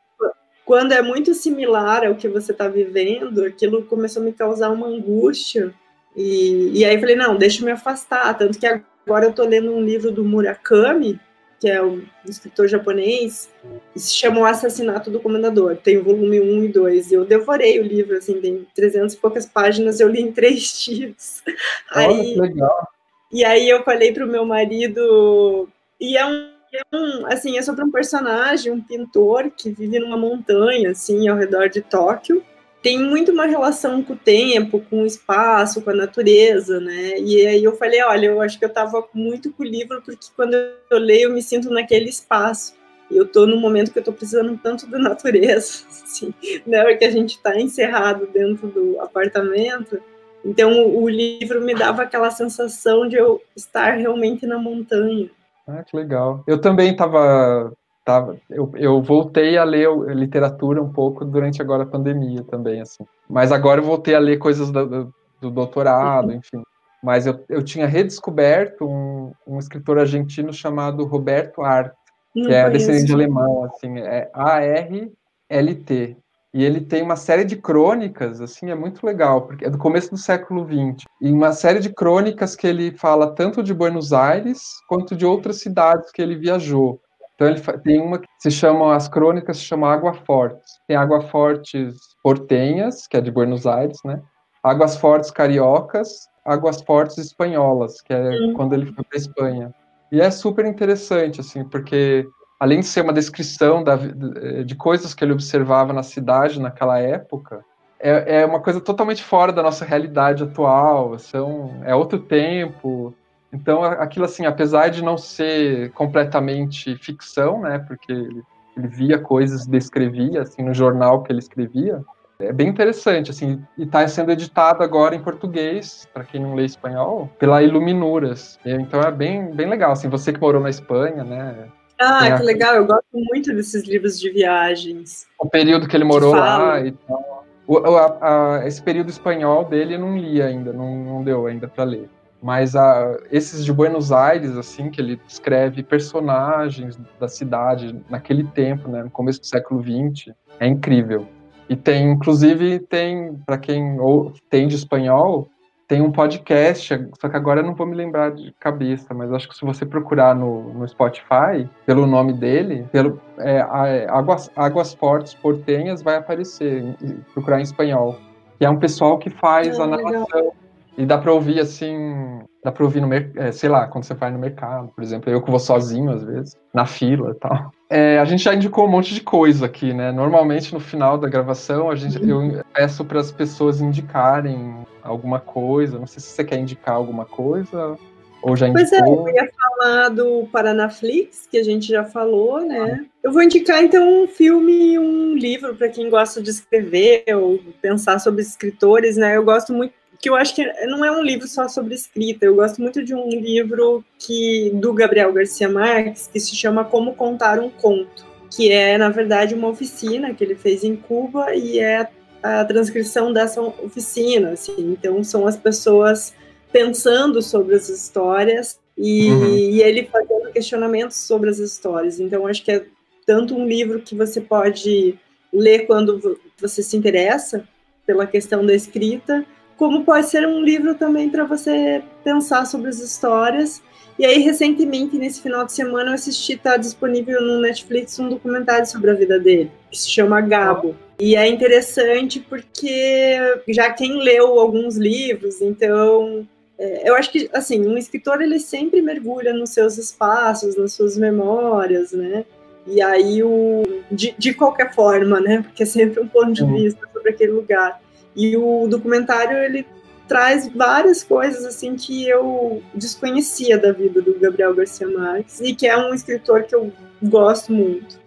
quando 0.66 0.92
é 0.92 1.02
muito 1.02 1.34
similar 1.34 2.06
ao 2.06 2.16
que 2.16 2.28
você 2.28 2.52
está 2.52 2.68
vivendo, 2.68 3.46
aquilo 3.46 3.84
começou 3.84 4.22
a 4.22 4.26
me 4.26 4.34
causar 4.34 4.72
uma 4.72 4.88
angústia, 4.88 5.74
e, 6.16 6.80
e 6.80 6.84
aí 6.84 6.96
eu 6.96 7.00
falei, 7.00 7.16
não, 7.16 7.38
deixa 7.38 7.62
eu 7.62 7.66
me 7.66 7.72
afastar, 7.72 8.38
tanto 8.38 8.60
que 8.60 8.68
agora 8.68 9.26
eu 9.26 9.30
estou 9.30 9.48
lendo 9.48 9.72
um 9.72 9.82
livro 9.82 10.12
do 10.12 10.26
Murakami, 10.26 11.18
que 11.60 11.70
é 11.70 11.84
um 11.84 12.04
escritor 12.26 12.68
japonês, 12.68 13.50
se 13.96 14.16
chama 14.16 14.40
O 14.40 14.46
Assassinato 14.46 15.12
do 15.12 15.20
Comendador. 15.20 15.76
Tem 15.76 15.98
o 15.98 16.04
volume 16.04 16.40
1 16.40 16.64
e 16.64 16.68
2. 16.70 17.12
Eu 17.12 17.26
devorei 17.26 17.80
o 17.80 17.84
livro, 17.84 18.18
assim, 18.18 18.40
tem 18.40 18.66
300 18.74 19.14
e 19.14 19.18
poucas 19.18 19.46
páginas, 19.46 20.00
eu 20.00 20.08
li 20.08 20.22
em 20.22 20.32
três 20.32 20.80
dias. 20.86 21.44
aí, 21.92 22.40
legal. 22.40 22.88
E 23.32 23.44
aí 23.44 23.70
eu 23.70 23.84
falei 23.84 24.12
para 24.12 24.26
o 24.26 24.30
meu 24.30 24.46
marido, 24.46 25.70
e 26.00 26.18
é 26.18 26.26
um, 26.26 26.50
é 26.74 26.96
um, 26.96 27.26
assim, 27.28 27.58
é 27.58 27.62
sobre 27.62 27.84
um 27.84 27.92
personagem, 27.92 28.72
um 28.72 28.82
pintor 28.82 29.52
que 29.52 29.70
vive 29.70 30.00
numa 30.00 30.18
montanha, 30.18 30.92
assim, 30.92 31.28
ao 31.28 31.38
redor 31.38 31.70
de 31.70 31.82
Tóquio, 31.82 32.44
tem 32.82 32.98
muito 32.98 33.32
uma 33.32 33.46
relação 33.46 34.02
com 34.02 34.14
o 34.14 34.18
tempo, 34.18 34.82
com 34.90 35.04
o 35.04 35.06
espaço, 35.06 35.82
com 35.82 35.90
a 35.90 35.96
natureza, 35.96 36.80
né? 36.80 37.20
E 37.20 37.46
aí 37.46 37.64
eu 37.64 37.76
falei, 37.76 38.02
olha, 38.04 38.28
eu 38.28 38.42
acho 38.42 38.58
que 38.58 38.64
eu 38.64 38.70
estava 38.70 39.06
muito 39.14 39.52
com 39.52 39.64
o 39.64 39.66
livro, 39.66 40.02
porque 40.02 40.28
quando 40.36 40.54
eu 40.54 40.98
leio 40.98 41.30
eu 41.30 41.34
me 41.34 41.42
sinto 41.42 41.70
naquele 41.70 42.10
espaço. 42.10 42.78
E 43.12 43.18
eu 43.18 43.24
estou 43.24 43.48
num 43.48 43.60
momento 43.60 43.92
que 43.92 43.98
eu 43.98 44.02
estou 44.02 44.14
precisando 44.14 44.58
tanto 44.62 44.88
da 44.88 45.00
natureza, 45.00 45.84
assim, 45.90 46.34
né? 46.66 46.84
Porque 46.84 47.06
a 47.06 47.12
gente 47.12 47.32
está 47.32 47.60
encerrado 47.60 48.28
dentro 48.28 48.68
do 48.68 49.02
apartamento. 49.02 50.00
Então 50.46 50.96
o 50.96 51.10
livro 51.10 51.62
me 51.62 51.76
dava 51.76 52.04
aquela 52.04 52.32
sensação 52.32 53.08
de 53.08 53.18
eu 53.18 53.42
estar 53.56 53.98
realmente 53.98 54.46
na 54.46 54.58
montanha. 54.58 55.30
Ah, 55.68 55.84
que 55.84 55.96
legal. 55.98 56.44
Eu 56.48 56.62
também 56.62 56.92
estava 56.92 57.74
tava, 58.10 58.38
eu, 58.50 58.72
eu 58.76 59.04
voltei 59.04 59.56
a 59.56 59.64
ler 59.64 59.88
literatura 60.16 60.82
um 60.82 60.92
pouco 60.92 61.24
durante 61.24 61.62
agora 61.62 61.84
a 61.84 61.86
pandemia 61.86 62.44
também, 62.44 62.82
assim. 62.82 63.06
Mas 63.30 63.52
agora 63.52 63.80
eu 63.80 63.86
voltei 63.86 64.16
a 64.16 64.20
ler 64.20 64.38
coisas 64.38 64.72
do, 64.72 64.88
do, 64.88 65.14
do 65.40 65.52
doutorado, 65.52 66.34
enfim. 66.34 66.64
Mas 67.04 67.28
eu, 67.28 67.40
eu 67.48 67.64
tinha 67.64 67.86
redescoberto 67.86 68.84
um, 68.90 69.32
um 69.46 69.60
escritor 69.60 70.00
argentino 70.00 70.52
chamado 70.52 71.06
Roberto 71.06 71.62
Art, 71.62 71.94
que 72.34 72.42
Não 72.42 72.52
é 72.52 72.68
descendente 72.72 73.06
de 73.06 73.14
alemão, 73.14 73.66
assim, 73.66 74.00
é 74.00 74.30
A-R-L-T. 74.34 76.18
E 76.52 76.64
ele 76.64 76.82
tem 76.82 77.04
uma 77.04 77.16
série 77.16 77.44
de 77.44 77.56
crônicas, 77.58 78.42
assim, 78.42 78.72
é 78.72 78.76
muito 78.76 79.06
legal, 79.06 79.44
porque 79.44 79.66
é 79.66 79.70
do 79.70 79.78
começo 79.78 80.10
do 80.10 80.18
século 80.18 80.66
XX. 80.66 81.06
E 81.22 81.32
uma 81.32 81.54
série 81.54 81.80
de 81.80 81.94
crônicas 81.94 82.56
que 82.56 82.66
ele 82.66 82.92
fala 82.92 83.36
tanto 83.36 83.62
de 83.62 83.72
Buenos 83.72 84.12
Aires 84.12 84.64
quanto 84.88 85.16
de 85.16 85.28
outras 85.28 85.62
cidades 85.62 86.12
que 86.12 86.20
ele 86.20 86.36
viajou. 86.36 87.00
Então 87.40 87.48
ele 87.48 87.62
tem 87.84 88.02
uma 88.02 88.20
que 88.20 88.28
se 88.38 88.52
chama, 88.52 88.94
as 88.94 89.08
crônicas 89.08 89.58
se 89.58 89.64
chama 89.64 89.90
Água 89.90 90.14
Fortes. 90.14 90.78
Tem 90.86 90.98
Água 90.98 91.22
Fortes 91.22 91.96
portenhas, 92.22 93.08
que 93.08 93.16
é 93.16 93.22
de 93.22 93.32
Buenos 93.32 93.66
Aires, 93.66 93.98
né? 94.04 94.22
Águas 94.62 94.98
Fortes 94.98 95.32
cariocas, 95.32 96.28
Águas 96.44 96.82
Fortes 96.82 97.18
espanholas, 97.18 98.02
que 98.02 98.12
é 98.12 98.30
uhum. 98.30 98.54
quando 98.56 98.74
ele 98.74 98.88
foi 98.88 99.06
para 99.06 99.18
Espanha. 99.18 99.74
E 100.12 100.20
é 100.20 100.30
super 100.30 100.66
interessante, 100.66 101.40
assim, 101.40 101.64
porque 101.64 102.28
além 102.60 102.82
de 102.82 102.88
ser 102.88 103.02
uma 103.02 103.14
descrição 103.14 103.86
da, 103.86 103.96
de 103.96 104.76
coisas 104.76 105.14
que 105.14 105.24
ele 105.24 105.32
observava 105.32 105.94
na 105.94 106.04
cidade 106.04 106.60
naquela 106.60 107.00
época, 107.00 107.64
é, 108.02 108.42
é 108.42 108.46
uma 108.46 108.60
coisa 108.60 108.82
totalmente 108.82 109.24
fora 109.24 109.54
da 109.54 109.64
nossa 109.64 109.86
realidade 109.86 110.44
atual. 110.44 111.18
São, 111.18 111.82
é 111.86 111.96
outro 111.96 112.20
tempo, 112.20 113.14
então, 113.52 113.84
aquilo 113.84 114.26
assim, 114.26 114.46
apesar 114.46 114.90
de 114.90 115.04
não 115.04 115.18
ser 115.18 115.92
completamente 115.92 116.96
ficção, 116.98 117.62
né, 117.62 117.80
porque 117.80 118.12
ele, 118.12 118.44
ele 118.78 118.88
via 118.88 119.18
coisas, 119.18 119.66
descrevia, 119.66 120.44
assim, 120.44 120.62
no 120.62 120.74
jornal 120.74 121.24
que 121.24 121.32
ele 121.32 121.40
escrevia, 121.40 122.04
é 122.40 122.54
bem 122.54 122.70
interessante, 122.70 123.32
assim, 123.32 123.62
e 123.78 123.84
está 123.84 124.08
sendo 124.08 124.32
editado 124.32 124.82
agora 124.82 125.14
em 125.14 125.22
português, 125.22 126.08
para 126.14 126.24
quem 126.24 126.42
não 126.42 126.56
lê 126.56 126.64
espanhol, 126.64 127.30
pela 127.38 127.62
Iluminuras. 127.62 128.58
Então 128.66 129.02
é 129.02 129.12
bem, 129.12 129.54
bem 129.54 129.68
legal, 129.68 129.92
assim, 129.92 130.08
você 130.08 130.32
que 130.32 130.40
morou 130.40 130.62
na 130.62 130.70
Espanha, 130.70 131.24
né? 131.24 131.68
Ah, 132.00 132.38
que 132.38 132.44
legal, 132.44 132.76
eu 132.76 132.86
gosto 132.86 133.04
muito 133.12 133.54
desses 133.54 133.86
livros 133.86 134.18
de 134.18 134.32
viagens. 134.32 135.28
O 135.38 135.50
período 135.50 135.86
que 135.86 135.98
ele 135.98 136.06
morou 136.06 136.34
lá 136.34 136.80
e 136.80 136.94
tal. 136.94 137.46
O, 137.68 137.78
a, 137.78 138.60
a, 138.62 138.68
esse 138.68 138.82
período 138.82 139.10
espanhol 139.10 139.66
dele 139.66 139.96
eu 139.96 140.00
não 140.00 140.18
li 140.18 140.42
ainda, 140.42 140.72
não, 140.72 140.96
não 140.96 141.24
deu 141.24 141.46
ainda 141.46 141.68
para 141.68 141.84
ler. 141.84 142.10
Mas 142.42 142.76
a, 142.76 143.18
esses 143.32 143.66
de 143.66 143.74
Buenos 143.74 144.12
Aires, 144.12 144.56
assim, 144.56 144.90
que 144.90 145.02
ele 145.02 145.20
descreve 145.28 145.84
personagens 145.84 147.00
da 147.20 147.28
cidade 147.28 147.96
naquele 148.10 148.46
tempo, 148.46 148.88
né, 148.88 149.04
no 149.04 149.10
começo 149.10 149.42
do 149.42 149.46
século 149.46 149.82
XX, 149.82 150.34
é 150.60 150.68
incrível. 150.68 151.28
E 151.68 151.76
tem, 151.76 152.12
inclusive, 152.12 152.80
tem, 152.80 153.36
para 153.46 153.58
quem 153.58 154.00
ou, 154.00 154.34
tem 154.50 154.68
de 154.68 154.76
espanhol, 154.76 155.50
tem 155.90 156.02
um 156.02 156.12
podcast, 156.12 157.10
só 157.20 157.28
que 157.28 157.36
agora 157.36 157.62
eu 157.62 157.66
não 157.66 157.74
vou 157.74 157.88
me 157.88 157.96
lembrar 157.96 158.32
de 158.32 158.54
cabeça, 158.60 159.12
mas 159.12 159.34
acho 159.34 159.50
que 159.50 159.56
se 159.56 159.66
você 159.66 159.86
procurar 159.86 160.36
no, 160.36 160.72
no 160.72 160.88
Spotify, 160.88 161.68
pelo 161.84 162.06
nome 162.06 162.32
dele, 162.34 162.88
pelo 162.92 163.20
é, 163.40 163.60
Águas, 164.08 164.52
Águas 164.56 164.94
Fortes 164.94 165.34
Portenhas, 165.34 166.04
vai 166.04 166.18
aparecer, 166.18 166.96
procurar 167.34 167.60
em 167.60 167.64
espanhol. 167.64 168.20
Que 168.60 168.66
é 168.66 168.70
um 168.70 168.78
pessoal 168.78 169.18
que 169.18 169.32
faz 169.32 169.80
ah, 169.80 169.84
a 169.84 169.88
narração. 169.88 170.28
Legal. 170.32 170.56
E 170.98 171.06
dá 171.06 171.18
para 171.18 171.32
ouvir 171.32 171.60
assim, 171.60 172.40
dá 172.64 172.72
para 172.72 172.84
ouvir 172.84 173.02
no 173.02 173.14
é, 173.14 173.52
sei 173.52 173.70
lá, 173.70 173.88
quando 173.88 174.04
você 174.04 174.14
vai 174.14 174.32
no 174.32 174.40
mercado, 174.40 174.90
por 174.90 175.04
exemplo, 175.04 175.32
eu 175.32 175.42
que 175.42 175.50
vou 175.50 175.60
sozinho 175.60 176.12
às 176.12 176.24
vezes, 176.24 176.58
na 176.74 176.86
fila 176.86 177.32
e 177.32 177.36
tal. 177.36 177.72
É, 177.90 178.20
a 178.20 178.26
gente 178.26 178.44
já 178.44 178.54
indicou 178.54 178.86
um 178.86 178.92
monte 178.92 179.14
de 179.14 179.22
coisa 179.22 179.66
aqui, 179.66 179.94
né? 179.94 180.12
Normalmente 180.12 180.74
no 180.74 180.80
final 180.80 181.18
da 181.18 181.28
gravação 181.28 181.90
a 181.90 181.96
gente, 181.96 182.22
eu 182.28 182.64
peço 182.74 183.06
para 183.06 183.20
as 183.20 183.32
pessoas 183.32 183.82
indicarem 183.82 184.86
alguma 185.02 185.40
coisa. 185.40 185.98
Não 185.98 186.06
sei 186.06 186.20
se 186.20 186.28
você 186.28 186.44
quer 186.44 186.60
indicar 186.60 186.96
alguma 186.96 187.26
coisa 187.26 187.98
ou 188.42 188.56
já 188.56 188.68
indicou. 188.68 189.24
Pois 189.24 189.36
é, 189.36 189.42
eu 189.42 189.44
ia 189.44 189.52
falar 189.52 190.10
do 190.10 190.48
Paranaflix, 190.52 191.48
que 191.50 191.58
a 191.58 191.64
gente 191.64 191.88
já 191.88 192.04
falou, 192.04 192.62
né? 192.62 193.06
Eu 193.24 193.32
vou 193.32 193.42
indicar 193.42 193.84
então 193.84 194.24
um 194.24 194.28
filme 194.28 194.94
e 194.94 195.00
um 195.00 195.36
livro 195.36 195.76
para 195.76 195.90
quem 195.90 196.10
gosta 196.10 196.42
de 196.42 196.50
escrever 196.50 197.24
ou 197.36 197.60
pensar 197.82 198.20
sobre 198.20 198.42
escritores, 198.42 199.18
né? 199.18 199.36
Eu 199.36 199.44
gosto 199.44 199.74
muito 199.74 199.94
que 200.22 200.30
eu 200.30 200.36
acho 200.36 200.54
que 200.54 200.66
não 200.86 201.04
é 201.04 201.12
um 201.12 201.24
livro 201.24 201.48
só 201.48 201.68
sobre 201.68 201.96
escrita. 201.96 202.46
Eu 202.46 202.56
gosto 202.56 202.82
muito 202.82 203.04
de 203.04 203.16
um 203.16 203.30
livro 203.30 204.04
que 204.18 204.70
do 204.74 204.94
Gabriel 204.94 205.32
Garcia 205.32 205.70
Marques 205.70 206.28
que 206.28 206.40
se 206.40 206.56
chama 206.56 206.84
Como 206.84 207.16
Contar 207.16 207.60
um 207.60 207.70
Conto, 207.70 208.26
que 208.52 208.72
é 208.72 208.98
na 208.98 209.10
verdade 209.10 209.56
uma 209.56 209.70
oficina 209.70 210.34
que 210.34 210.44
ele 210.44 210.56
fez 210.56 210.84
em 210.84 210.96
Cuba 210.96 211.56
e 211.56 211.80
é 211.80 212.08
a 212.44 212.66
transcrição 212.66 213.32
dessa 213.32 213.62
oficina. 213.62 214.52
Assim. 214.52 214.76
Então 214.78 215.24
são 215.24 215.48
as 215.48 215.56
pessoas 215.56 216.34
pensando 216.72 217.42
sobre 217.42 217.76
as 217.76 217.88
histórias 217.88 218.78
e, 218.98 219.32
uhum. 219.32 219.56
e 219.56 219.82
ele 219.82 220.04
fazendo 220.12 220.52
questionamentos 220.52 221.16
sobre 221.16 221.50
as 221.50 221.60
histórias. 221.60 222.20
Então 222.20 222.46
acho 222.46 222.64
que 222.64 222.72
é 222.72 222.86
tanto 223.26 223.56
um 223.56 223.66
livro 223.66 224.02
que 224.02 224.16
você 224.16 224.42
pode 224.42 225.18
ler 225.54 225.88
quando 225.88 226.40
você 226.60 226.84
se 226.84 226.98
interessa 226.98 227.64
pela 228.06 228.28
questão 228.28 228.66
da 228.66 228.74
escrita 228.74 229.46
como 229.80 230.04
pode 230.04 230.28
ser 230.28 230.46
um 230.46 230.62
livro 230.62 230.94
também 230.94 231.30
para 231.30 231.46
você 231.46 232.04
pensar 232.22 232.66
sobre 232.66 232.90
as 232.90 233.00
histórias. 233.00 233.82
E 234.20 234.26
aí, 234.26 234.40
recentemente, 234.42 235.18
nesse 235.18 235.42
final 235.42 235.66
de 235.66 235.72
semana, 235.72 236.10
eu 236.10 236.16
assisti, 236.16 236.52
está 236.52 236.76
disponível 236.76 237.42
no 237.42 237.62
Netflix, 237.62 238.20
um 238.20 238.28
documentário 238.28 238.86
sobre 238.86 239.10
a 239.10 239.14
vida 239.14 239.40
dele, 239.40 239.72
que 239.90 239.98
se 239.98 240.10
chama 240.10 240.42
Gabo. 240.42 240.98
E 241.18 241.34
é 241.38 241.48
interessante 241.48 242.42
porque 242.42 243.38
já 243.70 243.90
quem 243.94 244.22
leu 244.22 244.60
alguns 244.60 244.98
livros, 244.98 245.62
então 245.62 246.46
é, 246.78 247.10
eu 247.10 247.16
acho 247.16 247.32
que 247.32 247.50
assim 247.54 247.86
um 247.88 247.98
escritor 247.98 248.42
ele 248.42 248.60
sempre 248.60 249.02
mergulha 249.02 249.54
nos 249.54 249.70
seus 249.70 249.98
espaços, 249.98 250.76
nas 250.76 250.92
suas 250.92 251.18
memórias, 251.18 252.12
né? 252.12 252.44
E 252.86 253.02
aí 253.02 253.42
o 253.44 253.84
de, 254.12 254.36
de 254.38 254.54
qualquer 254.54 254.94
forma, 254.94 255.40
né? 255.40 255.62
Porque 255.62 255.84
é 255.84 255.86
sempre 255.86 256.22
um 256.22 256.28
ponto 256.28 256.52
de 256.52 256.66
vista 256.66 257.08
sobre 257.14 257.30
aquele 257.32 257.54
lugar. 257.54 258.02
E 258.36 258.56
o 258.56 258.88
documentário 258.88 259.58
ele 259.58 259.86
traz 260.28 260.72
várias 260.74 261.24
coisas 261.24 261.66
assim 261.66 261.96
que 261.96 262.28
eu 262.30 262.84
desconhecia 262.94 263.78
da 263.80 263.92
vida 263.92 264.22
do 264.22 264.40
Gabriel 264.40 264.76
Garcia 264.76 265.08
Marques 265.08 265.60
e 265.60 265.74
que 265.74 265.88
é 265.88 265.98
um 265.98 266.14
escritor 266.14 266.64
que 266.64 266.76
eu 266.76 266.92
gosto 267.24 267.74
muito. 267.74 268.20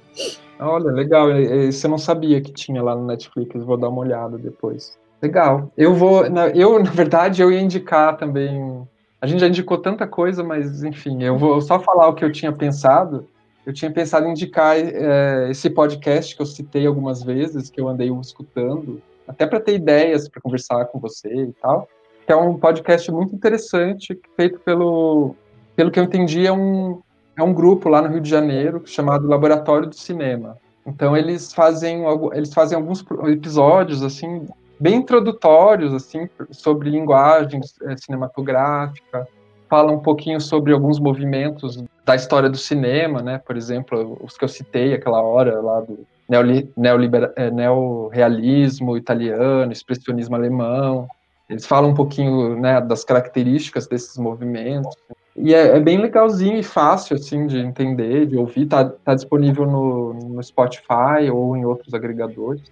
Olha, 0.59 0.91
legal. 0.91 1.29
Você 1.71 1.89
não 1.89 1.99
sabia 1.99 2.41
que 2.41 2.53
tinha 2.53 2.83
lá 2.83 2.95
no 2.95 3.07
Netflix. 3.07 3.63
Vou 3.65 3.77
dar 3.77 3.89
uma 3.89 4.01
olhada 4.01 4.37
depois. 4.37 4.97
Legal. 5.21 5.73
Eu 5.77 5.95
vou. 5.95 6.25
Eu, 6.55 6.79
na 6.83 6.91
verdade, 6.91 7.41
eu 7.41 7.51
ia 7.51 7.61
indicar 7.61 8.17
também. 8.17 8.87
A 9.21 9.27
gente 9.27 9.41
já 9.41 9.47
indicou 9.47 9.79
tanta 9.79 10.07
coisa, 10.07 10.43
mas 10.43 10.83
enfim, 10.83 11.23
eu 11.23 11.39
vou 11.39 11.61
só 11.61 11.79
falar 11.79 12.09
o 12.09 12.15
que 12.15 12.25
eu 12.25 12.33
tinha 12.33 12.53
pensado. 12.53 13.27
Eu 13.65 13.73
tinha 13.73 13.91
pensado 13.93 14.27
em 14.27 14.31
indicar 14.33 14.77
é, 14.77 15.49
esse 15.49 15.71
podcast 15.71 16.35
que 16.35 16.43
eu 16.43 16.47
citei 16.47 16.85
algumas 16.85 17.23
vezes, 17.23 17.71
que 17.71 17.81
eu 17.81 17.87
andei 17.87 18.11
escutando, 18.21 19.01
até 19.33 19.47
para 19.47 19.61
ter 19.61 19.75
ideias 19.75 20.29
para 20.29 20.41
conversar 20.41 20.85
com 20.87 20.99
você 20.99 21.29
e 21.29 21.53
tal. 21.61 21.89
Que 22.27 22.33
é 22.33 22.37
um 22.37 22.57
podcast 22.57 23.11
muito 23.11 23.35
interessante, 23.35 24.19
feito 24.37 24.61
pelo, 24.61 25.35
pelo 25.75 25.91
que 25.91 25.99
eu 25.99 26.05
entendi, 26.05 26.47
é 26.47 26.53
um, 26.53 27.01
é 27.37 27.43
um 27.43 27.53
grupo 27.53 27.89
lá 27.89 28.01
no 28.01 28.09
Rio 28.09 28.21
de 28.21 28.31
Janeiro 28.31 28.83
chamado 28.85 29.27
Laboratório 29.27 29.89
do 29.89 29.97
Cinema. 29.97 30.57
Então 30.87 31.17
eles 31.17 31.53
fazem 31.53 32.05
eles 32.33 32.53
fazem 32.53 32.77
alguns 32.77 33.05
episódios 33.27 34.03
assim 34.03 34.47
bem 34.81 34.97
introdutórios 34.97 35.95
assim 35.95 36.29
sobre 36.51 36.91
linguagem 36.91 37.61
é, 37.85 37.97
cinematográfica, 37.97 39.29
fala 39.69 39.93
um 39.93 40.01
pouquinho 40.01 40.41
sobre 40.41 40.73
alguns 40.73 40.99
movimentos 40.99 41.83
da 42.05 42.17
história 42.17 42.51
do 42.51 42.59
cinema, 42.59 43.23
né? 43.23 43.39
Por 43.39 43.57
exemplo, 43.57 44.19
os 44.21 44.37
que 44.37 44.45
eu 44.45 44.49
citei 44.49 44.93
aquela 44.93 45.23
hora 45.23 45.61
lá 45.61 45.81
do 45.81 46.05
é, 47.37 47.51
neorrealismo 47.51 48.97
italiano, 48.97 49.73
expressionismo 49.73 50.35
alemão. 50.35 51.09
Eles 51.49 51.67
falam 51.67 51.91
um 51.91 51.95
pouquinho 51.95 52.59
né, 52.59 52.81
das 52.81 53.05
características 53.05 53.87
desses 53.87 54.17
movimentos. 54.17 54.95
E 55.37 55.55
é, 55.55 55.77
é, 55.77 55.81
bem 55.81 55.99
legalzinho 55.99 56.59
e 56.59 56.63
fácil 56.63 57.17
assim 57.17 57.47
de 57.47 57.59
entender, 57.59 58.27
de 58.27 58.37
ouvir. 58.37 58.67
Tá, 58.67 58.85
tá 58.85 59.15
disponível 59.15 59.67
no, 59.67 60.15
no 60.15 60.43
Spotify 60.43 61.31
ou 61.33 61.57
em 61.57 61.65
outros 61.65 61.93
agregadores. 61.95 62.63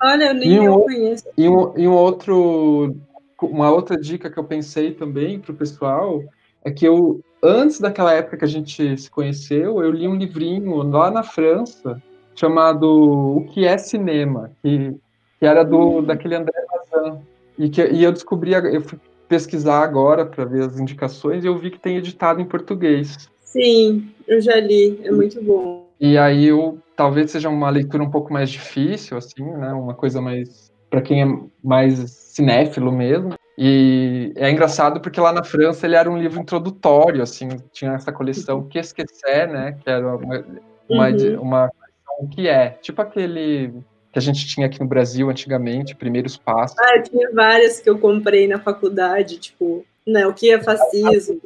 Olha, 0.00 0.26
eu 0.26 0.34
nem 0.34 0.60
um, 0.60 0.64
eu 0.64 0.80
conheço. 0.80 1.24
E 1.36 1.48
um, 1.48 1.72
e 1.76 1.88
um 1.88 1.92
outro, 1.92 2.96
uma 3.42 3.70
outra 3.70 3.96
dica 3.96 4.30
que 4.30 4.38
eu 4.38 4.44
pensei 4.44 4.92
também 4.92 5.40
para 5.40 5.52
o 5.52 5.56
pessoal 5.56 6.22
é 6.64 6.70
que 6.70 6.86
eu, 6.86 7.20
antes 7.42 7.80
daquela 7.80 8.12
época 8.12 8.36
que 8.36 8.44
a 8.44 8.48
gente 8.48 8.96
se 8.96 9.10
conheceu, 9.10 9.82
eu 9.82 9.90
li 9.90 10.06
um 10.06 10.16
livrinho 10.16 10.76
lá 10.82 11.10
na 11.10 11.22
França 11.22 12.00
chamado 12.38 13.36
O 13.36 13.44
que 13.46 13.66
é 13.66 13.76
Cinema, 13.76 14.52
que, 14.62 14.94
que 15.38 15.46
era 15.46 15.64
do 15.64 15.98
hum. 15.98 16.02
daquele 16.02 16.36
André 16.36 16.54
Bazin. 16.70 17.18
E, 17.58 17.68
que, 17.68 17.84
e 17.84 18.04
eu 18.04 18.12
descobri, 18.12 18.52
eu 18.52 18.80
fui 18.80 18.98
pesquisar 19.28 19.82
agora 19.82 20.24
para 20.24 20.44
ver 20.44 20.62
as 20.62 20.78
indicações 20.78 21.44
e 21.44 21.48
eu 21.48 21.58
vi 21.58 21.70
que 21.70 21.78
tem 21.78 21.96
editado 21.96 22.40
em 22.40 22.44
português. 22.44 23.28
Sim, 23.42 24.10
eu 24.26 24.40
já 24.40 24.56
li, 24.56 25.00
é 25.02 25.10
muito 25.10 25.42
bom. 25.42 25.86
E 26.00 26.16
aí 26.16 26.46
eu 26.46 26.78
talvez 26.94 27.32
seja 27.32 27.48
uma 27.48 27.68
leitura 27.68 28.02
um 28.02 28.10
pouco 28.10 28.32
mais 28.32 28.48
difícil, 28.50 29.16
assim, 29.16 29.42
né? 29.42 29.72
Uma 29.72 29.94
coisa 29.94 30.20
mais 30.20 30.72
para 30.88 31.02
quem 31.02 31.22
é 31.22 31.38
mais 31.62 31.98
cinéfilo 32.10 32.92
mesmo. 32.92 33.34
E 33.56 34.32
é 34.36 34.48
engraçado 34.48 35.00
porque 35.00 35.20
lá 35.20 35.32
na 35.32 35.42
França 35.42 35.84
ele 35.84 35.96
era 35.96 36.08
um 36.08 36.16
livro 36.16 36.40
introdutório, 36.40 37.22
assim, 37.22 37.48
tinha 37.72 37.92
essa 37.92 38.12
coleção 38.12 38.62
Que 38.62 38.78
Esquecer, 38.78 39.48
né? 39.48 39.76
Que 39.82 39.90
era 39.90 40.16
uma, 40.16 40.44
uma, 40.88 41.08
uhum. 41.08 41.40
uma 41.40 41.72
o 42.18 42.28
que 42.28 42.48
é. 42.48 42.70
Tipo 42.82 43.02
aquele 43.02 43.72
que 44.12 44.18
a 44.18 44.22
gente 44.22 44.46
tinha 44.46 44.66
aqui 44.66 44.80
no 44.80 44.86
Brasil 44.86 45.28
antigamente, 45.28 45.94
Primeiros 45.94 46.36
Passos. 46.36 46.78
Ah, 46.78 46.96
eu 46.96 47.02
tinha 47.02 47.30
várias 47.32 47.80
que 47.80 47.88
eu 47.88 47.98
comprei 47.98 48.48
na 48.48 48.58
faculdade, 48.58 49.38
tipo, 49.38 49.84
né, 50.06 50.26
o 50.26 50.32
que 50.32 50.50
é 50.50 50.60
fascismo. 50.60 51.40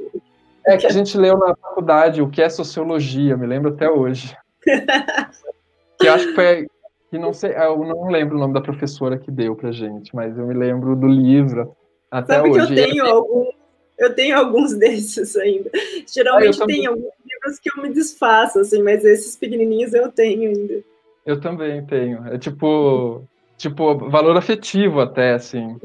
É 0.64 0.76
que 0.76 0.86
a 0.86 0.90
gente 0.90 1.18
leu 1.18 1.36
na 1.36 1.56
faculdade 1.56 2.22
o 2.22 2.30
que 2.30 2.40
é 2.40 2.48
sociologia, 2.48 3.36
me 3.36 3.46
lembro 3.46 3.70
até 3.72 3.90
hoje. 3.90 4.36
que 5.98 6.08
acho 6.08 6.28
que 6.28 6.34
foi 6.34 6.66
que 7.12 7.18
não 7.18 7.34
sei, 7.34 7.52
eu 7.54 7.76
não 7.84 8.08
lembro 8.08 8.36
o 8.36 8.40
nome 8.40 8.54
da 8.54 8.60
professora 8.62 9.18
que 9.18 9.30
deu 9.30 9.54
pra 9.54 9.70
gente, 9.70 10.16
mas 10.16 10.38
eu 10.38 10.46
me 10.46 10.54
lembro 10.54 10.96
do 10.96 11.06
livro 11.06 11.76
até 12.10 12.36
Sabe 12.36 12.48
hoje. 12.48 12.74
Que 12.74 12.80
eu 12.80 12.86
tenho 12.86 13.04
algum, 13.04 13.50
eu 13.98 14.14
tenho 14.14 14.38
alguns 14.38 14.72
desses 14.78 15.36
ainda. 15.36 15.70
Geralmente 16.10 16.62
ah, 16.62 16.66
tem 16.66 16.86
alguns 16.86 17.12
livros 17.42 17.58
que 17.58 17.70
eu 17.70 17.82
me 17.82 17.92
desfaço, 17.92 18.60
assim, 18.60 18.82
mas 18.82 19.04
esses 19.04 19.36
pequenininhos 19.36 19.92
eu 19.92 20.10
tenho 20.10 20.50
ainda. 20.50 20.82
Eu 21.26 21.40
também 21.40 21.84
tenho. 21.84 22.26
É 22.28 22.38
tipo, 22.38 23.24
tipo 23.56 23.96
valor 24.10 24.36
afetivo 24.36 25.00
até, 25.00 25.34
assim. 25.34 25.76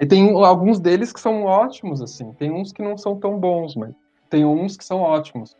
E 0.00 0.06
tem 0.06 0.32
alguns 0.44 0.80
deles 0.80 1.12
que 1.12 1.20
são 1.20 1.44
ótimos, 1.44 2.00
assim. 2.00 2.32
Tem 2.34 2.50
uns 2.50 2.72
que 2.72 2.82
não 2.82 2.96
são 2.96 3.18
tão 3.18 3.38
bons, 3.38 3.76
mas 3.76 3.94
tem 4.28 4.44
uns 4.44 4.76
que 4.76 4.84
são 4.84 5.00
ótimos. 5.00 5.56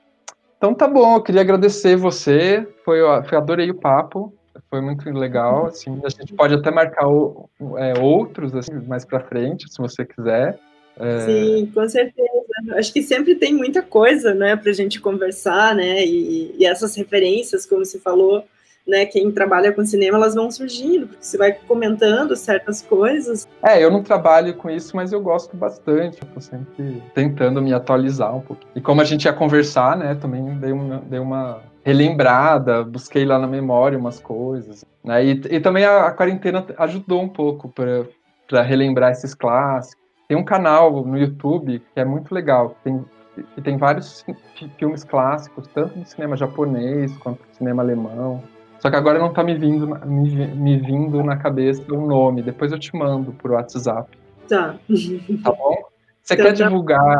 Então 0.57 0.75
tá 0.75 0.87
bom, 0.87 1.16
eu 1.16 1.23
queria 1.23 1.41
agradecer 1.41 1.97
você. 1.97 2.66
Foi, 2.85 3.01
foi 3.25 3.39
adorei 3.39 3.71
o 3.71 3.75
papo. 3.75 4.33
Foi 4.68 4.81
muito 4.81 5.09
legal, 5.11 5.66
assim. 5.66 6.01
A 6.05 6.09
gente 6.09 6.35
pode 6.35 6.55
até 6.55 6.71
marcar 6.71 7.09
o, 7.09 7.49
é, 7.77 7.99
outros 7.99 8.55
assim, 8.55 8.75
mais 8.87 9.05
para 9.05 9.21
frente, 9.21 9.71
se 9.71 9.79
você 9.79 10.05
quiser. 10.05 10.59
É... 10.99 11.21
Sim, 11.21 11.66
com 11.73 11.89
certeza. 11.89 12.39
Acho 12.73 12.93
que 12.93 13.03
sempre 13.03 13.35
tem 13.35 13.55
muita 13.55 13.83
coisa, 13.83 14.35
né, 14.35 14.57
para 14.57 14.71
a 14.71 14.75
gente 14.75 15.01
conversar, 15.01 15.75
né, 15.75 16.05
e, 16.05 16.55
e, 16.59 16.65
essas 16.65 16.95
referências, 16.97 17.67
como 17.67 17.85
você 17.85 17.99
falou, 17.99 18.45
né, 18.87 19.07
quem 19.07 19.31
trabalha 19.31 19.73
com 19.73 19.85
cinema, 19.85 20.17
elas 20.17 20.35
vão 20.35 20.51
surgindo, 20.51 21.07
porque 21.07 21.25
você 21.25 21.37
vai 21.37 21.53
comentando 21.53 22.35
certas 22.35 22.83
coisas. 22.83 23.47
É, 23.63 23.83
eu 23.83 23.91
não 23.91 24.03
trabalho 24.03 24.55
com 24.55 24.71
isso, 24.71 24.97
mas 24.97 25.13
eu 25.13 25.21
gosto 25.21 25.57
bastante, 25.57 26.19
eu 26.35 26.41
sempre 26.41 27.03
tentando 27.15 27.63
me 27.63 27.73
atualizar 27.73 28.35
um 28.35 28.41
pouco. 28.41 28.63
E 28.75 28.81
como 28.81 29.01
a 29.01 29.05
gente 29.05 29.25
ia 29.25 29.33
conversar, 29.33 29.97
né, 29.97 30.15
também 30.15 30.59
dei 30.59 30.73
uma, 30.73 30.99
dei 31.09 31.21
uma 31.21 31.63
relembrada, 31.85 32.85
busquei 32.85 33.25
lá 33.25 33.39
na 33.39 33.47
memória 33.47 33.99
umas 33.99 34.21
coisas. 34.21 34.85
Né? 35.05 35.25
E, 35.25 35.31
e 35.51 35.61
também 35.61 35.85
a, 35.85 36.07
a, 36.07 36.13
quarentena 36.13 36.65
ajudou 36.79 37.23
um 37.23 37.29
pouco 37.29 37.69
para 37.69 38.63
relembrar 38.63 39.13
esses 39.13 39.35
clássicos. 39.35 39.99
Tem 40.31 40.37
um 40.37 40.45
canal 40.45 41.05
no 41.05 41.18
YouTube 41.18 41.81
que 41.93 41.99
é 41.99 42.05
muito 42.05 42.33
legal, 42.33 42.76
tem, 42.85 43.05
que 43.53 43.61
tem 43.61 43.76
vários 43.76 44.24
filmes 44.78 45.03
clássicos, 45.03 45.66
tanto 45.74 45.99
do 45.99 46.05
cinema 46.05 46.37
japonês 46.37 47.12
quanto 47.18 47.41
do 47.41 47.53
cinema 47.57 47.83
alemão. 47.83 48.41
Só 48.78 48.89
que 48.89 48.95
agora 48.95 49.18
não 49.18 49.33
tá 49.33 49.43
me 49.43 49.57
vindo, 49.57 49.89
me, 50.07 50.47
me 50.47 50.76
vindo 50.76 51.20
na 51.24 51.37
cabeça 51.37 51.83
o 51.93 52.07
nome. 52.07 52.43
Depois 52.43 52.70
eu 52.70 52.78
te 52.78 52.95
mando 52.95 53.33
por 53.33 53.51
WhatsApp. 53.51 54.16
Tá. 54.49 54.78
Tá 55.43 55.51
bom? 55.51 55.83
Você 56.22 56.35
então, 56.35 56.47
quer 56.47 56.57
tá. 56.57 56.64
divulgar? 56.64 57.18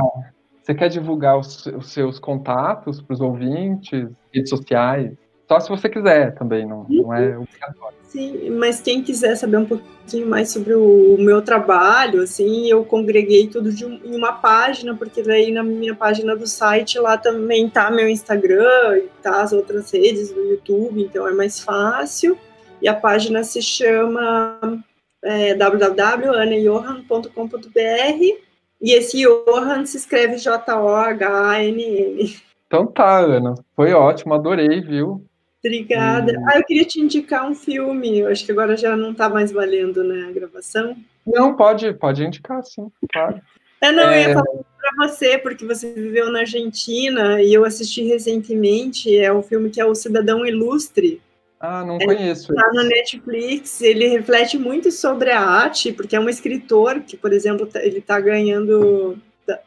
Você 0.63 0.73
quer 0.73 0.89
divulgar 0.89 1.37
os, 1.37 1.67
os 1.67 1.91
seus 1.93 2.21
contatos 2.21 3.03
para 3.03 3.15
os 3.15 3.21
ouvintes, 3.21 4.09
redes 4.33 4.51
sociais? 4.51 5.19
Só 5.49 5.59
se 5.59 5.69
você 5.69 5.89
quiser 5.89 6.33
também, 6.37 6.65
não, 6.65 6.87
não 6.89 7.13
é 7.13 7.37
obrigatório. 7.37 8.00
Sim, 8.11 8.51
mas 8.51 8.81
quem 8.81 9.05
quiser 9.05 9.37
saber 9.37 9.59
um 9.59 9.65
pouquinho 9.65 10.27
mais 10.27 10.51
sobre 10.51 10.75
o, 10.75 11.17
meu 11.17 11.41
trabalho, 11.41 12.23
assim, 12.23 12.69
eu 12.69 12.85
congreguei 12.85 13.47
tudo 13.47 13.73
de 13.73 13.87
um, 13.87 14.01
em 14.05 14.17
uma 14.17 14.33
página, 14.33 14.97
porque 14.97 15.23
daí 15.23 15.53
na 15.53 15.63
minha 15.63 15.95
página 15.95 16.35
do 16.35 16.45
site 16.45 16.99
lá 16.99 17.17
também 17.17 17.71
tá 17.71 17.89
meu 17.89 18.09
Instagram 18.09 18.99
e 18.99 19.09
tá 19.23 19.43
as 19.43 19.53
outras 19.53 19.93
redes 19.93 20.33
do 20.33 20.41
YouTube, 20.41 21.01
então 21.01 21.29
é 21.29 21.33
mais 21.33 21.61
fácil. 21.61 22.37
E 22.83 22.89
a 22.89 22.95
página 22.95 23.45
se 23.45 23.63
chama 23.63 24.83
é, 25.23 25.55
e 28.83 28.93
esse 28.93 29.23
Johan 29.23 29.87
se 29.87 29.99
escreve 29.99 30.37
J-O-H-A-N-N. 30.39 32.37
Então 32.67 32.87
tá, 32.87 33.19
Ana. 33.19 33.55
Foi 33.77 33.93
ótimo, 33.93 34.35
adorei, 34.35 34.81
viu? 34.81 35.25
Obrigada. 35.65 36.35
Ah, 36.49 36.59
eu 36.59 36.65
queria 36.65 36.85
te 36.85 37.01
indicar 37.01 37.49
um 37.49 37.55
filme. 37.55 38.21
Eu 38.21 38.29
acho 38.29 38.45
que 38.45 38.53
agora 38.53 38.77
já 38.77 38.97
não 38.97 39.13
está 39.13 39.29
mais 39.29 39.53
valendo, 39.53 40.03
né, 40.03 40.27
a 40.29 40.33
gravação. 40.33 40.97
Não, 41.27 41.55
pode, 41.55 41.93
pode 41.95 42.25
indicar, 42.25 42.63
sim, 42.65 42.91
claro. 43.13 43.41
É, 43.81 43.93
não, 43.93 44.05
é... 44.05 44.17
eu 44.17 44.21
ia 44.21 44.31
é. 44.31 44.35
falar 44.35 44.47
para 44.79 45.09
você, 45.09 45.39
porque 45.39 45.65
você 45.65 45.93
viveu 45.93 46.31
na 46.31 46.41
Argentina 46.41 47.43
e 47.43 47.53
eu 47.53 47.65
assisti 47.65 48.03
recentemente. 48.05 49.15
É 49.17 49.33
um 49.33 49.43
filme 49.43 49.71
que 49.71 49.81
é 49.81 49.85
O 49.85 49.95
Cidadão 49.95 50.47
Ilustre. 50.47 51.21
Ah, 51.61 51.85
não 51.85 51.97
é, 51.97 52.05
conheço. 52.07 52.53
Está 52.53 52.73
no 52.73 52.83
Netflix. 52.83 53.83
Ele 53.83 54.09
reflete 54.09 54.59
muito 54.59 54.91
sobre 54.91 55.31
a 55.31 55.41
arte, 55.41 55.93
porque 55.93 56.17
é 56.17 56.21
um 56.21 56.29
escritor 56.29 57.01
que, 57.01 57.19
por 57.19 57.35
exemplo, 57.35 57.67
tá, 57.67 57.85
ele 57.85 57.99
está 57.99 58.19
ganhando. 58.19 59.19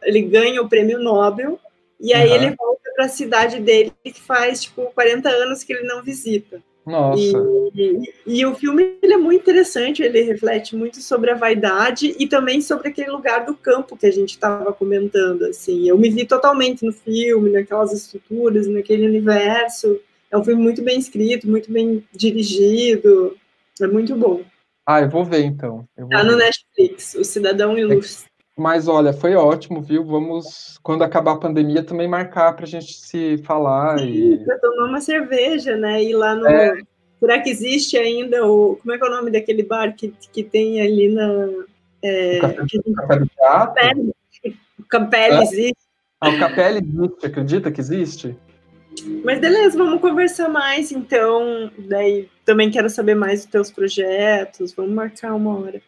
Ele 0.02 0.22
ganha 0.24 0.62
o 0.62 0.68
prêmio 0.68 0.98
Nobel 0.98 1.60
e 2.04 2.14
aí 2.14 2.30
uhum. 2.30 2.36
ele 2.36 2.56
volta 2.56 2.92
para 2.96 3.06
a 3.06 3.10
cidade 3.10 3.62
dele, 3.62 3.94
que 4.04 4.22
faz, 4.22 4.62
tipo, 4.64 4.92
40 4.94 5.30
anos 5.30 5.64
que 5.64 5.72
ele 5.72 5.88
não 5.88 6.04
visita. 6.04 6.62
Nossa. 6.86 7.22
E, 7.74 8.12
e, 8.28 8.40
e, 8.42 8.46
o 8.46 8.54
filme 8.56 8.98
ele 9.02 9.14
é 9.14 9.18
muito 9.18 9.42
interessante, 9.42 10.04
ele 10.04 10.22
reflete 10.22 10.76
muito 10.76 11.02
sobre 11.02 11.32
a 11.32 11.36
vaidade 11.36 12.14
e 12.20 12.28
também 12.28 12.62
sobre 12.62 12.90
aquele 12.90 13.10
lugar 13.10 13.46
do 13.46 13.56
campo 13.56 13.96
que 13.96 14.06
a 14.06 14.12
gente 14.12 14.32
estava 14.32 14.74
comentando. 14.74 15.46
Assim, 15.46 15.88
eu 15.88 15.98
me 15.98 16.10
vi 16.10 16.26
totalmente 16.26 16.86
no 16.86 16.92
filme, 16.92 17.52
naquelas 17.52 17.94
estruturas, 17.94 18.68
naquele 18.68 19.08
universo. 19.08 19.98
É 20.30 20.38
um 20.38 20.44
filme 20.44 20.62
muito 20.62 20.84
bem 20.84 21.00
escrito, 21.00 21.50
muito 21.50 21.72
bem 21.72 22.04
dirigido, 22.12 23.38
é 23.80 23.88
muito 23.88 24.14
bom. 24.16 24.44
Ah, 24.86 25.00
eu 25.00 25.10
vou 25.10 25.24
ver 25.24 25.46
então. 25.46 25.88
Tá 26.12 26.24
no 26.24 26.36
Netflix, 26.36 27.16
O 27.16 27.24
Cidadão 27.24 27.78
Ilustre. 27.78 28.33
Mas 28.58 28.88
olha, 28.88 29.12
foi 29.12 29.36
ótimo, 29.36 29.82
viu? 29.82 30.06
Vamos, 30.06 30.78
quando 30.84 31.04
acabar 31.04 31.34
a 31.34 31.40
pandemia, 31.40 31.84
também 31.84 32.08
marcar 32.08 32.54
para 32.56 32.66
a 32.66 32.68
gente 32.68 32.94
se 32.94 33.38
falar. 33.40 33.98
Sim, 33.98 34.34
e... 34.34 34.46
Para 34.46 34.60
tomar 34.60 34.86
uma 34.90 35.02
cerveja, 35.02 35.76
né? 35.76 36.04
Ir 36.04 36.14
lá 36.14 36.36
no. 36.36 36.48
É. 36.48 36.80
Será 37.20 37.40
que 37.40 37.50
existe 37.50 37.98
ainda 37.98 38.46
o. 38.46 38.76
Como 38.76 38.94
é 38.94 38.98
que 38.98 39.04
é 39.04 39.08
o 39.08 39.12
nome 39.12 39.32
daquele 39.32 39.64
bar 39.64 39.96
que, 39.96 40.14
que 40.32 40.44
tem 40.44 40.82
ali 40.82 41.10
na. 41.10 41.50
É... 42.04 42.38
O 42.38 42.42
Café, 42.42 42.66
que... 42.68 42.78
o 42.78 42.94
Café 42.94 43.20
do 43.20 43.28
Teatro? 43.28 44.16
O 44.80 44.84
Capelli 44.86 45.36
é? 45.36 45.44
existe. 45.44 45.84
Ah, 46.22 46.30
o 46.30 46.40
Capelli 46.40 46.80
existe, 46.80 47.26
acredita 47.26 47.72
que 47.72 47.82
existe? 47.82 48.38
Mas 49.24 49.40
beleza, 49.40 49.78
vamos 49.78 50.00
conversar 50.00 50.48
mais 50.48 50.92
então. 50.92 51.72
Daí 51.90 52.30
também 52.46 52.70
quero 52.70 52.90
saber 52.90 53.16
mais 53.16 53.42
dos 53.42 53.52
teus 53.52 53.72
projetos. 53.72 54.74
Vamos 54.74 54.94
marcar 54.94 55.34
uma 55.34 55.58
hora. 55.58 55.82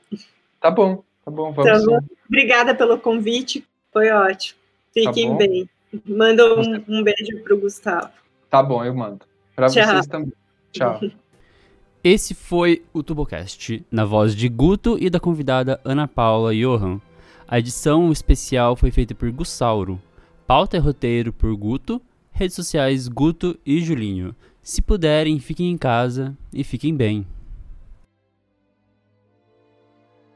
Tá 0.59 0.71
bom. 0.71 1.03
Tá 1.25 1.31
bom, 1.31 1.51
vamos. 1.51 1.81
Então, 1.81 1.99
obrigada 2.29 2.75
pelo 2.75 2.99
convite, 2.99 3.65
foi 3.91 4.11
ótimo. 4.11 4.59
Fiquem 4.93 5.31
tá 5.31 5.35
bem. 5.37 5.69
Manda 6.05 6.45
um, 6.55 6.83
um 6.87 7.03
beijo 7.03 7.43
para 7.43 7.55
o 7.55 7.59
Gustavo. 7.59 8.09
Tá 8.49 8.61
bom, 8.61 8.83
eu 8.83 8.93
mando. 8.93 9.25
Para 9.55 9.67
vocês 9.67 10.07
também. 10.07 10.31
Tchau. 10.71 11.01
Esse 12.03 12.35
foi 12.35 12.83
o 12.93 13.01
Tubocast, 13.01 13.83
na 13.89 14.05
voz 14.05 14.35
de 14.35 14.47
Guto 14.47 14.95
e 15.01 15.09
da 15.09 15.19
convidada 15.19 15.81
Ana 15.83 16.07
Paula 16.07 16.53
Johan. 16.53 17.01
A 17.47 17.57
edição 17.57 18.11
especial 18.11 18.75
foi 18.75 18.91
feita 18.91 19.15
por 19.15 19.31
Gussauro. 19.31 19.99
Pauta 20.45 20.77
e 20.77 20.79
roteiro 20.79 21.33
por 21.33 21.55
Guto. 21.55 21.99
Redes 22.31 22.55
sociais 22.55 23.07
Guto 23.07 23.57
e 23.65 23.81
Julinho. 23.81 24.35
Se 24.61 24.83
puderem, 24.83 25.39
fiquem 25.39 25.71
em 25.71 25.77
casa 25.77 26.37
e 26.53 26.63
fiquem 26.63 26.95
bem. 26.95 27.25